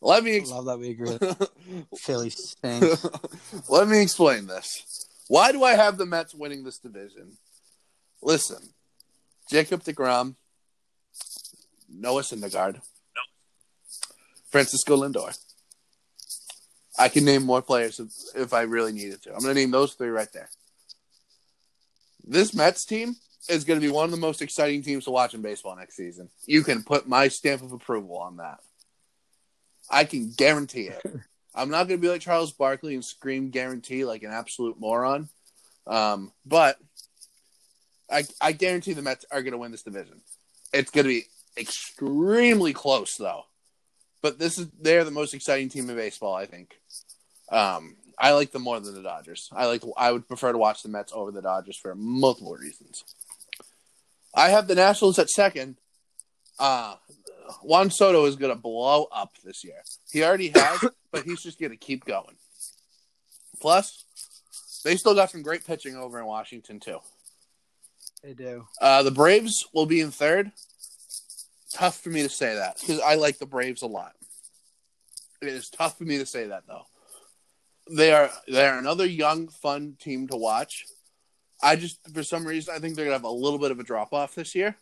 Let 0.01 0.23
me 0.23 0.37
ex- 0.37 0.49
love 0.49 0.65
that 0.65 0.79
we 0.79 0.89
agree. 0.89 1.17
Philly 1.97 2.29
stinks. 2.29 3.05
let 3.69 3.87
me 3.87 4.01
explain 4.01 4.47
this. 4.47 5.07
Why 5.29 5.51
do 5.51 5.63
I 5.63 5.73
have 5.73 5.97
the 5.97 6.05
Mets 6.05 6.35
winning 6.35 6.63
this 6.63 6.77
division? 6.77 7.37
Listen, 8.21 8.57
Jacob 9.49 9.83
Degrom, 9.83 10.35
Noah 11.89 12.23
Syndergaard, 12.23 12.81
Francisco 14.49 14.97
Lindor. 14.97 15.37
I 16.97 17.07
can 17.07 17.25
name 17.25 17.43
more 17.43 17.61
players 17.61 17.99
if, 17.99 18.09
if 18.35 18.53
I 18.53 18.63
really 18.63 18.91
needed 18.91 19.21
to. 19.23 19.33
I'm 19.33 19.41
going 19.41 19.55
to 19.55 19.59
name 19.59 19.71
those 19.71 19.93
three 19.93 20.09
right 20.09 20.31
there. 20.31 20.49
This 22.25 22.53
Mets 22.53 22.85
team 22.85 23.15
is 23.49 23.63
going 23.63 23.79
to 23.79 23.85
be 23.85 23.91
one 23.91 24.05
of 24.05 24.11
the 24.11 24.17
most 24.17 24.41
exciting 24.41 24.81
teams 24.81 25.05
to 25.05 25.11
watch 25.11 25.33
in 25.33 25.41
baseball 25.41 25.75
next 25.75 25.95
season. 25.95 26.29
You 26.45 26.63
can 26.63 26.83
put 26.83 27.07
my 27.07 27.27
stamp 27.27 27.61
of 27.61 27.71
approval 27.71 28.17
on 28.17 28.37
that. 28.37 28.59
I 29.89 30.05
can 30.05 30.31
guarantee 30.31 30.89
it. 30.89 31.01
I'm 31.55 31.69
not 31.69 31.87
going 31.87 31.99
to 31.99 32.01
be 32.01 32.09
like 32.09 32.21
Charles 32.21 32.51
Barkley 32.51 32.95
and 32.95 33.05
scream 33.05 33.49
guarantee 33.49 34.05
like 34.05 34.23
an 34.23 34.31
absolute 34.31 34.79
moron. 34.79 35.29
Um, 35.85 36.31
but 36.45 36.77
I, 38.09 38.23
I 38.41 38.53
guarantee 38.53 38.93
the 38.93 39.01
Mets 39.01 39.25
are 39.31 39.41
going 39.43 39.51
to 39.51 39.57
win 39.57 39.71
this 39.71 39.83
division. 39.83 40.21
It's 40.71 40.89
going 40.89 41.03
to 41.05 41.09
be 41.09 41.25
extremely 41.57 42.73
close, 42.73 43.15
though. 43.17 43.43
But 44.21 44.39
this 44.39 44.57
is 44.57 44.67
they're 44.79 45.03
the 45.03 45.11
most 45.11 45.33
exciting 45.33 45.69
team 45.69 45.89
in 45.89 45.95
baseball, 45.95 46.33
I 46.33 46.45
think. 46.45 46.79
Um, 47.51 47.97
I 48.17 48.31
like 48.31 48.51
them 48.51 48.61
more 48.61 48.79
than 48.79 48.93
the 48.93 49.03
Dodgers. 49.03 49.49
I 49.51 49.65
like 49.65 49.83
I 49.97 50.11
would 50.11 50.27
prefer 50.27 50.51
to 50.51 50.57
watch 50.57 50.81
the 50.81 50.89
Mets 50.89 51.11
over 51.13 51.31
the 51.31 51.41
Dodgers 51.41 51.77
for 51.77 51.93
multiple 51.93 52.55
reasons. 52.55 53.03
I 54.33 54.49
have 54.49 54.67
the 54.67 54.75
Nationals 54.75 55.19
at 55.19 55.29
second. 55.29 55.77
Uh 56.59 56.95
Juan 57.61 57.91
Soto 57.91 58.25
is 58.25 58.35
going 58.35 58.53
to 58.53 58.59
blow 58.59 59.07
up 59.11 59.31
this 59.43 59.63
year. 59.63 59.83
He 60.11 60.23
already 60.23 60.49
has, 60.55 60.85
but 61.11 61.23
he's 61.23 61.41
just 61.41 61.59
going 61.59 61.71
to 61.71 61.77
keep 61.77 62.05
going. 62.05 62.35
Plus, 63.61 64.05
they 64.83 64.95
still 64.95 65.15
got 65.15 65.31
some 65.31 65.41
great 65.41 65.65
pitching 65.65 65.95
over 65.95 66.19
in 66.19 66.25
Washington 66.25 66.79
too. 66.79 66.99
They 68.23 68.33
do. 68.33 68.65
Uh, 68.81 69.03
the 69.03 69.11
Braves 69.11 69.65
will 69.73 69.85
be 69.85 70.01
in 70.01 70.11
third. 70.11 70.51
Tough 71.73 71.99
for 71.99 72.09
me 72.09 72.21
to 72.23 72.29
say 72.29 72.55
that 72.55 72.77
because 72.79 72.99
I 72.99 73.15
like 73.15 73.39
the 73.39 73.45
Braves 73.45 73.81
a 73.81 73.87
lot. 73.87 74.13
It 75.41 75.47
is 75.49 75.69
tough 75.69 75.97
for 75.97 76.03
me 76.03 76.19
to 76.19 76.25
say 76.25 76.47
that 76.47 76.63
though. 76.67 76.83
They 77.91 78.13
are 78.13 78.29
they 78.47 78.65
are 78.65 78.77
another 78.77 79.05
young, 79.05 79.49
fun 79.49 79.97
team 79.99 80.27
to 80.27 80.37
watch. 80.37 80.85
I 81.63 81.75
just 81.75 81.99
for 82.13 82.23
some 82.23 82.45
reason 82.45 82.73
I 82.75 82.79
think 82.79 82.95
they're 82.95 83.05
gonna 83.05 83.15
have 83.15 83.23
a 83.23 83.29
little 83.29 83.57
bit 83.57 83.71
of 83.71 83.79
a 83.79 83.83
drop 83.83 84.13
off 84.13 84.35
this 84.35 84.53
year. 84.53 84.75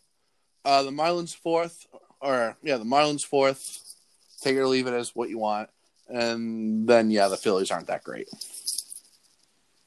Uh, 0.65 0.83
the 0.83 0.91
Marlins 0.91 1.35
fourth, 1.35 1.85
or 2.19 2.57
yeah, 2.63 2.77
the 2.77 2.83
Marlins 2.83 3.23
fourth. 3.23 3.77
Take 4.41 4.55
it 4.55 4.59
or 4.59 4.67
leave 4.67 4.87
it 4.87 4.93
as 4.93 5.15
what 5.15 5.29
you 5.29 5.37
want, 5.37 5.69
and 6.09 6.87
then 6.87 7.11
yeah, 7.11 7.27
the 7.27 7.37
Phillies 7.37 7.69
aren't 7.69 7.87
that 7.87 8.03
great, 8.03 8.27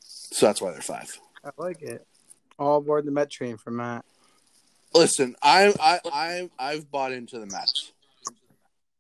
so 0.01 0.47
that's 0.47 0.63
why 0.63 0.71
they're 0.71 0.81
five. 0.81 1.19
I 1.45 1.51
like 1.59 1.83
it. 1.83 2.07
All 2.57 2.79
aboard 2.79 3.05
the 3.05 3.11
Met 3.11 3.31
train 3.31 3.57
for 3.57 3.73
Matt. 3.73 4.05
Listen, 4.95 5.35
I 5.43 5.75
I 5.81 6.01
I 6.13 6.51
I've 6.57 6.89
bought 6.89 7.11
into 7.11 7.41
the 7.41 7.47
Mets. 7.47 7.91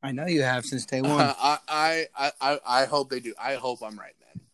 I 0.02 0.12
know 0.12 0.26
you 0.26 0.42
have 0.42 0.66
since 0.66 0.84
day 0.84 1.00
one. 1.00 1.18
I, 1.38 1.58
I, 1.66 2.06
I, 2.14 2.32
I, 2.38 2.58
I 2.66 2.84
hope 2.84 3.08
they 3.08 3.20
do. 3.20 3.32
I 3.40 3.54
hope 3.54 3.80
I'm 3.82 3.98
right, 3.98 4.12
man. 4.20 4.44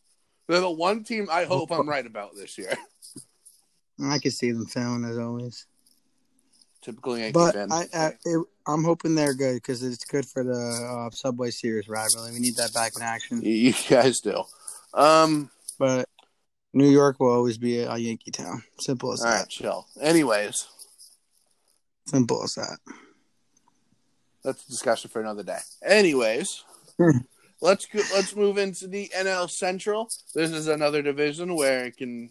They're 0.46 0.60
the 0.60 0.70
one 0.70 1.02
team 1.02 1.28
I 1.28 1.44
hope 1.44 1.72
I'm 1.72 1.88
right 1.88 2.06
about 2.06 2.36
this 2.36 2.56
year. 2.56 2.72
I 4.02 4.18
can 4.18 4.30
see 4.30 4.52
them 4.52 4.66
failing 4.66 5.04
as 5.04 5.18
always. 5.18 5.66
Typical 6.82 7.18
Yankee 7.18 7.32
But. 7.32 7.56
I, 7.56 7.84
I 7.94 8.12
it, 8.24 8.44
I'm 8.66 8.84
hoping 8.84 9.14
they're 9.14 9.34
good 9.34 9.54
because 9.56 9.82
it's 9.82 10.04
good 10.04 10.26
for 10.26 10.42
the 10.44 10.52
uh, 11.08 11.10
Subway 11.10 11.50
Series 11.50 11.88
rivalry. 11.88 12.32
We 12.32 12.38
need 12.40 12.56
that 12.56 12.72
back 12.72 12.92
in 12.96 13.02
action. 13.02 13.42
you, 13.42 13.74
guys 13.88 14.20
do. 14.20 14.42
Um. 14.94 15.50
But 15.78 16.08
New 16.74 16.88
York 16.88 17.18
will 17.20 17.32
always 17.32 17.58
be 17.58 17.80
a 17.80 17.96
Yankee 17.96 18.30
town. 18.30 18.62
Simple 18.78 19.12
as 19.12 19.22
All 19.22 19.30
that. 19.30 19.38
right, 19.40 19.48
chill. 19.48 19.86
Anyways, 20.00 20.66
Simple 22.06 22.42
as 22.44 22.54
that. 22.54 22.78
that's 24.44 24.64
a 24.66 24.68
discussion 24.70 25.10
for 25.10 25.20
another 25.20 25.42
day. 25.42 25.58
Anyways, 25.84 26.64
let's 27.62 27.86
go, 27.86 28.00
let's 28.14 28.36
move 28.36 28.58
into 28.58 28.88
the 28.88 29.10
NL 29.16 29.48
Central. 29.50 30.10
This 30.34 30.50
is 30.50 30.66
another 30.68 31.02
division 31.02 31.56
where 31.56 31.86
it 31.86 31.96
can 31.96 32.30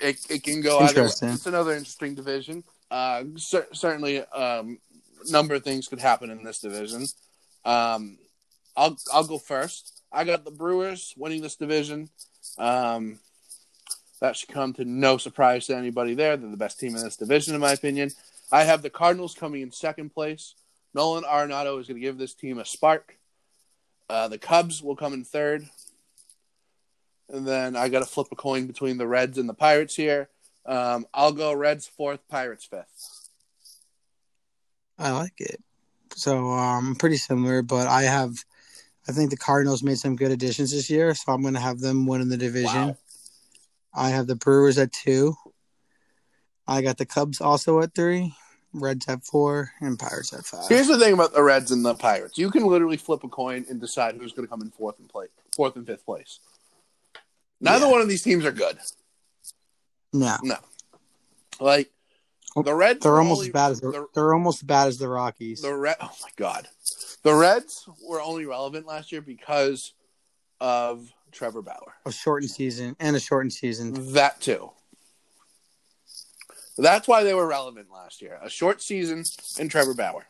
it, 0.00 0.18
it 0.30 0.42
can 0.42 0.60
go 0.60 0.78
either. 0.80 1.02
way. 1.02 1.08
It's 1.34 1.46
another 1.46 1.72
interesting 1.72 2.14
division. 2.14 2.64
Uh, 2.90 3.24
cer- 3.36 3.68
certainly, 3.72 4.20
um, 4.20 4.78
a 5.26 5.30
number 5.30 5.54
of 5.54 5.64
things 5.64 5.88
could 5.88 6.00
happen 6.00 6.30
in 6.30 6.42
this 6.44 6.60
division. 6.60 7.06
Um, 7.64 8.18
I'll 8.76 8.96
I'll 9.12 9.24
go 9.24 9.38
first. 9.38 10.02
I 10.12 10.24
got 10.24 10.44
the 10.44 10.50
Brewers 10.50 11.14
winning 11.16 11.42
this 11.42 11.56
division. 11.56 12.08
Um, 12.58 13.18
that 14.20 14.36
should 14.36 14.48
come 14.48 14.72
to 14.74 14.84
no 14.84 15.16
surprise 15.16 15.66
to 15.66 15.76
anybody 15.76 16.14
there. 16.14 16.36
They're 16.36 16.50
the 16.50 16.56
best 16.56 16.78
team 16.78 16.96
in 16.96 17.02
this 17.02 17.16
division, 17.16 17.54
in 17.54 17.60
my 17.60 17.72
opinion. 17.72 18.10
I 18.52 18.64
have 18.64 18.82
the 18.82 18.90
Cardinals 18.90 19.34
coming 19.34 19.62
in 19.62 19.72
second 19.72 20.12
place. 20.12 20.54
Nolan 20.92 21.24
Arenado 21.24 21.80
is 21.80 21.86
going 21.86 22.00
to 22.00 22.06
give 22.06 22.18
this 22.18 22.34
team 22.34 22.58
a 22.58 22.64
spark. 22.64 23.16
Uh, 24.08 24.28
the 24.28 24.38
Cubs 24.38 24.82
will 24.82 24.96
come 24.96 25.14
in 25.14 25.24
third. 25.24 25.68
And 27.32 27.46
then 27.46 27.76
I 27.76 27.88
got 27.88 28.00
to 28.00 28.06
flip 28.06 28.28
a 28.32 28.36
coin 28.36 28.66
between 28.66 28.98
the 28.98 29.06
Reds 29.06 29.38
and 29.38 29.48
the 29.48 29.54
Pirates 29.54 29.94
here. 29.94 30.28
Um, 30.66 31.06
I'll 31.14 31.32
go 31.32 31.52
Reds 31.52 31.86
fourth, 31.86 32.20
Pirates 32.28 32.64
fifth. 32.64 33.28
I 34.98 35.12
like 35.12 35.40
it. 35.40 35.62
So 36.14 36.50
um, 36.50 36.96
pretty 36.96 37.16
similar, 37.16 37.62
but 37.62 37.86
I 37.86 38.02
have. 38.02 38.44
I 39.08 39.12
think 39.12 39.30
the 39.30 39.36
Cardinals 39.36 39.82
made 39.82 39.98
some 39.98 40.14
good 40.14 40.30
additions 40.30 40.72
this 40.72 40.90
year, 40.90 41.14
so 41.14 41.32
I'm 41.32 41.40
going 41.42 41.54
to 41.54 41.60
have 41.60 41.80
them 41.80 42.06
win 42.06 42.20
in 42.20 42.28
the 42.28 42.36
division. 42.36 42.88
Wow. 42.88 42.96
I 43.94 44.10
have 44.10 44.26
the 44.26 44.36
Brewers 44.36 44.78
at 44.78 44.92
two. 44.92 45.34
I 46.68 46.82
got 46.82 46.98
the 46.98 47.06
Cubs 47.06 47.40
also 47.40 47.80
at 47.80 47.94
three, 47.94 48.34
Reds 48.72 49.08
at 49.08 49.24
four, 49.24 49.72
and 49.80 49.98
Pirates 49.98 50.32
at 50.32 50.44
five. 50.44 50.68
Here's 50.68 50.86
the 50.86 50.98
thing 50.98 51.14
about 51.14 51.32
the 51.32 51.42
Reds 51.42 51.70
and 51.70 51.84
the 51.84 51.94
Pirates: 51.94 52.38
you 52.38 52.50
can 52.50 52.66
literally 52.66 52.98
flip 52.98 53.24
a 53.24 53.28
coin 53.28 53.64
and 53.68 53.80
decide 53.80 54.16
who's 54.16 54.32
going 54.32 54.46
to 54.46 54.50
come 54.50 54.62
in 54.62 54.70
fourth 54.70 54.98
and 54.98 55.08
play, 55.08 55.26
fourth 55.56 55.74
and 55.76 55.86
fifth 55.86 56.04
place. 56.04 56.38
Neither 57.60 57.86
Yeah. 57.86 57.92
one 57.92 58.00
of 58.00 58.08
these 58.08 58.22
teams 58.22 58.44
are 58.44 58.52
good. 58.52 58.78
No, 60.12 60.36
No. 60.42 60.56
Like 61.60 61.90
oh, 62.56 62.62
the 62.62 62.74
Reds, 62.74 63.00
they're 63.00 63.18
almost 63.18 63.38
only- 63.40 63.48
as 63.48 63.52
bad 63.52 63.70
as 63.72 63.80
the, 63.80 63.90
the, 63.90 64.06
they're 64.14 64.32
almost 64.34 64.62
as 64.62 64.66
bad 64.66 64.88
as 64.88 64.98
the 64.98 65.08
Rockies. 65.08 65.60
the 65.62 65.74
Red. 65.74 65.96
Oh 66.00 66.10
my 66.22 66.30
god, 66.36 66.66
the 67.22 67.34
Reds 67.34 67.86
were 68.02 68.20
only 68.20 68.46
relevant 68.46 68.86
last 68.86 69.12
year 69.12 69.20
because 69.20 69.92
of 70.60 71.12
Trevor 71.32 71.62
Bauer. 71.62 71.94
a 72.06 72.12
shortened 72.12 72.50
season 72.50 72.96
and 72.98 73.14
a 73.14 73.20
shortened 73.20 73.52
season. 73.52 74.12
That 74.14 74.40
too. 74.40 74.70
That's 76.78 77.06
why 77.06 77.22
they 77.24 77.34
were 77.34 77.46
relevant 77.46 77.88
last 77.92 78.22
year. 78.22 78.38
A 78.42 78.48
short 78.48 78.80
season 78.80 79.22
and 79.58 79.70
Trevor 79.70 79.94
Bauer. 79.94 80.24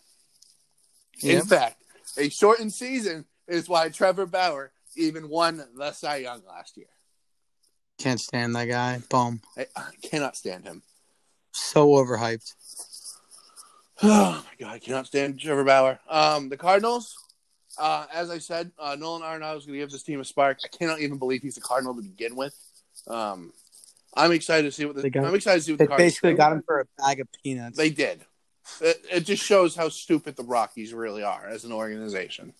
In 1.22 1.42
fact, 1.42 1.82
a 2.18 2.28
shortened 2.28 2.72
season 2.72 3.24
is 3.46 3.68
why 3.68 3.88
Trevor 3.88 4.26
Bauer 4.26 4.72
even 4.96 5.28
won 5.28 5.64
the 5.76 5.92
Cy 5.92 6.16
Young 6.16 6.42
last 6.48 6.76
year. 6.76 6.88
Can't 8.00 8.18
stand 8.18 8.56
that 8.56 8.64
guy. 8.64 8.98
Boom. 9.10 9.42
I, 9.58 9.66
I 9.76 9.90
cannot 10.02 10.34
stand 10.36 10.64
him. 10.64 10.82
So 11.52 11.88
overhyped. 11.88 12.54
Oh 14.02 14.42
my 14.46 14.64
god, 14.66 14.72
I 14.74 14.78
cannot 14.78 15.06
stand 15.06 15.38
Trevor 15.38 15.62
Bauer. 15.62 16.00
Um, 16.08 16.48
the 16.48 16.56
Cardinals, 16.56 17.14
uh, 17.78 18.06
as 18.10 18.30
I 18.30 18.38
said, 18.38 18.72
uh, 18.78 18.96
Nolan 18.98 19.20
Arenado 19.20 19.58
is 19.58 19.66
going 19.66 19.74
to 19.78 19.82
give 19.84 19.90
this 19.90 20.02
team 20.02 20.20
a 20.20 20.24
spark. 20.24 20.58
I 20.64 20.68
cannot 20.68 21.00
even 21.00 21.18
believe 21.18 21.42
he's 21.42 21.58
a 21.58 21.60
Cardinal 21.60 21.94
to 21.94 22.00
begin 22.00 22.34
with. 22.34 22.54
Um, 23.06 23.52
I'm 24.16 24.32
excited 24.32 24.62
to 24.62 24.72
see 24.72 24.86
what 24.86 24.96
the, 24.96 25.02
They 25.02 25.10
got- 25.10 25.26
I'm 25.26 25.34
excited 25.34 25.58
to 25.58 25.64
see 25.66 25.72
what 25.72 25.78
They 25.80 25.84
the 25.84 25.88
Cardinals 25.88 26.12
basically 26.14 26.30
do. 26.32 26.36
got 26.38 26.52
him 26.54 26.62
for 26.64 26.80
a 26.80 26.84
bag 27.02 27.20
of 27.20 27.28
peanuts. 27.44 27.76
They 27.76 27.90
did. 27.90 28.24
It, 28.80 29.04
it 29.12 29.20
just 29.26 29.44
shows 29.44 29.76
how 29.76 29.90
stupid 29.90 30.34
the 30.36 30.44
Rockies 30.44 30.94
really 30.94 31.22
are 31.22 31.46
as 31.46 31.64
an 31.66 31.72
organization. 31.72 32.54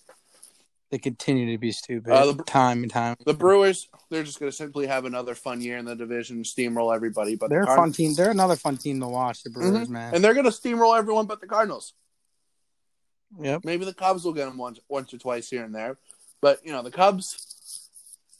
They 0.91 0.97
continue 0.97 1.49
to 1.53 1.57
be 1.57 1.71
stupid 1.71 2.11
Uh, 2.11 2.33
the- 2.33 2.43
time 2.43 2.83
and 2.83 2.91
time. 2.91 3.15
The 3.25 3.33
Brewers, 3.33 3.87
they're 4.09 4.23
just 4.23 4.39
going 4.41 4.51
to 4.51 4.55
simply 4.55 4.87
have 4.87 5.05
another 5.05 5.35
fun 5.35 5.61
year 5.61 5.77
in 5.77 5.85
the 5.85 5.95
division, 5.95 6.43
steamroll 6.43 6.93
everybody. 6.93 7.35
But 7.35 7.49
They're 7.49 7.65
the 7.65 7.71
a 7.71 7.75
fun 7.77 7.93
team. 7.93 8.13
They're 8.13 8.29
another 8.31 8.57
fun 8.57 8.75
team 8.77 8.99
to 8.99 9.07
watch. 9.07 9.41
The 9.43 9.51
Brewers, 9.51 9.87
man. 9.87 10.13
and 10.13 10.21
they're 10.23 10.33
going 10.33 10.45
to 10.45 10.51
steamroll 10.51 10.97
everyone 10.97 11.27
but 11.27 11.39
the 11.39 11.47
Cardinals. 11.47 11.93
Yep. 13.39 13.63
Maybe 13.63 13.85
the 13.85 13.93
Cubs 13.93 14.25
will 14.25 14.33
get 14.33 14.45
them 14.45 14.57
once, 14.57 14.81
once 14.89 15.13
or 15.13 15.17
twice 15.17 15.49
here 15.49 15.63
and 15.63 15.73
there, 15.73 15.97
but 16.41 16.59
you 16.65 16.73
know 16.73 16.81
the 16.83 16.91
Cubs, 16.91 17.87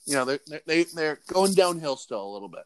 you 0.06 0.16
know 0.16 0.26
they're 0.26 0.40
they 0.66 0.84
they're 0.84 1.20
going 1.28 1.54
downhill 1.54 1.96
still 1.96 2.22
a 2.22 2.32
little 2.34 2.50
bit. 2.50 2.66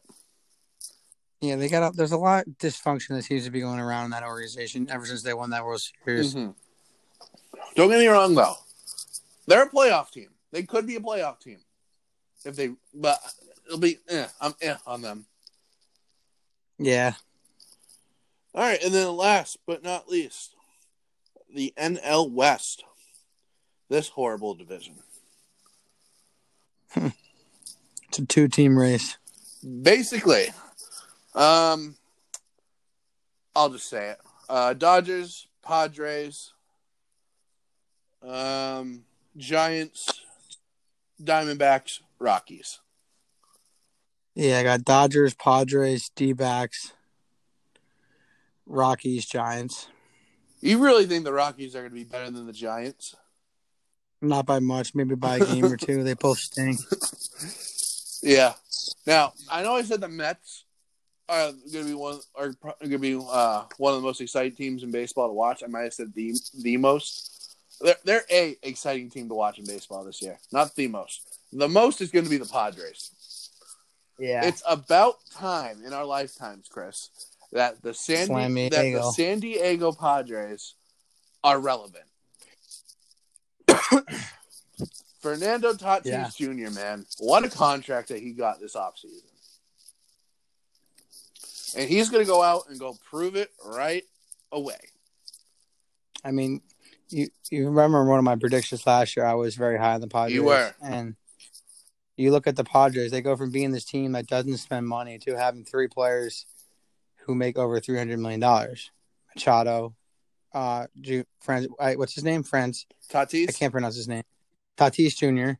Yeah, 1.40 1.54
they 1.54 1.68
got. 1.68 1.92
A, 1.92 1.96
there's 1.96 2.10
a 2.10 2.16
lot 2.18 2.48
of 2.48 2.54
dysfunction 2.58 3.10
that 3.10 3.22
seems 3.22 3.44
to 3.44 3.50
be 3.52 3.60
going 3.60 3.78
around 3.78 4.06
in 4.06 4.10
that 4.10 4.24
organization 4.24 4.88
ever 4.90 5.06
since 5.06 5.22
they 5.22 5.34
won 5.34 5.50
that 5.50 5.64
World 5.64 5.80
Series. 6.04 6.34
Mhm. 6.34 6.56
Don't 7.76 7.88
get 7.90 8.00
me 8.00 8.08
wrong 8.08 8.34
though, 8.34 8.56
they're 9.46 9.64
a 9.64 9.70
playoff 9.70 10.10
team. 10.10 10.28
They 10.52 10.62
could 10.62 10.86
be 10.86 10.96
a 10.96 11.00
playoff 11.00 11.40
team 11.40 11.58
if 12.44 12.56
they, 12.56 12.70
but 12.94 13.18
it'll 13.66 13.78
be 13.78 13.98
eh, 14.08 14.26
I'm 14.40 14.54
eh 14.60 14.76
on 14.86 15.02
them. 15.02 15.26
Yeah, 16.78 17.14
All 18.54 18.62
right, 18.62 18.82
and 18.82 18.92
then 18.92 19.08
last 19.16 19.58
but 19.66 19.82
not 19.82 20.08
least, 20.08 20.54
the 21.54 21.72
NL 21.78 22.30
West. 22.30 22.84
This 23.88 24.08
horrible 24.08 24.54
division. 24.54 24.94
it's 26.96 28.18
a 28.18 28.26
two-team 28.26 28.76
race. 28.76 29.16
Basically, 29.82 30.48
um, 31.34 31.94
I'll 33.54 33.70
just 33.70 33.88
say 33.88 34.10
it: 34.10 34.18
uh, 34.48 34.74
Dodgers, 34.74 35.46
Padres, 35.62 36.52
um, 38.22 39.04
Giants, 39.36 40.22
Diamondbacks, 41.22 42.00
Rockies. 42.18 42.80
Yeah, 44.34 44.58
I 44.58 44.62
got 44.62 44.84
Dodgers, 44.84 45.34
Padres, 45.34 46.10
D-backs, 46.14 46.92
Rockies, 48.66 49.24
Giants. 49.24 49.88
You 50.60 50.78
really 50.78 51.06
think 51.06 51.24
the 51.24 51.32
Rockies 51.32 51.74
are 51.74 51.80
going 51.80 51.90
to 51.90 51.94
be 51.94 52.04
better 52.04 52.30
than 52.30 52.46
the 52.46 52.52
Giants? 52.52 53.14
Not 54.20 54.46
by 54.46 54.58
much, 54.58 54.94
maybe 54.94 55.14
by 55.14 55.36
a 55.36 55.44
game 55.44 55.64
or 55.64 55.76
two. 55.76 56.02
They 56.02 56.14
both 56.14 56.38
stink. 56.38 56.78
Yeah. 58.22 58.54
Now 59.06 59.34
I 59.50 59.62
know 59.62 59.76
I 59.76 59.82
said 59.82 60.00
the 60.00 60.08
Mets 60.08 60.64
are 61.28 61.52
going 61.72 61.84
to 61.84 61.90
be 61.90 61.94
one 61.94 62.18
are 62.34 62.54
going 62.80 62.90
to 62.90 62.98
be 62.98 63.14
uh, 63.14 63.64
one 63.78 63.94
of 63.94 64.00
the 64.00 64.06
most 64.06 64.20
exciting 64.20 64.56
teams 64.56 64.82
in 64.82 64.90
baseball 64.90 65.28
to 65.28 65.32
watch. 65.32 65.62
I 65.62 65.68
might 65.68 65.82
have 65.82 65.94
said 65.94 66.12
the 66.14 66.34
the 66.62 66.76
most. 66.76 67.35
They're 67.80 67.96
they're 68.04 68.24
a 68.30 68.56
exciting 68.62 69.10
team 69.10 69.28
to 69.28 69.34
watch 69.34 69.58
in 69.58 69.66
baseball 69.66 70.04
this 70.04 70.22
year. 70.22 70.38
Not 70.52 70.74
the 70.74 70.88
most. 70.88 71.38
The 71.52 71.68
most 71.68 72.00
is 72.00 72.10
going 72.10 72.24
to 72.24 72.30
be 72.30 72.38
the 72.38 72.46
Padres. 72.46 73.10
Yeah, 74.18 74.46
It's 74.46 74.62
about 74.66 75.16
time 75.34 75.82
in 75.84 75.92
our 75.92 76.06
lifetimes, 76.06 76.68
Chris, 76.68 77.10
that 77.52 77.82
the 77.82 77.92
San 77.92 78.28
that 78.28 78.48
the 78.48 78.70
Diego. 78.70 79.10
San 79.10 79.40
Diego 79.40 79.92
Padres 79.92 80.74
are 81.44 81.60
relevant. 81.60 82.04
Fernando 85.20 85.74
Tatis 85.74 86.04
Yeah. 86.06 86.30
Jr., 86.34 86.70
man, 86.70 87.04
what 87.18 87.44
a 87.44 87.50
contract 87.50 88.08
that 88.08 88.20
he 88.20 88.32
got 88.32 88.58
this 88.60 88.74
offseason. 88.74 89.22
And 91.76 91.90
he's 91.90 92.08
going 92.08 92.24
to 92.24 92.30
go 92.30 92.42
out 92.42 92.70
and 92.70 92.80
go 92.80 92.96
prove 93.04 93.36
it 93.36 93.50
right 93.64 94.04
away. 94.50 94.78
I 96.24 96.30
mean, 96.30 96.62
you 97.08 97.28
you 97.50 97.66
remember 97.68 98.04
one 98.04 98.18
of 98.18 98.24
my 98.24 98.36
predictions 98.36 98.86
last 98.86 99.16
year? 99.16 99.24
I 99.26 99.34
was 99.34 99.54
very 99.54 99.78
high 99.78 99.94
on 99.94 100.00
the 100.00 100.08
Padres. 100.08 100.34
You 100.34 100.44
were. 100.44 100.74
and 100.82 101.16
you 102.16 102.30
look 102.30 102.46
at 102.46 102.56
the 102.56 102.64
Padres; 102.64 103.10
they 103.10 103.20
go 103.20 103.36
from 103.36 103.50
being 103.50 103.72
this 103.72 103.84
team 103.84 104.12
that 104.12 104.26
doesn't 104.26 104.56
spend 104.58 104.86
money 104.86 105.18
to 105.20 105.36
having 105.36 105.64
three 105.64 105.88
players 105.88 106.46
who 107.26 107.34
make 107.34 107.58
over 107.58 107.80
three 107.80 107.98
hundred 107.98 108.18
million 108.18 108.40
dollars. 108.40 108.90
Machado, 109.34 109.94
uh, 110.54 110.86
Ju- 111.00 111.24
Franz, 111.40 111.68
what's 111.78 112.14
his 112.14 112.24
name? 112.24 112.42
Franz. 112.42 112.86
Tatis. 113.10 113.48
I 113.48 113.52
can't 113.52 113.72
pronounce 113.72 113.96
his 113.96 114.08
name. 114.08 114.24
Tatis 114.76 115.16
Jr. 115.16 115.58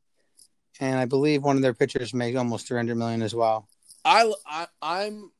And 0.78 0.98
I 0.98 1.06
believe 1.06 1.42
one 1.42 1.56
of 1.56 1.62
their 1.62 1.74
pitchers 1.74 2.12
makes 2.12 2.36
almost 2.36 2.66
three 2.68 2.78
hundred 2.78 2.96
million 2.96 3.22
as 3.22 3.34
well. 3.34 3.68
I, 4.04 4.32
I, 4.46 4.66
I'm, 4.80 5.32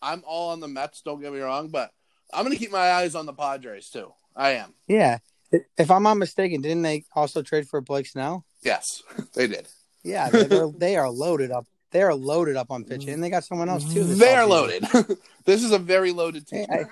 I'm 0.00 0.22
all 0.26 0.50
on 0.50 0.60
the 0.60 0.68
Mets. 0.68 1.02
Don't 1.02 1.20
get 1.20 1.32
me 1.32 1.40
wrong, 1.40 1.68
but 1.68 1.90
I'm 2.32 2.44
going 2.44 2.56
to 2.56 2.58
keep 2.58 2.72
my 2.72 2.92
eyes 2.92 3.14
on 3.14 3.26
the 3.26 3.32
Padres 3.34 3.90
too. 3.90 4.12
I 4.36 4.50
am. 4.52 4.74
Yeah, 4.88 5.18
if 5.78 5.90
I'm 5.90 6.02
not 6.02 6.14
mistaken, 6.14 6.60
didn't 6.60 6.82
they 6.82 7.04
also 7.14 7.42
trade 7.42 7.68
for 7.68 7.80
Blake 7.80 8.06
Snell? 8.06 8.44
Yes, 8.62 9.02
they 9.34 9.46
did. 9.46 9.68
Yeah, 10.02 10.28
they're, 10.30 10.68
they 10.76 10.96
are 10.96 11.10
loaded 11.10 11.50
up. 11.50 11.66
They 11.92 12.02
are 12.02 12.14
loaded 12.14 12.56
up 12.56 12.70
on 12.70 12.84
pitching, 12.84 13.10
and 13.10 13.22
they 13.22 13.30
got 13.30 13.44
someone 13.44 13.68
else 13.68 13.84
too. 13.92 14.02
They're 14.04 14.46
loaded. 14.46 14.84
this 15.44 15.62
is 15.62 15.70
a 15.72 15.78
very 15.78 16.10
loaded 16.12 16.46
team. 16.46 16.66
I- 16.70 16.84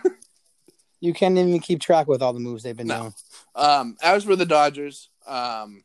you 1.00 1.12
can't 1.12 1.36
even 1.36 1.58
keep 1.58 1.80
track 1.80 2.06
with 2.06 2.22
all 2.22 2.32
the 2.32 2.38
moves 2.38 2.62
they've 2.62 2.76
been 2.76 2.86
No. 2.86 3.00
doing. 3.00 3.14
Um, 3.56 3.96
as 4.00 4.22
for 4.22 4.36
the 4.36 4.46
Dodgers, 4.46 5.08
um, 5.26 5.82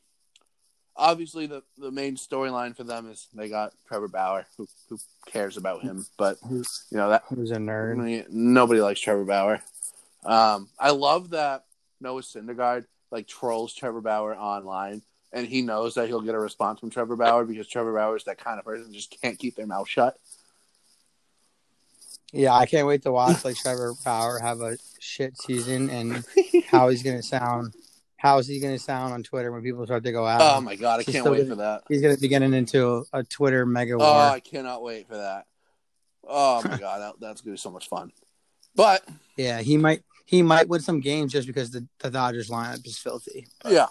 obviously 0.95 1.47
the, 1.47 1.63
the 1.79 1.89
main 1.89 2.15
storyline 2.17 2.75
for 2.77 2.83
them 2.83 3.09
is 3.09 3.27
they 3.33 3.49
got 3.49 3.73
Trevor 3.87 4.07
Bauer. 4.09 4.45
Who 4.57 4.67
who 4.89 4.99
cares 5.27 5.57
about 5.57 5.81
him? 5.81 6.05
But 6.17 6.37
you 6.51 6.63
know 6.91 7.09
that 7.09 7.23
Who's 7.29 7.49
a 7.49 7.55
nerd? 7.55 8.29
nobody 8.29 8.79
likes 8.79 8.99
Trevor 8.99 9.25
Bauer. 9.25 9.61
Um, 10.27 10.69
I 10.77 10.91
love 10.91 11.29
that 11.31 11.63
Noah 12.01 12.21
Syndergaard 12.21 12.85
like 13.11 13.27
trolls 13.27 13.73
Trevor 13.73 14.01
Bauer 14.01 14.35
online, 14.35 15.01
and 15.31 15.47
he 15.47 15.61
knows 15.61 15.95
that 15.95 16.07
he'll 16.07 16.21
get 16.21 16.35
a 16.35 16.39
response 16.39 16.79
from 16.81 16.89
Trevor 16.89 17.15
Bauer 17.15 17.45
because 17.45 17.67
Trevor 17.67 17.93
Bauer 17.93 18.17
is 18.17 18.25
that 18.25 18.37
kind 18.37 18.59
of 18.59 18.65
person 18.65 18.87
who 18.87 18.93
just 18.93 19.15
can't 19.21 19.39
keep 19.39 19.55
their 19.55 19.65
mouth 19.67 19.87
shut. 19.87 20.17
Yeah, 22.33 22.53
I 22.53 22.65
can't 22.65 22.87
wait 22.87 23.03
to 23.03 23.11
watch 23.11 23.45
like 23.45 23.55
Trevor 23.55 23.93
Bauer 24.03 24.39
have 24.39 24.59
a 24.61 24.77
shit 24.99 25.37
season 25.39 25.89
and 25.89 26.25
how 26.69 26.89
he's 26.89 27.03
gonna 27.03 27.23
sound. 27.23 27.73
How 28.17 28.39
is 28.39 28.47
he 28.47 28.59
gonna 28.59 28.79
sound 28.79 29.13
on 29.13 29.23
Twitter 29.23 29.51
when 29.51 29.61
people 29.61 29.85
start 29.85 30.03
to 30.03 30.11
go 30.11 30.25
out? 30.27 30.41
Oh 30.41 30.59
my 30.59 30.75
god, 30.75 30.99
I 30.99 31.03
He's 31.03 31.15
can't 31.15 31.25
wait 31.25 31.37
gonna- 31.37 31.49
for 31.49 31.55
that. 31.55 31.83
He's 31.87 32.01
gonna 32.01 32.17
be 32.17 32.27
getting 32.27 32.53
into 32.53 33.05
a, 33.13 33.23
Twitter 33.23 33.65
mega 33.65 33.97
war. 33.97 34.05
Oh, 34.07 34.11
I 34.33 34.41
cannot 34.41 34.83
wait 34.83 35.07
for 35.07 35.15
that. 35.15 35.45
Oh 36.27 36.61
my 36.67 36.77
god, 36.77 36.99
that, 37.01 37.13
that's 37.21 37.39
gonna 37.41 37.53
be 37.53 37.57
so 37.57 37.71
much 37.71 37.87
fun. 37.87 38.11
But 38.75 39.07
yeah, 39.37 39.61
he 39.61 39.77
might 39.77 40.03
he 40.27 40.43
might 40.43 40.67
win 40.67 40.81
some 40.81 40.99
games 40.99 41.31
just 41.31 41.47
because 41.47 41.71
the, 41.71 41.87
the 41.99 42.11
Dodgers 42.11 42.49
lineup 42.49 42.85
is 42.85 42.99
filthy. 42.99 43.47
yeah, 43.65 43.87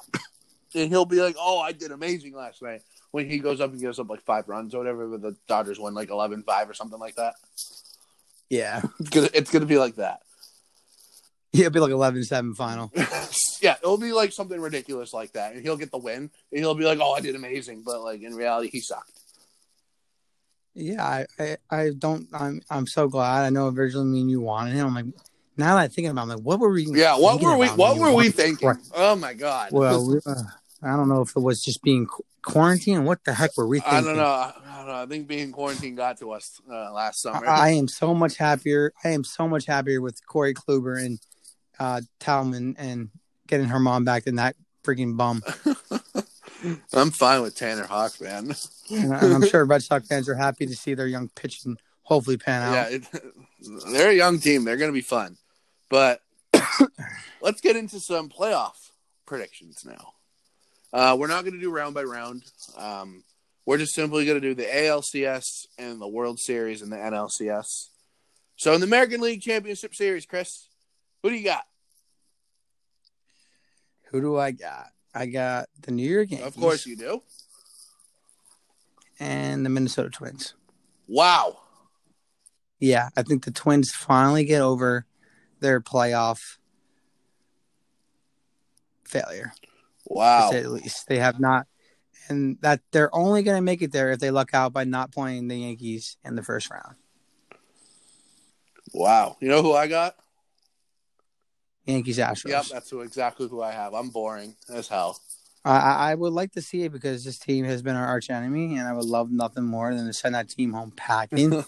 and 0.74 0.91
he'll 0.91 1.07
be 1.07 1.20
like, 1.20 1.34
"Oh, 1.39 1.59
I 1.59 1.72
did 1.72 1.91
amazing 1.91 2.34
last 2.34 2.62
night." 2.62 2.82
When 3.11 3.28
he 3.28 3.39
goes 3.39 3.62
up 3.62 3.72
and 3.72 3.80
gives 3.80 3.99
up 3.99 4.11
like 4.11 4.20
five 4.20 4.47
runs 4.47 4.74
or 4.74 4.78
whatever, 4.78 5.09
but 5.09 5.22
the 5.22 5.34
Dodgers 5.49 5.78
win 5.80 5.95
like 5.95 6.11
11-5 6.11 6.68
or 6.68 6.74
something 6.74 6.99
like 6.99 7.14
that. 7.14 7.34
Yeah. 8.51 8.82
It's 9.01 9.09
gonna, 9.09 9.28
it's 9.32 9.51
gonna 9.51 9.64
be 9.64 9.78
like 9.78 9.97
that. 9.97 10.20
Yeah, 11.53 11.66
it'll 11.66 11.72
be 11.72 11.95
like 11.95 12.12
11-7 12.12 12.55
final. 12.55 12.93
yeah, 13.62 13.76
it'll 13.82 13.97
be 13.97 14.12
like 14.12 14.32
something 14.32 14.61
ridiculous 14.61 15.14
like 15.14 15.32
that, 15.32 15.55
and 15.55 15.62
he'll 15.62 15.78
get 15.78 15.91
the 15.91 15.99
win, 15.99 16.30
and 16.53 16.61
he'll 16.61 16.74
be 16.74 16.84
like, 16.84 16.99
"Oh, 17.01 17.12
I 17.14 17.20
did 17.20 17.34
amazing," 17.34 17.82
but 17.87 18.03
like 18.03 18.20
in 18.20 18.34
reality, 18.34 18.68
he 18.70 18.80
sucked. 18.80 19.12
Yeah, 20.74 21.03
I, 21.03 21.26
I, 21.39 21.57
I 21.70 21.91
don't. 21.97 22.28
I'm, 22.34 22.61
I'm 22.68 22.87
so 22.87 23.09
glad. 23.09 23.47
I 23.47 23.49
know 23.49 23.68
originally 23.68 24.11
me 24.11 24.20
and 24.20 24.30
you 24.30 24.43
wanted 24.43 24.74
him. 24.74 24.89
I'm 24.89 24.95
like, 24.95 25.07
now 25.57 25.76
that 25.76 25.82
I'm 25.84 25.90
thinking 25.90 26.11
about, 26.11 26.22
it, 26.22 26.24
I'm 26.24 26.28
like, 26.38 26.40
what 26.44 26.61
were 26.61 26.70
we? 26.70 26.86
Yeah, 26.86 27.16
what 27.18 27.32
thinking 27.32 27.48
were 27.48 27.57
we? 27.59 27.68
What 27.68 27.98
were 27.98 28.12
we 28.12 28.30
thinking? 28.30 28.72
Oh 28.94 29.16
my 29.16 29.34
god! 29.34 29.72
Well, 29.72 30.07
we, 30.09 30.18
uh, 30.26 30.34
I 30.82 30.96
don't 30.96 31.09
know 31.09 31.22
if 31.22 31.34
it 31.36 31.40
was 31.40 31.62
just 31.62 31.82
being 31.82 32.07
qu- 32.07 32.24
quarantined. 32.44 33.07
What 33.07 33.24
the 33.24 33.32
heck 33.34 33.57
were 33.57 33.66
we 33.66 33.80
thinking? 33.80 33.98
I 33.98 34.00
don't 34.02 34.16
know. 34.16 34.24
I 34.24 34.52
don't 34.76 34.86
know. 34.86 34.94
I 34.94 35.07
think 35.07 35.26
being 35.26 35.52
quarantined 35.52 35.96
got 35.96 36.18
to 36.18 36.32
us 36.32 36.61
uh, 36.70 36.92
last 36.92 37.22
summer. 37.22 37.46
I, 37.46 37.68
I 37.68 37.70
am 37.70 37.88
so 37.88 38.14
much 38.14 38.36
happier. 38.36 38.92
I 39.04 39.11
am 39.11 39.24
so 39.24 39.48
much 39.48 39.66
happier 39.66 40.00
with 40.00 40.24
Corey 40.26 40.54
Kluber 40.54 41.02
and 41.04 41.18
uh, 41.78 42.00
Taillon 42.20 42.74
and 42.78 43.11
getting 43.46 43.68
Germán 43.68 44.04
back 44.04 44.24
than 44.24 44.36
that 44.36 44.57
freaking 44.84 45.16
bum. 45.16 45.42
I'm 46.92 47.11
fine 47.11 47.42
with 47.42 47.54
Tanner 47.54 47.84
Houck, 47.86 48.20
man. 48.20 48.54
And, 48.90 49.12
I- 49.14 49.20
and 49.20 49.34
I'm 49.34 49.46
sure 49.46 49.64
Red 49.64 49.82
Sox 49.82 50.07
fans 50.09 50.28
are 50.28 50.34
happy 50.34 50.66
to 50.66 50.74
see 50.74 50.94
their 50.94 51.07
young 51.07 51.28
pitching 51.28 51.76
hopefully 52.02 52.36
pan 52.36 52.62
out. 52.62 52.72
Yeah, 52.72 52.96
it, 52.96 53.04
they're 53.92 54.11
a 54.11 54.14
young 54.14 54.38
team. 54.38 54.64
They're 54.64 54.76
going 54.76 54.88
to 54.90 54.94
be 54.94 55.00
fun. 55.00 55.36
But 55.89 56.20
let's 57.41 57.61
get 57.61 57.76
into 57.76 58.01
some 58.01 58.28
playoff 58.28 58.91
predictions 59.26 59.84
now. 59.84 60.12
Uh, 60.93 61.16
we're 61.18 61.26
not 61.26 61.43
going 61.43 61.55
to 61.55 61.61
do 61.61 61.70
round 61.70 61.95
by 61.95 62.03
round. 62.03 62.43
Um, 62.76 63.22
we're 63.66 63.78
just 63.78 63.95
simply 63.95 64.24
going 64.24 64.41
to 64.41 64.49
do 64.49 64.55
the 64.55 64.64
ALCS 64.64 65.66
and 65.78 66.01
the 66.01 66.09
World 66.09 66.39
Series 66.39 66.82
and 66.82 66.91
the 66.93 66.97
NLCS. 66.97 67.89
So 68.57 68.72
in 68.72 68.80
the 68.80 68.87
American 68.87 69.20
League 69.20 69.43
Championship 69.43 69.95
Series, 69.95 70.24
Chris, 70.24 70.68
who 71.22 71.30
do 71.30 71.37
you 71.37 71.45
got? 71.45 71.64
Who 74.11 74.20
do 74.20 74.39
I 74.39 74.53
got? 74.53 74.87
I 75.14 75.26
got 75.26 75.68
the 75.82 75.91
New 75.91 76.09
York 76.09 76.30
Yankees. 76.30 76.47
Of 76.47 76.57
course 76.57 76.87
you 76.87 76.97
do. 76.97 77.22
and 79.18 79.64
the 79.64 79.70
Minnesota 79.70 80.11
Twins. 80.11 80.55
Wow. 81.09 81.59
Yeah, 82.78 83.09
I 83.16 83.22
think 83.22 83.45
the 83.45 83.51
Twins 83.51 83.91
finally 83.91 84.45
get 84.45 84.61
over 84.61 85.07
their 85.61 85.80
playoff 85.80 86.59
failure. 89.04 89.52
Wow. 90.07 90.52
At 90.52 90.70
least, 90.70 91.09
they 91.09 91.18
have 91.18 91.40
not, 91.40 91.66
and 92.28 92.59
that 92.61 92.80
they're 92.92 93.14
only 93.14 93.42
going 93.42 93.57
to 93.57 93.62
make 93.62 93.82
it 93.82 93.92
there 93.92 94.12
if 94.12 94.20
they 94.20 94.30
luck 94.30 94.50
out 94.54 94.72
by 94.72 94.84
not 94.84 95.12
playing 95.12 95.48
the 95.48 95.57
Yankees 95.57 96.16
in 96.24 96.36
the 96.36 96.42
first 96.42 96.70
round. 96.70 96.96
Wow. 98.94 99.36
You 99.40 99.48
know 99.48 99.62
who 99.62 99.72
I 99.72 99.88
got? 99.88 100.16
Yankees 101.84 102.18
Astros. 102.18 102.50
Yep, 102.50 102.64
that's 102.66 102.90
who, 102.90 103.00
exactly 103.00 103.48
who 103.48 103.62
I 103.62 103.72
have. 103.72 103.94
I'm 103.94 104.11
boring 104.11 104.57
as 104.72 104.88
hell. 104.88 105.20
I, 105.64 106.11
I 106.11 106.14
would 106.14 106.32
like 106.32 106.52
to 106.52 106.62
see 106.62 106.82
it 106.82 106.92
because 106.92 107.24
this 107.24 107.38
team 107.38 107.64
has 107.64 107.82
been 107.82 107.96
our 107.96 108.07
arch 108.07 108.30
enemy, 108.30 108.76
and 108.76 108.86
I 108.86 108.92
would 108.92 109.04
love 109.04 109.32
nothing 109.32 109.64
more 109.64 109.92
than 109.94 110.07
to 110.07 110.12
send 110.12 110.36
that 110.36 110.48
team 110.48 110.72
home 110.72 110.92
packing. 110.94 111.52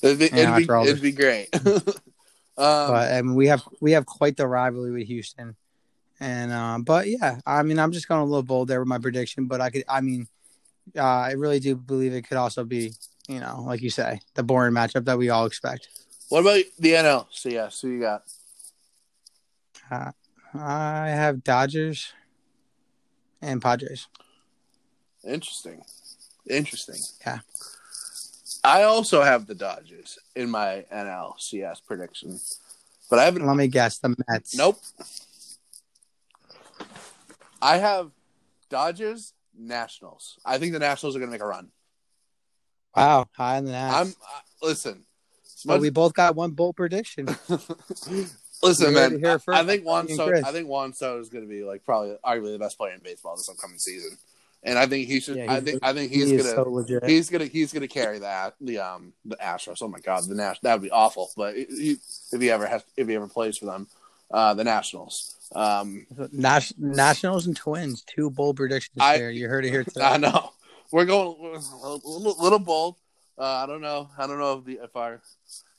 It'd 0.00 0.18
be, 0.20 0.26
it'd, 0.26 0.56
be, 0.56 0.72
it'd 0.72 1.02
be 1.02 1.10
great. 1.10 1.48
um, 2.58 2.90
but 2.90 3.12
I 3.12 3.22
mean, 3.22 3.34
we 3.34 3.48
have 3.48 3.62
we 3.80 3.92
have 3.92 4.06
quite 4.06 4.36
the 4.36 4.46
rivalry 4.46 4.90
with 4.90 5.06
Houston, 5.08 5.56
and 6.20 6.52
um, 6.52 6.82
but 6.82 7.06
yeah, 7.06 7.38
I 7.46 7.62
mean, 7.62 7.78
I'm 7.78 7.92
just 7.92 8.08
going 8.08 8.20
a 8.20 8.24
little 8.24 8.42
bold 8.42 8.68
there 8.68 8.80
with 8.80 8.88
my 8.88 8.98
prediction, 8.98 9.46
but 9.46 9.60
I 9.60 9.70
could, 9.70 9.84
I 9.88 10.00
mean, 10.00 10.26
uh, 10.96 11.02
I 11.02 11.32
really 11.32 11.60
do 11.60 11.76
believe 11.76 12.14
it 12.14 12.26
could 12.26 12.38
also 12.38 12.64
be, 12.64 12.92
you 13.28 13.40
know, 13.40 13.62
like 13.66 13.82
you 13.82 13.90
say, 13.90 14.20
the 14.34 14.42
boring 14.42 14.72
matchup 14.72 15.04
that 15.04 15.18
we 15.18 15.28
all 15.28 15.44
expect. 15.44 15.88
what 16.30 16.40
about 16.40 16.62
the 16.78 16.92
NL? 16.92 17.26
So 17.30 17.50
yes, 17.50 17.80
who 17.80 17.88
you 17.88 18.00
got? 18.00 18.22
Uh, 19.90 20.12
I 20.54 21.08
have 21.08 21.44
Dodgers 21.44 22.12
and 23.42 23.60
Padres. 23.60 24.08
Interesting. 25.24 25.82
Interesting. 26.48 27.00
Yeah. 27.26 27.40
I 28.66 28.82
also 28.82 29.22
have 29.22 29.46
the 29.46 29.54
Dodgers 29.54 30.18
in 30.34 30.50
my 30.50 30.84
NLCS 30.92 31.86
prediction, 31.86 32.40
but 33.08 33.20
I 33.20 33.24
haven't. 33.24 33.46
Let 33.46 33.56
me 33.56 33.68
guess, 33.68 33.98
the 33.98 34.16
Mets. 34.28 34.56
Nope. 34.56 34.80
I 37.62 37.76
have 37.76 38.10
Dodgers, 38.68 39.34
Nationals. 39.56 40.40
I 40.44 40.58
think 40.58 40.72
the 40.72 40.80
Nationals 40.80 41.14
are 41.14 41.20
going 41.20 41.30
to 41.30 41.32
make 41.32 41.42
a 41.42 41.46
run. 41.46 41.70
Wow, 42.96 43.28
high 43.36 43.58
on 43.58 43.66
the 43.66 43.70
Nats. 43.70 43.94
I'm 43.94 44.08
uh, 44.08 44.66
listen. 44.66 45.04
but 45.64 45.80
we 45.80 45.90
both 45.90 46.14
got 46.14 46.34
one 46.34 46.50
bold 46.50 46.74
prediction. 46.74 47.26
Listen, 48.62 48.94
man. 48.94 49.24
I. 49.24 49.38
I 49.48 49.64
think 49.64 49.84
Juan 49.84 50.08
Soto. 50.08 50.38
I 50.38 50.50
think 50.50 50.66
Juan 50.66 50.94
Soto 50.94 51.20
is 51.20 51.28
going 51.28 51.44
to 51.44 51.48
be 51.48 51.62
like 51.62 51.84
probably 51.84 52.16
arguably 52.24 52.52
the 52.52 52.58
best 52.58 52.78
player 52.78 52.94
in 52.94 53.00
baseball 53.00 53.36
this 53.36 53.50
upcoming 53.50 53.78
season, 53.78 54.16
and 54.66 54.78
I 54.78 54.86
think 54.86 55.06
he 55.06 55.20
should. 55.20 55.36
Yeah, 55.36 55.52
I 55.52 55.60
think. 55.60 55.78
I 55.82 55.92
think 55.92 56.10
he's 56.10 56.30
is 56.30 56.42
gonna. 56.42 56.64
so 56.64 56.70
legit. 56.70 57.04
He's 57.04 57.30
gonna. 57.30 57.44
He's 57.44 57.72
gonna 57.72 57.88
carry 57.88 58.18
that. 58.18 58.54
The 58.60 58.78
um 58.78 59.12
the 59.24 59.36
Astros. 59.36 59.78
Oh 59.80 59.88
my 59.88 60.00
God, 60.00 60.24
the 60.24 60.34
Nash. 60.34 60.58
That 60.60 60.74
would 60.74 60.82
be 60.82 60.90
awful. 60.90 61.30
But 61.36 61.54
he, 61.54 61.98
if 62.32 62.40
he 62.40 62.50
ever 62.50 62.66
has, 62.66 62.84
if 62.96 63.06
he 63.08 63.14
ever 63.14 63.28
plays 63.28 63.56
for 63.56 63.66
them, 63.66 63.86
uh, 64.30 64.54
the 64.54 64.64
Nationals. 64.64 65.34
Um, 65.54 66.06
Nas- 66.32 66.74
Nationals 66.76 67.46
and 67.46 67.56
Twins, 67.56 68.02
two 68.02 68.28
bold 68.30 68.56
predictions 68.56 68.96
I- 68.98 69.16
here. 69.16 69.30
You 69.30 69.48
heard 69.48 69.64
it 69.64 69.70
here 69.70 69.84
today. 69.84 70.02
I 70.02 70.16
know 70.16 70.50
we're 70.90 71.04
going 71.04 71.36
a 71.38 71.88
little, 71.88 72.36
little 72.42 72.58
bold. 72.58 72.96
Uh, 73.38 73.44
I 73.44 73.66
don't 73.66 73.80
know. 73.80 74.10
I 74.18 74.26
don't 74.26 74.38
know 74.38 74.58
if 74.58 74.64
the 74.64 74.80
if 74.82 74.96
our 74.96 75.20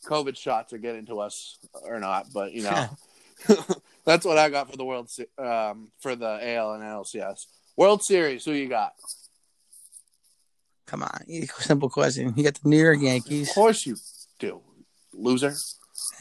COVID 0.05 0.37
shots 0.37 0.71
are 0.71 0.77
getting 0.77 1.05
to 1.07 1.19
us 1.19 1.57
or 1.83 1.99
not, 1.99 2.27
but 2.33 2.53
you 2.53 2.63
know, 2.63 2.87
that's 4.05 4.25
what 4.25 4.37
I 4.37 4.49
got 4.49 4.71
for 4.71 4.77
the 4.77 4.85
World 4.85 5.11
um 5.37 5.89
for 5.99 6.15
the 6.15 6.55
AL 6.55 6.73
and 6.73 6.83
NLCS 6.83 7.47
World 7.77 8.03
Series. 8.03 8.43
Who 8.43 8.51
you 8.51 8.67
got? 8.67 8.93
Come 10.87 11.03
on, 11.03 11.19
simple 11.59 11.89
question. 11.89 12.33
You 12.35 12.43
got 12.43 12.55
the 12.55 12.69
New 12.69 12.81
York 12.81 12.99
Yankees, 13.01 13.49
Of 13.49 13.55
course 13.55 13.85
you 13.85 13.97
do, 14.39 14.61
loser. 15.13 15.53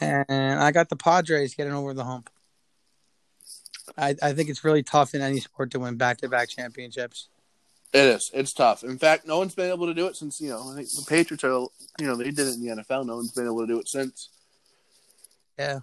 and 0.01 0.59
I 0.59 0.71
got 0.71 0.89
the 0.89 0.97
Padres 0.97 1.55
getting 1.55 1.73
over 1.73 1.93
the 1.93 2.03
hump. 2.03 2.29
I, 3.97 4.13
I 4.21 4.33
think 4.33 4.49
it's 4.49 4.65
really 4.65 4.83
tough 4.83 5.15
in 5.15 5.21
any 5.21 5.39
sport 5.39 5.71
to 5.71 5.79
win 5.79 5.95
back-to-back 5.95 6.49
championships. 6.49 7.29
It 7.93 7.99
is. 8.05 8.29
It's 8.33 8.51
tough. 8.51 8.83
In 8.83 8.97
fact, 8.97 9.25
no 9.25 9.37
one's 9.37 9.55
been 9.55 9.71
able 9.71 9.87
to 9.87 9.93
do 9.93 10.07
it 10.07 10.17
since 10.17 10.41
you 10.41 10.49
know. 10.49 10.69
I 10.71 10.75
think 10.75 10.89
the 10.91 11.05
Patriots 11.07 11.45
are. 11.45 11.67
You 11.97 12.05
know, 12.05 12.17
they 12.17 12.25
did 12.25 12.39
it 12.47 12.55
in 12.55 12.61
the 12.61 12.75
NFL. 12.83 13.05
No 13.05 13.15
one's 13.15 13.31
been 13.31 13.45
able 13.45 13.61
to 13.61 13.67
do 13.67 13.79
it 13.79 13.87
since. 13.87 14.29
Yeah. 15.57 15.79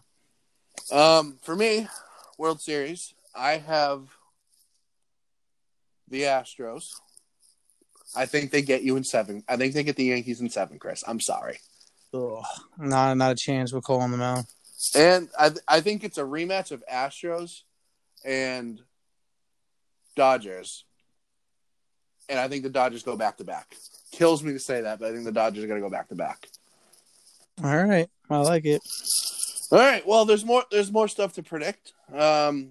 Um, 0.92 1.38
for 1.42 1.56
me, 1.56 1.88
World 2.36 2.60
Series, 2.60 3.14
I 3.34 3.56
have 3.56 4.02
the 6.08 6.22
Astros. 6.22 6.90
I 8.16 8.26
think 8.26 8.50
they 8.50 8.62
get 8.62 8.82
you 8.82 8.96
in 8.96 9.04
seven. 9.04 9.42
I 9.48 9.56
think 9.56 9.74
they 9.74 9.82
get 9.82 9.96
the 9.96 10.04
Yankees 10.04 10.40
in 10.40 10.50
seven, 10.50 10.78
Chris. 10.78 11.02
I'm 11.06 11.20
sorry. 11.20 11.58
Ugh. 12.12 12.44
Not 12.78 13.16
not 13.16 13.32
a 13.32 13.34
chance 13.34 13.72
with 13.72 13.84
Cole 13.84 14.00
on 14.00 14.10
the 14.10 14.16
mound. 14.16 14.46
And 14.94 15.28
I 15.38 15.50
I 15.66 15.80
think 15.80 16.04
it's 16.04 16.18
a 16.18 16.22
rematch 16.22 16.70
of 16.70 16.84
Astros 16.92 17.62
and 18.24 18.80
Dodgers. 20.14 20.84
And 22.28 22.38
I 22.38 22.48
think 22.48 22.62
the 22.62 22.70
Dodgers 22.70 23.02
go 23.02 23.16
back 23.16 23.36
to 23.38 23.44
back. 23.44 23.74
Kills 24.12 24.42
me 24.42 24.52
to 24.52 24.58
say 24.58 24.82
that, 24.82 25.00
but 25.00 25.10
I 25.10 25.12
think 25.12 25.24
the 25.24 25.32
Dodgers 25.32 25.64
are 25.64 25.66
going 25.66 25.80
to 25.80 25.86
go 25.86 25.90
back 25.90 26.08
to 26.08 26.14
back. 26.14 26.46
All 27.62 27.84
right, 27.84 28.08
I 28.30 28.38
like 28.38 28.64
it. 28.64 28.80
All 29.70 29.78
right. 29.78 30.06
Well, 30.06 30.24
there's 30.24 30.44
more. 30.44 30.64
There's 30.70 30.92
more 30.92 31.08
stuff 31.08 31.34
to 31.34 31.42
predict. 31.42 31.92
Um, 32.14 32.70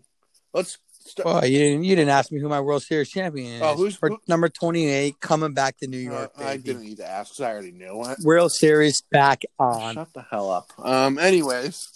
let's. 0.53 0.77
Start. 1.05 1.25
Well, 1.25 1.45
you 1.45 1.57
didn't 1.59 1.83
you 1.83 1.95
didn't 1.95 2.09
ask 2.11 2.31
me 2.31 2.39
who 2.39 2.47
my 2.47 2.61
World 2.61 2.81
Series 2.83 3.09
champion 3.09 3.53
is. 3.55 3.61
Oh, 3.61 3.75
who's- 3.75 3.95
For 3.95 4.09
who- 4.09 4.21
number 4.27 4.47
twenty-eight 4.49 5.19
coming 5.19 5.53
back 5.53 5.77
to 5.79 5.87
New 5.87 5.97
York? 5.97 6.31
Uh, 6.39 6.43
I 6.45 6.57
didn't 6.57 6.83
need 6.83 6.97
to 6.97 7.05
ask 7.07 7.31
because 7.31 7.41
I 7.41 7.51
already 7.51 7.71
knew 7.71 8.03
it. 8.05 8.19
World 8.23 8.51
Series 8.53 9.01
back 9.11 9.43
on. 9.59 9.95
Shut 9.95 10.13
the 10.13 10.21
hell 10.21 10.49
up. 10.49 10.71
Um. 10.79 11.19
Anyways, 11.19 11.89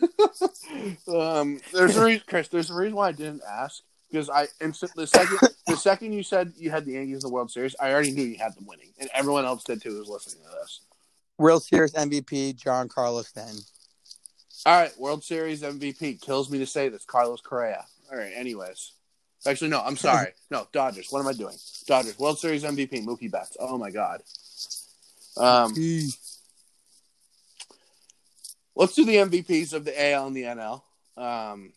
um. 1.14 1.60
There's 1.72 1.96
a 1.96 2.04
reason, 2.04 2.22
Chris. 2.26 2.48
There's 2.48 2.70
a 2.70 2.74
reason 2.74 2.96
why 2.96 3.08
I 3.08 3.12
didn't 3.12 3.42
ask 3.48 3.82
because 4.10 4.30
I 4.30 4.48
instant 4.60 4.92
the 4.96 5.06
second 5.06 5.38
the 5.66 5.76
second 5.76 6.12
you 6.12 6.22
said 6.22 6.52
you 6.56 6.70
had 6.70 6.84
the 6.84 6.92
Yankees 6.92 7.16
in 7.24 7.28
the 7.28 7.34
World 7.34 7.50
Series, 7.50 7.76
I 7.80 7.92
already 7.92 8.12
knew 8.12 8.22
you 8.24 8.38
had 8.38 8.54
them 8.54 8.66
winning, 8.66 8.92
and 8.98 9.10
everyone 9.14 9.44
else 9.44 9.64
did 9.64 9.82
too 9.82 9.90
who's 9.90 10.08
listening 10.08 10.42
to 10.44 10.50
this. 10.62 10.80
World 11.36 11.62
Series 11.62 11.92
MVP 11.92 12.54
Giancarlo. 12.58 13.30
Then 13.34 13.54
All 14.66 14.80
right, 14.80 14.98
World 14.98 15.22
Series 15.22 15.62
MVP 15.62 16.20
kills 16.20 16.50
me 16.50 16.58
to 16.58 16.66
say 16.66 16.88
this. 16.88 17.04
Carlos 17.04 17.40
Correa. 17.40 17.84
All 18.10 18.18
right. 18.18 18.32
Anyways, 18.34 18.92
actually, 19.46 19.70
no. 19.70 19.80
I'm 19.80 19.96
sorry. 19.96 20.28
No, 20.50 20.66
Dodgers. 20.72 21.08
What 21.10 21.20
am 21.20 21.28
I 21.28 21.34
doing? 21.34 21.56
Dodgers. 21.86 22.18
World 22.18 22.38
Series 22.38 22.64
MVP 22.64 23.04
Mookie 23.04 23.30
Betts. 23.30 23.56
Oh 23.60 23.76
my 23.76 23.90
God. 23.90 24.22
Um. 25.36 25.74
Let's 28.74 28.94
do 28.94 29.04
the 29.04 29.16
MVPs 29.16 29.72
of 29.72 29.84
the 29.84 30.10
AL 30.12 30.28
and 30.28 30.36
the 30.36 30.44
NL. 30.44 30.82
Um, 31.16 31.72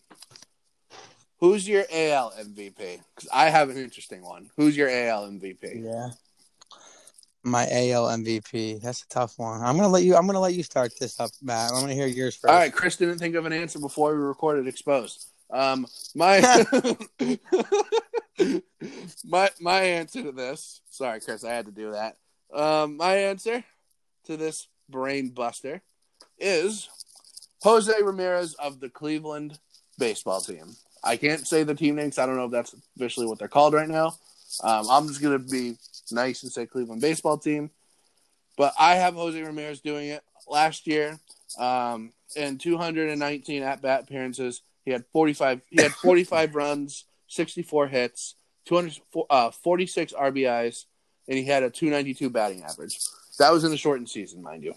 Who's 1.40 1.68
your 1.68 1.84
AL 1.92 2.34
MVP? 2.40 2.76
Because 3.16 3.30
I 3.34 3.50
have 3.50 3.72
an 3.72 3.78
interesting 3.78 4.24
one. 4.24 4.52
Who's 4.56 4.78
your 4.78 4.88
AL 4.88 5.28
MVP? 5.28 5.84
Yeah. 5.84 6.10
My 7.44 7.64
AL 7.64 8.06
MVP. 8.10 8.80
That's 8.80 9.02
a 9.02 9.08
tough 9.08 9.40
one. 9.40 9.62
I'm 9.62 9.76
gonna 9.76 9.90
let 9.90 10.04
you. 10.04 10.16
I'm 10.16 10.28
gonna 10.28 10.40
let 10.40 10.54
you 10.54 10.62
start 10.62 10.92
this 11.00 11.20
up, 11.20 11.32
Matt. 11.42 11.72
I'm 11.72 11.82
gonna 11.82 11.96
hear 11.96 12.06
yours 12.06 12.36
first. 12.36 12.52
All 12.52 12.60
right, 12.60 12.72
Chris 12.72 12.96
didn't 12.98 13.18
think 13.18 13.34
of 13.34 13.48
an 13.48 13.54
answer 13.54 13.80
before 13.80 14.16
we 14.16 14.22
recorded 14.22 14.68
Exposed. 14.68 15.31
Um, 15.52 15.86
my 16.16 16.40
my 19.26 19.50
my 19.60 19.82
answer 19.82 20.24
to 20.24 20.32
this. 20.32 20.82
Sorry, 20.90 21.20
Chris, 21.20 21.44
I 21.44 21.52
had 21.52 21.66
to 21.66 21.72
do 21.72 21.92
that. 21.92 22.18
Um, 22.54 22.98
my 22.98 23.16
answer 23.16 23.64
to 24.26 24.38
this 24.38 24.68
brain 24.90 25.30
buster 25.30 25.82
is 26.38 26.90
Jose 27.64 27.94
Ramirez 28.02 28.54
of 28.56 28.80
the 28.80 28.90
Cleveland 28.90 29.60
baseball 29.98 30.42
team. 30.42 30.76
I 31.04 31.18
can't 31.18 31.48
say 31.48 31.64
the 31.64 31.76
team 31.76 31.96
names. 31.96 32.18
I 32.18 32.26
don't 32.26 32.38
know 32.38 32.46
if 32.46 32.52
that's 32.52 32.76
officially 32.96 33.26
what 33.26 33.40
they're 33.40 33.48
called 33.48 33.74
right 33.74 33.90
now. 33.90 34.16
Um, 34.64 34.88
I'm 34.90 35.08
just 35.08 35.22
gonna 35.22 35.40
be 35.40 35.78
nice 36.12 36.44
and 36.44 36.52
say 36.52 36.66
Cleveland 36.66 37.02
baseball 37.02 37.38
team. 37.38 37.72
But 38.58 38.74
I 38.80 38.96
have 38.96 39.16
Jose 39.16 39.42
Ramirez 39.42 39.82
doing 39.82 40.10
it 40.10 40.24
last 40.48 40.88
year. 40.88 41.20
Um, 41.58 42.14
in 42.36 42.58
219 42.58 43.64
at 43.64 43.82
bat 43.82 44.04
appearances, 44.04 44.62
he 44.86 44.92
had 44.92 45.06
45. 45.12 45.62
He 45.70 45.82
had 45.82 45.92
45 45.94 46.56
runs, 46.56 47.06
64 47.28 47.88
hits, 47.88 48.36
246 48.66 50.14
uh, 50.14 50.18
RBIs, 50.20 50.86
and 51.28 51.38
he 51.38 51.46
had 51.46 51.64
a 51.64 51.70
292 51.70 52.30
batting 52.30 52.64
average. 52.64 53.00
That 53.40 53.52
was 53.52 53.64
in 53.64 53.72
the 53.72 53.78
shortened 53.78 54.10
season, 54.10 54.44
mind 54.44 54.64
you. 54.64 54.76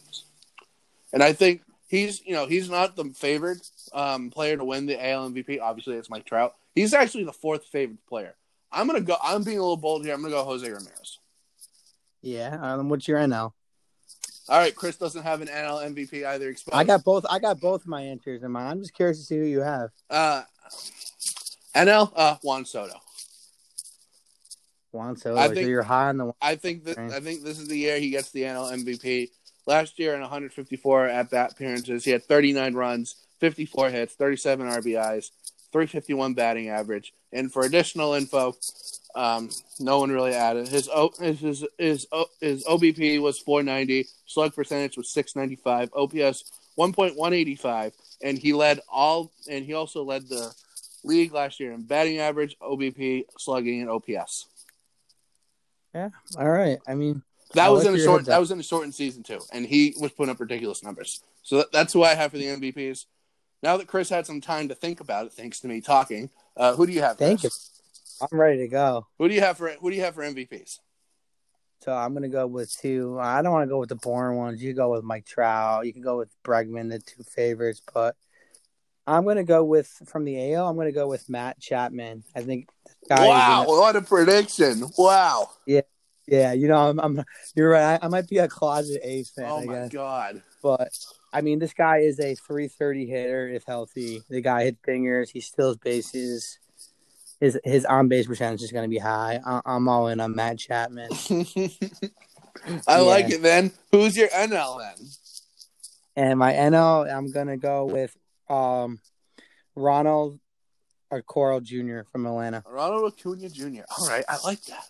And 1.13 1.23
I 1.23 1.33
think 1.33 1.63
he's, 1.89 2.25
you 2.25 2.35
know, 2.35 2.47
he's 2.47 2.71
not 2.71 2.97
the 2.97 3.05
favored 3.17 3.61
um, 3.93 4.31
player 4.31 4.57
to 4.57 4.65
win 4.65 4.87
the 4.87 5.11
AL 5.11 5.31
MVP. 5.31 5.61
Obviously, 5.61 5.97
it's 5.97 6.11
Mike 6.11 6.25
Trout. 6.25 6.55
He's 6.75 6.95
actually 6.95 7.25
the 7.25 7.33
fourth 7.33 7.65
favorite 7.67 8.05
player. 8.07 8.35
I'm 8.73 8.89
gonna 8.89 9.01
go. 9.01 9.17
I'm 9.23 9.45
being 9.45 9.59
a 9.59 9.63
little 9.63 9.77
bold 9.77 10.05
here. 10.05 10.15
I'm 10.15 10.21
gonna 10.21 10.35
go 10.35 10.45
Jose 10.45 10.67
Ramirez. 10.67 11.19
Yeah. 12.23 12.59
Um, 12.61 12.89
what's 12.89 13.07
your 13.07 13.21
NL? 13.21 13.53
All 14.49 14.59
right, 14.59 14.74
Chris 14.74 14.97
doesn't 14.97 15.22
have 15.22 15.40
an 15.40 15.49
NL 15.49 15.95
MVP 15.95 16.26
either. 16.26 16.51
Exposed. 16.51 16.76
I 16.76 16.84
got 16.84 17.03
both. 17.03 17.24
I 17.30 17.38
got 17.38 17.61
both 17.61 17.86
my 17.86 18.03
answers 18.03 18.42
in 18.42 18.51
mind. 18.53 18.68
I'm 18.68 18.80
just 18.80 18.95
curious 18.95 19.18
to 19.18 19.24
see 19.24 19.38
who 19.38 19.45
you 19.45 19.61
have. 19.61 19.90
Uh, 20.11 20.42
NL 21.74 22.12
uh, 22.14 22.36
Juan 22.42 22.66
Soto. 22.66 23.01
Juan 24.92 25.16
Soto. 25.16 25.38
I 25.38 25.47
think 25.49 25.64
so 25.64 25.68
you're 25.68 25.82
high 25.82 26.09
on 26.09 26.18
the. 26.18 26.32
I 26.42 26.57
think 26.57 26.84
that 26.84 26.99
I 26.99 27.20
think 27.20 27.42
this 27.42 27.59
is 27.59 27.68
the 27.68 27.78
year 27.78 27.99
he 27.99 28.11
gets 28.11 28.30
the 28.32 28.42
NL 28.42 28.72
MVP. 28.84 29.30
Last 29.66 29.99
year 29.99 30.14
in 30.14 30.20
154 30.20 31.07
at 31.07 31.30
bat 31.30 31.53
appearances, 31.53 32.05
he 32.05 32.11
had 32.11 32.22
39 32.22 32.74
runs, 32.74 33.16
54 33.40 33.88
hits, 33.88 34.14
37 34.14 34.68
RBIs, 34.68 35.30
351 35.75 36.35
batting 36.35 36.68
average. 36.68 37.12
And 37.33 37.53
for 37.53 37.64
additional 37.64 38.14
info, 38.14 38.55
um, 39.16 39.51
no 39.81 39.99
one 39.99 40.12
really 40.12 40.33
added. 40.33 40.68
His 40.68 40.89
his 41.18 41.41
his 41.41 41.66
his, 41.77 42.07
his 42.41 42.64
OBP 42.64 43.20
was 43.20 43.41
490, 43.41 44.07
slug 44.25 44.55
percentage 44.55 44.97
was 44.97 45.11
695, 45.11 45.91
OPS 45.93 46.45
1.185, 46.79 47.93
and 48.22 48.39
he 48.39 48.53
led 48.53 48.81
all. 48.89 49.33
And 49.51 49.64
he 49.64 49.75
also 49.75 50.05
led 50.05 50.29
the 50.29 50.55
league 51.03 51.35
last 51.35 51.59
year 51.59 51.72
in 51.72 51.83
batting 51.83 52.18
average, 52.18 52.57
OBP, 52.61 53.25
slugging, 53.37 53.81
and 53.81 53.91
OPS. 53.91 54.47
Yeah. 55.93 56.11
All 56.39 56.51
right. 56.51 56.79
I 56.87 56.95
mean, 56.95 57.22
that 57.55 57.66
I 57.66 57.70
was 57.70 57.85
in 57.85 57.97
a 57.97 57.99
short. 57.99 58.27
That 58.27 58.39
was 58.39 58.53
in 58.53 58.61
a 58.61 58.62
shortened 58.62 58.95
season 58.95 59.25
too, 59.25 59.41
and 59.53 59.66
he 59.66 59.97
was 60.01 60.12
putting 60.12 60.31
up 60.31 60.39
ridiculous 60.39 60.85
numbers. 60.85 61.20
So 61.43 61.59
that, 61.59 61.72
that's 61.72 61.93
who 61.93 62.05
I 62.05 62.14
have 62.14 62.31
for 62.31 62.39
the 62.39 62.47
MVPs. 62.47 63.07
Now 63.65 63.79
that 63.79 63.87
Chris 63.87 64.11
had 64.11 64.27
some 64.27 64.43
time 64.43 64.69
to 64.69 64.75
think 64.75 65.01
about 65.01 65.25
it, 65.25 65.33
thanks 65.33 65.61
to 65.61 65.69
me 65.69 65.81
talking, 65.81 66.29
uh, 66.55 66.77
who 66.77 66.87
do 66.87 66.93
you 66.93 67.01
have? 67.01 67.17
Thank 67.17 67.41
Chris? 67.41 67.71
you. 68.21 68.29
I'm 68.31 68.39
ready 68.39 68.59
to 68.59 68.69
go. 68.69 69.07
Who 69.19 69.27
do 69.27 69.35
you 69.35 69.41
have 69.41 69.57
for 69.57 69.71
Who 69.71 69.89
do 69.89 69.97
you 69.97 70.03
have 70.03 70.15
for 70.15 70.23
MVPs? 70.23 70.81
So 71.81 71.91
I'm 71.91 72.12
gonna 72.12 72.29
go 72.29 72.47
with 72.47 72.77
two. 72.77 73.19
I 73.19 73.41
don't 73.41 73.53
want 73.53 73.65
to 73.65 73.71
go 73.71 73.79
with 73.79 73.89
the 73.89 73.97
boring 73.97 74.37
ones. 74.37 74.62
You 74.62 74.75
go 74.75 74.93
with 74.93 75.03
Mike 75.03 75.25
Trout. 75.25 75.87
You 75.87 75.95
can 75.95 76.03
go 76.03 76.19
with 76.19 76.29
Bregman, 76.45 76.91
the 76.91 76.99
two 76.99 77.23
favorites. 77.23 77.81
But 77.95 78.17
I'm 79.07 79.25
gonna 79.25 79.45
go 79.45 79.65
with 79.65 79.89
from 80.05 80.27
the 80.27 80.53
AL. 80.53 80.69
I'm 80.69 80.77
gonna 80.77 80.93
go 80.93 81.09
with 81.09 81.31
Matt 81.31 81.59
Chapman. 81.59 82.23
I 82.37 82.43
think. 82.43 82.69
wow! 83.09 83.65
Gonna... 83.65 83.81
What 83.81 83.97
a 83.97 84.03
prediction! 84.03 84.85
Wow. 84.99 85.49
Yeah, 85.67 85.81
yeah. 86.29 86.53
You 86.53 86.69
know, 86.69 86.91
I'm. 86.91 87.01
I'm 87.01 87.25
you're 87.55 87.71
right. 87.71 87.99
I, 88.03 88.05
I, 88.05 88.09
might 88.09 88.29
be 88.29 88.39
a 88.39 88.49
closet 88.49 89.01
A's 89.03 89.31
fan. 89.31 89.47
Oh 89.49 89.65
my 89.65 89.89
god! 89.89 90.43
But 90.62 90.91
I 91.35 91.41
mean, 91.41 91.59
this 91.59 91.74
guy 91.74 91.99
is 91.99 92.20
a 92.20 92.35
330 92.35 93.07
hitter 93.07 93.49
if 93.49 93.64
healthy. 93.64 94.22
The 94.30 94.41
guy 94.41 94.64
hits 94.64 94.78
fingers. 94.85 95.30
He 95.30 95.41
steals 95.41 95.76
bases 95.76 96.59
his 97.41 97.59
his 97.64 97.85
on 97.85 98.09
base 98.09 98.26
percentage 98.26 98.62
is 98.62 98.72
going 98.72 98.85
to 98.85 98.89
be 98.89 98.99
high. 98.99 99.41
I, 99.45 99.61
am 99.66 99.89
all 99.89 100.09
in 100.09 100.20
on 100.20 100.35
Matt 100.35 100.59
Chapman. 100.59 101.11
I 102.87 102.97
yeah. 102.97 102.99
like 103.01 103.30
it, 103.30 103.43
man. 103.43 103.72
Who's 103.93 104.16
your 104.16 104.28
NL 104.28 104.80
then? 104.80 105.07
And 106.16 106.39
my 106.39 106.53
NL, 106.53 107.12
I'm 107.12 107.30
going 107.30 107.49
to 107.49 107.57
go 107.57 107.85
with 107.85 108.16
um, 108.49 109.01
Ronald 109.74 110.39
Acuna 111.12 111.61
Jr. 111.61 112.03
from 112.11 112.26
Atlanta. 112.26 112.62
Ronald 112.66 113.12
Acuna 113.12 113.49
Jr. 113.49 113.82
All 113.99 114.09
right, 114.09 114.24
I 114.28 114.39
like 114.45 114.62
that. 114.64 114.87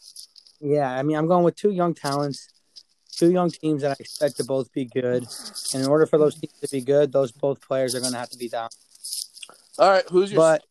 Yeah, 0.61 0.91
I 0.91 1.03
mean, 1.03 1.17
I'm 1.17 1.27
going 1.27 1.45
with 1.45 1.57
two 1.57 1.71
young 1.71 1.95
talents, 1.95 2.49
two 3.15 3.31
young 3.31 3.51
teams 3.51 3.83
that 3.83 3.93
I 3.93 3.97
expect 4.01 4.37
to 4.37 4.45
both 4.45 4.73
be 4.73 4.85
good. 4.85 5.27
And 5.73 5.83
in 5.83 5.89
order 5.89 6.07
for 6.07 6.19
those 6.19 6.35
teams 6.35 6.59
to 6.61 6.69
be 6.69 6.81
good, 6.81 7.13
those 7.13 7.33
both 7.33 7.61
players 7.61 7.95
are 7.95 8.01
going 8.01 8.13
to 8.13 8.19
have 8.19 8.31
to 8.31 8.39
be 8.39 8.49
down. 8.49 8.69
All 9.79 9.91
right, 9.91 10.05
who's 10.11 10.33
your? 10.33 10.41
But 10.41 10.65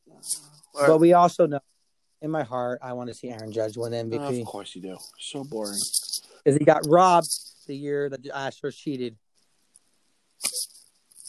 but 0.74 1.00
we 1.00 1.14
also 1.14 1.46
know, 1.46 1.60
in 2.22 2.32
my 2.32 2.44
heart, 2.44 2.80
I 2.82 2.94
want 2.94 3.10
to 3.10 3.14
see 3.14 3.30
Aaron 3.30 3.52
Judge 3.52 3.78
win 3.78 3.92
MVP. 3.92 4.42
of 4.42 4.48
course 4.48 4.76
you 4.76 4.82
do. 4.82 4.98
So 5.20 5.44
boring. 5.44 5.80
Because 6.44 6.58
he 6.58 6.66
got 6.66 6.86
robbed 6.88 7.30
the 7.68 7.76
year 7.76 8.10
that 8.10 8.24
the 8.24 8.30
Astros 8.30 8.76
cheated. 8.76 9.18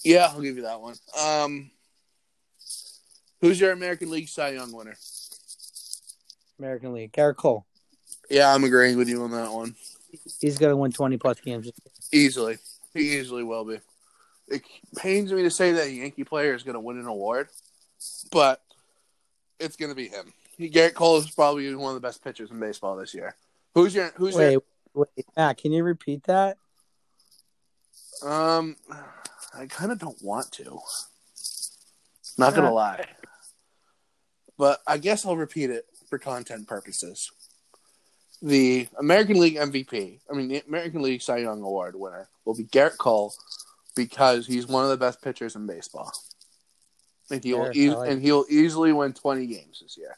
Yeah, 0.05 0.29
I'll 0.31 0.41
give 0.41 0.57
you 0.57 0.63
that 0.63 0.81
one. 0.81 0.95
Um, 1.21 1.71
who's 3.41 3.61
your 3.61 3.73
American 3.73 4.11
League 4.11 4.29
Cy 4.29 4.51
Young 4.51 4.73
winner? 4.73 4.97
American 6.59 6.93
League, 6.93 7.13
Gerrit 7.13 7.37
Cole. 7.37 7.67
Yeah, 8.31 8.53
I'm 8.53 8.65
agreeing 8.65 8.97
with 8.97 9.09
you 9.09 9.23
on 9.23 9.31
that 9.33 9.53
one. 9.53 9.75
He's 10.41 10.59
going 10.59 10.71
to 10.71 10.77
win 10.77 10.93
20 10.93 11.17
plus 11.19 11.41
games. 11.41 11.71
Easily. 12.13 12.59
He 12.93 13.19
easily 13.19 13.43
will 13.43 13.65
be. 13.65 13.81
It 14.49 14.63
pains 14.97 15.33
me 15.33 15.43
to 15.43 15.51
say 15.51 15.73
that 15.73 15.87
a 15.87 15.91
Yankee 15.91 16.25
player 16.25 16.55
is 16.55 16.63
going 16.63 16.75
to 16.75 16.81
win 16.81 16.99
an 16.99 17.07
award, 17.07 17.49
but 18.31 18.61
it's 19.59 19.77
going 19.77 19.91
to 19.91 19.97
be 19.97 20.09
him. 20.09 20.33
Gerrit 20.59 20.95
Cole 20.95 21.19
is 21.19 21.31
probably 21.31 21.75
one 21.75 21.95
of 21.95 22.01
the 22.01 22.07
best 22.07 22.23
pitchers 22.23 22.51
in 22.51 22.61
baseball 22.61 22.97
this 22.97 23.15
year. 23.15 23.35
Who's 23.75 23.95
your 23.95 24.13
Who's 24.17 24.37
wait, 24.37 24.53
your? 24.53 24.63
Wait, 24.95 25.27
Matt, 25.37 25.59
can 25.59 25.73
you 25.73 25.83
repeat 25.83 26.25
that? 26.25 26.57
Um, 28.23 28.77
I 29.53 29.67
kind 29.67 29.91
of 29.91 29.99
don't 29.99 30.23
want 30.23 30.53
to. 30.53 30.79
Not 32.39 32.55
gonna 32.55 32.73
lie, 32.73 33.07
but 34.59 34.81
I 34.87 34.99
guess 34.99 35.25
I'll 35.25 35.37
repeat 35.37 35.71
it 35.71 35.87
for 36.09 36.19
content 36.19 36.67
purposes. 36.67 37.31
The 38.45 38.87
American 38.99 39.41
League 39.41 39.57
MVP, 39.57 40.21
I 40.31 40.35
mean 40.35 40.49
the 40.49 40.63
American 40.69 41.01
League 41.01 41.23
Cy 41.23 41.39
Young 41.39 41.63
Award 41.63 41.97
winner, 41.97 42.29
will 42.45 42.55
be 42.55 42.65
Gerrit 42.65 42.99
Cole 42.99 43.33
because 43.97 44.47
he's 44.47 44.67
one 44.67 44.85
of 44.85 44.91
the 44.91 44.99
best 44.99 45.23
pitchers 45.23 45.57
in 45.57 45.67
baseball 45.67 46.13
and 47.31 47.43
he'll 47.43 47.71
e- 47.75 47.91
like 47.91 48.11
and 48.11 48.23
he'll 48.23 48.45
easily 48.49 48.93
win 48.93 49.13
twenty 49.13 49.47
games 49.47 49.81
this 49.83 49.97
year. 49.97 50.17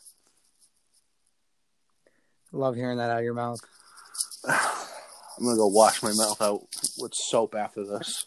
Love 2.53 2.75
hearing 2.75 2.99
that 2.99 3.11
out 3.11 3.19
of 3.19 3.25
your 3.25 3.35
mouth. 3.35 3.61
I'm 4.49 5.45
gonna 5.45 5.57
go 5.57 5.67
wash 5.67 6.03
my 6.03 6.13
mouth 6.13 6.41
out 6.41 6.67
with 6.99 7.15
soap 7.15 7.55
after 7.55 7.85
this. 7.85 8.27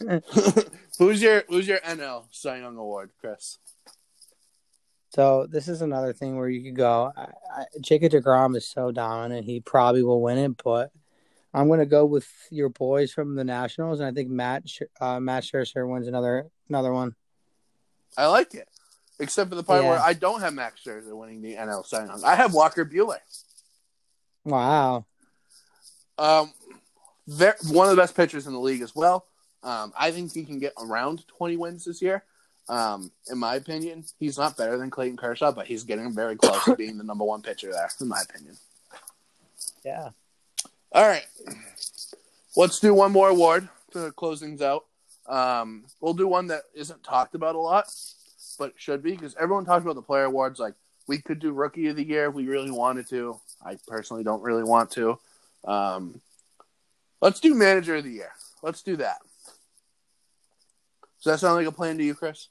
who's 0.98 1.22
your 1.22 1.44
Who's 1.48 1.66
your 1.66 1.78
NL 1.78 2.24
Cy 2.30 2.58
Young 2.58 2.76
Award, 2.76 3.10
Chris? 3.20 3.58
So 5.10 5.46
this 5.48 5.66
is 5.66 5.82
another 5.82 6.12
thing 6.12 6.36
where 6.36 6.48
you 6.48 6.62
could 6.62 6.76
go. 6.76 7.12
I, 7.16 7.22
I, 7.22 7.64
Jacob 7.80 8.12
Degrom 8.12 8.56
is 8.56 8.66
so 8.66 8.92
dominant; 8.92 9.44
he 9.44 9.60
probably 9.60 10.02
will 10.02 10.22
win 10.22 10.38
it. 10.38 10.62
But 10.62 10.92
I'm 11.52 11.66
going 11.66 11.80
to 11.80 11.86
go 11.86 12.04
with 12.06 12.28
your 12.50 12.68
boys 12.68 13.12
from 13.12 13.34
the 13.34 13.44
Nationals, 13.44 14.00
and 14.00 14.08
I 14.08 14.12
think 14.12 14.30
Matt 14.30 14.64
uh, 15.00 15.18
Matt 15.18 15.42
Scherzer 15.42 15.88
wins 15.88 16.06
another 16.06 16.46
another 16.68 16.92
one. 16.92 17.16
I 18.16 18.26
like 18.26 18.54
it, 18.54 18.68
except 19.18 19.50
for 19.50 19.56
the 19.56 19.64
part 19.64 19.82
yeah. 19.82 19.90
where 19.90 19.98
I 19.98 20.12
don't 20.12 20.40
have 20.40 20.54
Max 20.54 20.80
Scherzer 20.84 21.16
winning 21.16 21.42
the 21.42 21.56
NL 21.56 21.84
Cy 21.84 22.04
Young. 22.04 22.22
I 22.24 22.36
have 22.36 22.54
Walker 22.54 22.84
Buehler. 22.84 23.18
Wow. 24.44 25.06
Um, 26.18 26.52
one 27.26 27.88
of 27.88 27.96
the 27.96 28.00
best 28.00 28.14
pitchers 28.14 28.46
in 28.46 28.52
the 28.52 28.60
league 28.60 28.82
as 28.82 28.94
well. 28.94 29.26
Um, 29.62 29.92
I 29.98 30.10
think 30.10 30.32
he 30.32 30.44
can 30.44 30.58
get 30.58 30.72
around 30.78 31.26
20 31.28 31.56
wins 31.56 31.84
this 31.84 32.00
year. 32.00 32.24
Um, 32.70 33.10
in 33.28 33.36
my 33.36 33.56
opinion, 33.56 34.04
he's 34.20 34.38
not 34.38 34.56
better 34.56 34.78
than 34.78 34.90
Clayton 34.90 35.16
Kershaw, 35.16 35.50
but 35.50 35.66
he's 35.66 35.82
getting 35.82 36.14
very 36.14 36.36
close 36.36 36.64
to 36.66 36.76
being 36.76 36.98
the 36.98 37.04
number 37.04 37.24
one 37.24 37.42
pitcher 37.42 37.72
there, 37.72 37.90
in 38.00 38.06
my 38.06 38.20
opinion. 38.22 38.56
Yeah. 39.84 40.10
All 40.92 41.08
right. 41.08 41.26
Let's 42.56 42.78
do 42.78 42.94
one 42.94 43.10
more 43.10 43.28
award 43.28 43.68
to 43.92 44.12
close 44.12 44.38
things 44.38 44.62
out. 44.62 44.84
Um, 45.26 45.84
we'll 46.00 46.14
do 46.14 46.28
one 46.28 46.46
that 46.46 46.62
isn't 46.72 47.02
talked 47.02 47.34
about 47.34 47.56
a 47.56 47.60
lot, 47.60 47.92
but 48.56 48.74
should 48.76 49.02
be 49.02 49.12
because 49.12 49.34
everyone 49.34 49.64
talks 49.64 49.82
about 49.82 49.96
the 49.96 50.02
player 50.02 50.24
awards. 50.24 50.60
Like 50.60 50.74
we 51.08 51.18
could 51.18 51.40
do 51.40 51.50
rookie 51.50 51.88
of 51.88 51.96
the 51.96 52.06
year 52.06 52.28
if 52.28 52.34
we 52.34 52.46
really 52.46 52.70
wanted 52.70 53.08
to. 53.08 53.40
I 53.66 53.78
personally 53.88 54.22
don't 54.22 54.42
really 54.42 54.64
want 54.64 54.92
to. 54.92 55.18
Um, 55.64 56.20
let's 57.20 57.40
do 57.40 57.52
manager 57.52 57.96
of 57.96 58.04
the 58.04 58.12
year. 58.12 58.30
Let's 58.62 58.82
do 58.82 58.94
that. 58.96 59.18
Does 61.18 61.32
that 61.32 61.40
sound 61.40 61.56
like 61.56 61.66
a 61.66 61.72
plan 61.72 61.98
to 61.98 62.04
you, 62.04 62.14
Chris? 62.14 62.46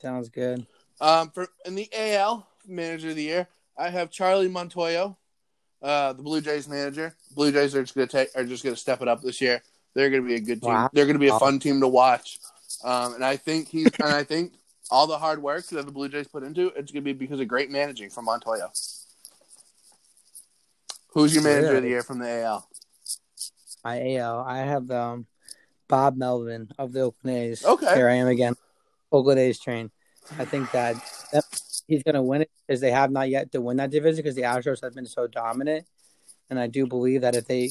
Sounds 0.00 0.28
good. 0.28 0.66
Um, 1.00 1.30
for 1.30 1.48
in 1.64 1.74
the 1.74 1.88
AL 1.92 2.46
manager 2.66 3.10
of 3.10 3.16
the 3.16 3.22
year, 3.22 3.48
I 3.78 3.90
have 3.90 4.10
Charlie 4.10 4.48
Montoyo, 4.48 5.16
uh, 5.82 6.12
the 6.12 6.22
Blue 6.22 6.40
Jays 6.40 6.68
manager. 6.68 7.14
Blue 7.34 7.52
Jays 7.52 7.74
are 7.74 7.82
just 7.82 7.94
gonna 7.94 8.06
take 8.06 8.28
are 8.34 8.44
just 8.44 8.64
gonna 8.64 8.76
step 8.76 9.02
it 9.02 9.08
up 9.08 9.22
this 9.22 9.40
year. 9.40 9.62
They're 9.94 10.10
gonna 10.10 10.22
be 10.22 10.34
a 10.34 10.40
good 10.40 10.62
team. 10.62 10.72
Wow. 10.72 10.90
They're 10.92 11.06
gonna 11.06 11.18
be 11.18 11.28
a 11.28 11.38
fun 11.38 11.58
team 11.58 11.80
to 11.80 11.88
watch. 11.88 12.38
Um, 12.84 13.14
and 13.14 13.24
I 13.24 13.36
think 13.36 13.68
he's 13.68 13.90
and 14.00 14.12
I 14.12 14.24
think 14.24 14.54
all 14.90 15.06
the 15.06 15.18
hard 15.18 15.42
work 15.42 15.66
that 15.66 15.84
the 15.86 15.92
Blue 15.92 16.08
Jays 16.08 16.28
put 16.28 16.42
into 16.42 16.68
it's 16.76 16.92
gonna 16.92 17.02
be 17.02 17.12
because 17.12 17.40
of 17.40 17.48
great 17.48 17.70
managing 17.70 18.10
from 18.10 18.26
Montoyo. 18.26 18.68
Who's 21.08 21.34
your 21.34 21.44
manager 21.44 21.76
of 21.76 21.82
the 21.82 21.88
year 21.88 22.02
from 22.02 22.18
the 22.18 22.42
AL? 22.42 22.68
I 23.82 24.16
AL. 24.16 24.40
I 24.40 24.58
have 24.58 24.90
um, 24.90 25.26
Bob 25.88 26.16
Melvin 26.16 26.70
of 26.78 26.92
the 26.92 27.00
Oakland 27.00 27.36
A's. 27.38 27.64
Okay. 27.64 27.94
Here 27.94 28.08
I 28.08 28.14
am 28.14 28.26
again. 28.26 28.54
A's 29.38 29.58
train. 29.58 29.90
I 30.38 30.44
think 30.44 30.70
that, 30.72 30.96
that 31.32 31.44
he's 31.86 32.02
going 32.02 32.14
to 32.14 32.22
win 32.22 32.42
it 32.42 32.50
because 32.66 32.80
they 32.80 32.90
have 32.90 33.10
not 33.10 33.28
yet 33.28 33.52
to 33.52 33.60
win 33.60 33.76
that 33.76 33.90
division 33.90 34.16
because 34.16 34.34
the 34.34 34.42
Astros 34.42 34.82
have 34.82 34.94
been 34.94 35.06
so 35.06 35.26
dominant. 35.26 35.86
And 36.50 36.58
I 36.58 36.66
do 36.66 36.86
believe 36.86 37.22
that 37.22 37.34
if 37.34 37.46
they 37.46 37.70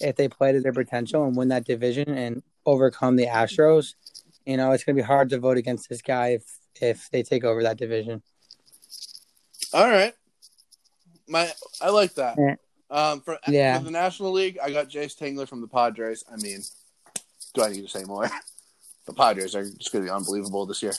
if 0.00 0.16
they 0.16 0.28
play 0.28 0.52
to 0.52 0.60
their 0.60 0.72
potential 0.72 1.24
and 1.24 1.36
win 1.36 1.48
that 1.48 1.66
division 1.66 2.08
and 2.10 2.42
overcome 2.64 3.16
the 3.16 3.26
Astros, 3.26 3.94
you 4.46 4.56
know, 4.56 4.72
it's 4.72 4.84
going 4.84 4.96
to 4.96 5.02
be 5.02 5.06
hard 5.06 5.30
to 5.30 5.38
vote 5.38 5.58
against 5.58 5.88
this 5.88 6.00
guy 6.00 6.28
if 6.28 6.44
if 6.80 7.10
they 7.10 7.22
take 7.22 7.44
over 7.44 7.62
that 7.62 7.76
division. 7.76 8.22
All 9.74 9.88
right, 9.88 10.14
my 11.28 11.50
I 11.82 11.90
like 11.90 12.14
that. 12.14 12.36
Yeah. 12.38 12.54
Um, 12.90 13.20
for, 13.20 13.38
Yeah. 13.48 13.78
for 13.78 13.84
the 13.84 13.90
National 13.90 14.30
League, 14.32 14.58
I 14.62 14.70
got 14.70 14.88
Jayce 14.88 15.18
Tingler 15.18 15.48
from 15.48 15.60
the 15.60 15.66
Padres. 15.66 16.24
I 16.30 16.36
mean, 16.36 16.60
do 17.52 17.62
I 17.62 17.70
need 17.70 17.82
to 17.82 17.88
say 17.88 18.04
more? 18.04 18.30
The 19.06 19.12
Padres 19.12 19.54
are 19.54 19.64
just 19.64 19.92
going 19.92 20.04
to 20.04 20.10
be 20.10 20.14
unbelievable 20.14 20.66
this 20.66 20.82
year. 20.82 20.94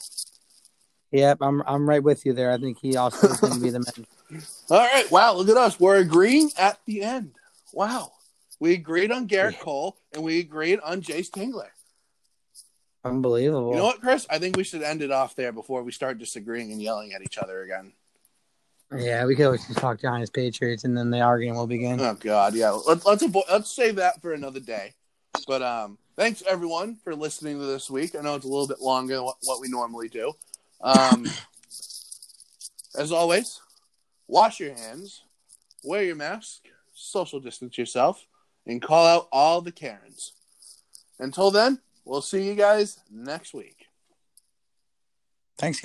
Yep, 1.11 1.37
I'm 1.41 1.63
I'm 1.65 1.87
right 1.87 2.03
with 2.03 2.25
you 2.25 2.33
there. 2.33 2.51
I 2.51 2.57
think 2.57 2.77
he 2.79 2.97
also 2.97 3.27
is 3.27 3.39
going 3.39 3.53
to 3.53 3.59
be 3.59 3.69
the 3.69 3.79
man. 3.79 4.41
All 4.69 4.77
right, 4.79 5.09
wow, 5.11 5.33
look 5.33 5.49
at 5.49 5.57
us. 5.57 5.79
We're 5.79 5.97
agreeing 5.97 6.51
at 6.57 6.79
the 6.85 7.03
end. 7.03 7.35
Wow, 7.73 8.11
we 8.59 8.73
agreed 8.73 9.11
on 9.11 9.27
Gerrit 9.27 9.59
Cole 9.59 9.97
and 10.13 10.23
we 10.23 10.39
agreed 10.39 10.79
on 10.81 11.01
Jayce 11.01 11.29
Tingler. 11.29 11.69
Unbelievable. 13.03 13.69
You 13.71 13.77
know 13.77 13.83
what, 13.85 14.01
Chris? 14.01 14.25
I 14.29 14.39
think 14.39 14.57
we 14.57 14.63
should 14.63 14.81
end 14.81 15.03
it 15.03 15.11
off 15.11 15.35
there 15.35 15.51
before 15.51 15.83
we 15.83 15.91
start 15.91 16.17
disagreeing 16.17 16.71
and 16.71 16.81
yelling 16.81 17.13
at 17.13 17.21
each 17.21 17.37
other 17.37 17.61
again. 17.61 17.93
Yeah, 18.95 19.25
we 19.25 19.35
could 19.35 19.45
always 19.45 19.65
just 19.67 19.79
talk 19.79 20.01
Giants 20.01 20.31
Patriots 20.31 20.83
and 20.85 20.97
then 20.97 21.11
the 21.11 21.21
argument 21.21 21.57
will 21.57 21.67
begin. 21.67 21.99
Oh 22.01 22.15
God, 22.15 22.55
yeah. 22.55 22.71
Let's 22.71 23.05
let's 23.05 23.23
avo- 23.23 23.49
let's 23.49 23.71
save 23.71 23.97
that 23.97 24.21
for 24.21 24.33
another 24.33 24.59
day. 24.59 24.93
But 25.47 25.61
um, 25.61 25.97
thanks 26.15 26.43
everyone 26.47 26.95
for 27.03 27.15
listening 27.15 27.59
to 27.59 27.65
this 27.65 27.89
week. 27.89 28.15
I 28.15 28.21
know 28.21 28.35
it's 28.35 28.45
a 28.45 28.49
little 28.49 28.67
bit 28.67 28.81
longer 28.81 29.15
than 29.15 29.23
what, 29.23 29.61
we 29.61 29.67
normally 29.67 30.07
do. 30.07 30.33
Um, 30.81 31.25
as 32.97 33.11
always, 33.11 33.59
wash 34.27 34.59
your 34.59 34.73
hands, 34.73 35.23
wear 35.83 36.03
your 36.03 36.15
mask, 36.15 36.61
social 36.93 37.39
distance 37.39 37.77
yourself, 37.77 38.25
and 38.65 38.81
call 38.81 39.05
out 39.05 39.27
all 39.31 39.61
the 39.61 39.71
Karens. 39.71 40.33
Until 41.19 41.51
then, 41.51 41.79
we'll 42.03 42.21
see 42.21 42.47
you 42.47 42.55
guys 42.55 42.99
next 43.11 43.53
week. 43.53 43.87
Thanks, 45.57 45.79
guys. 45.79 45.83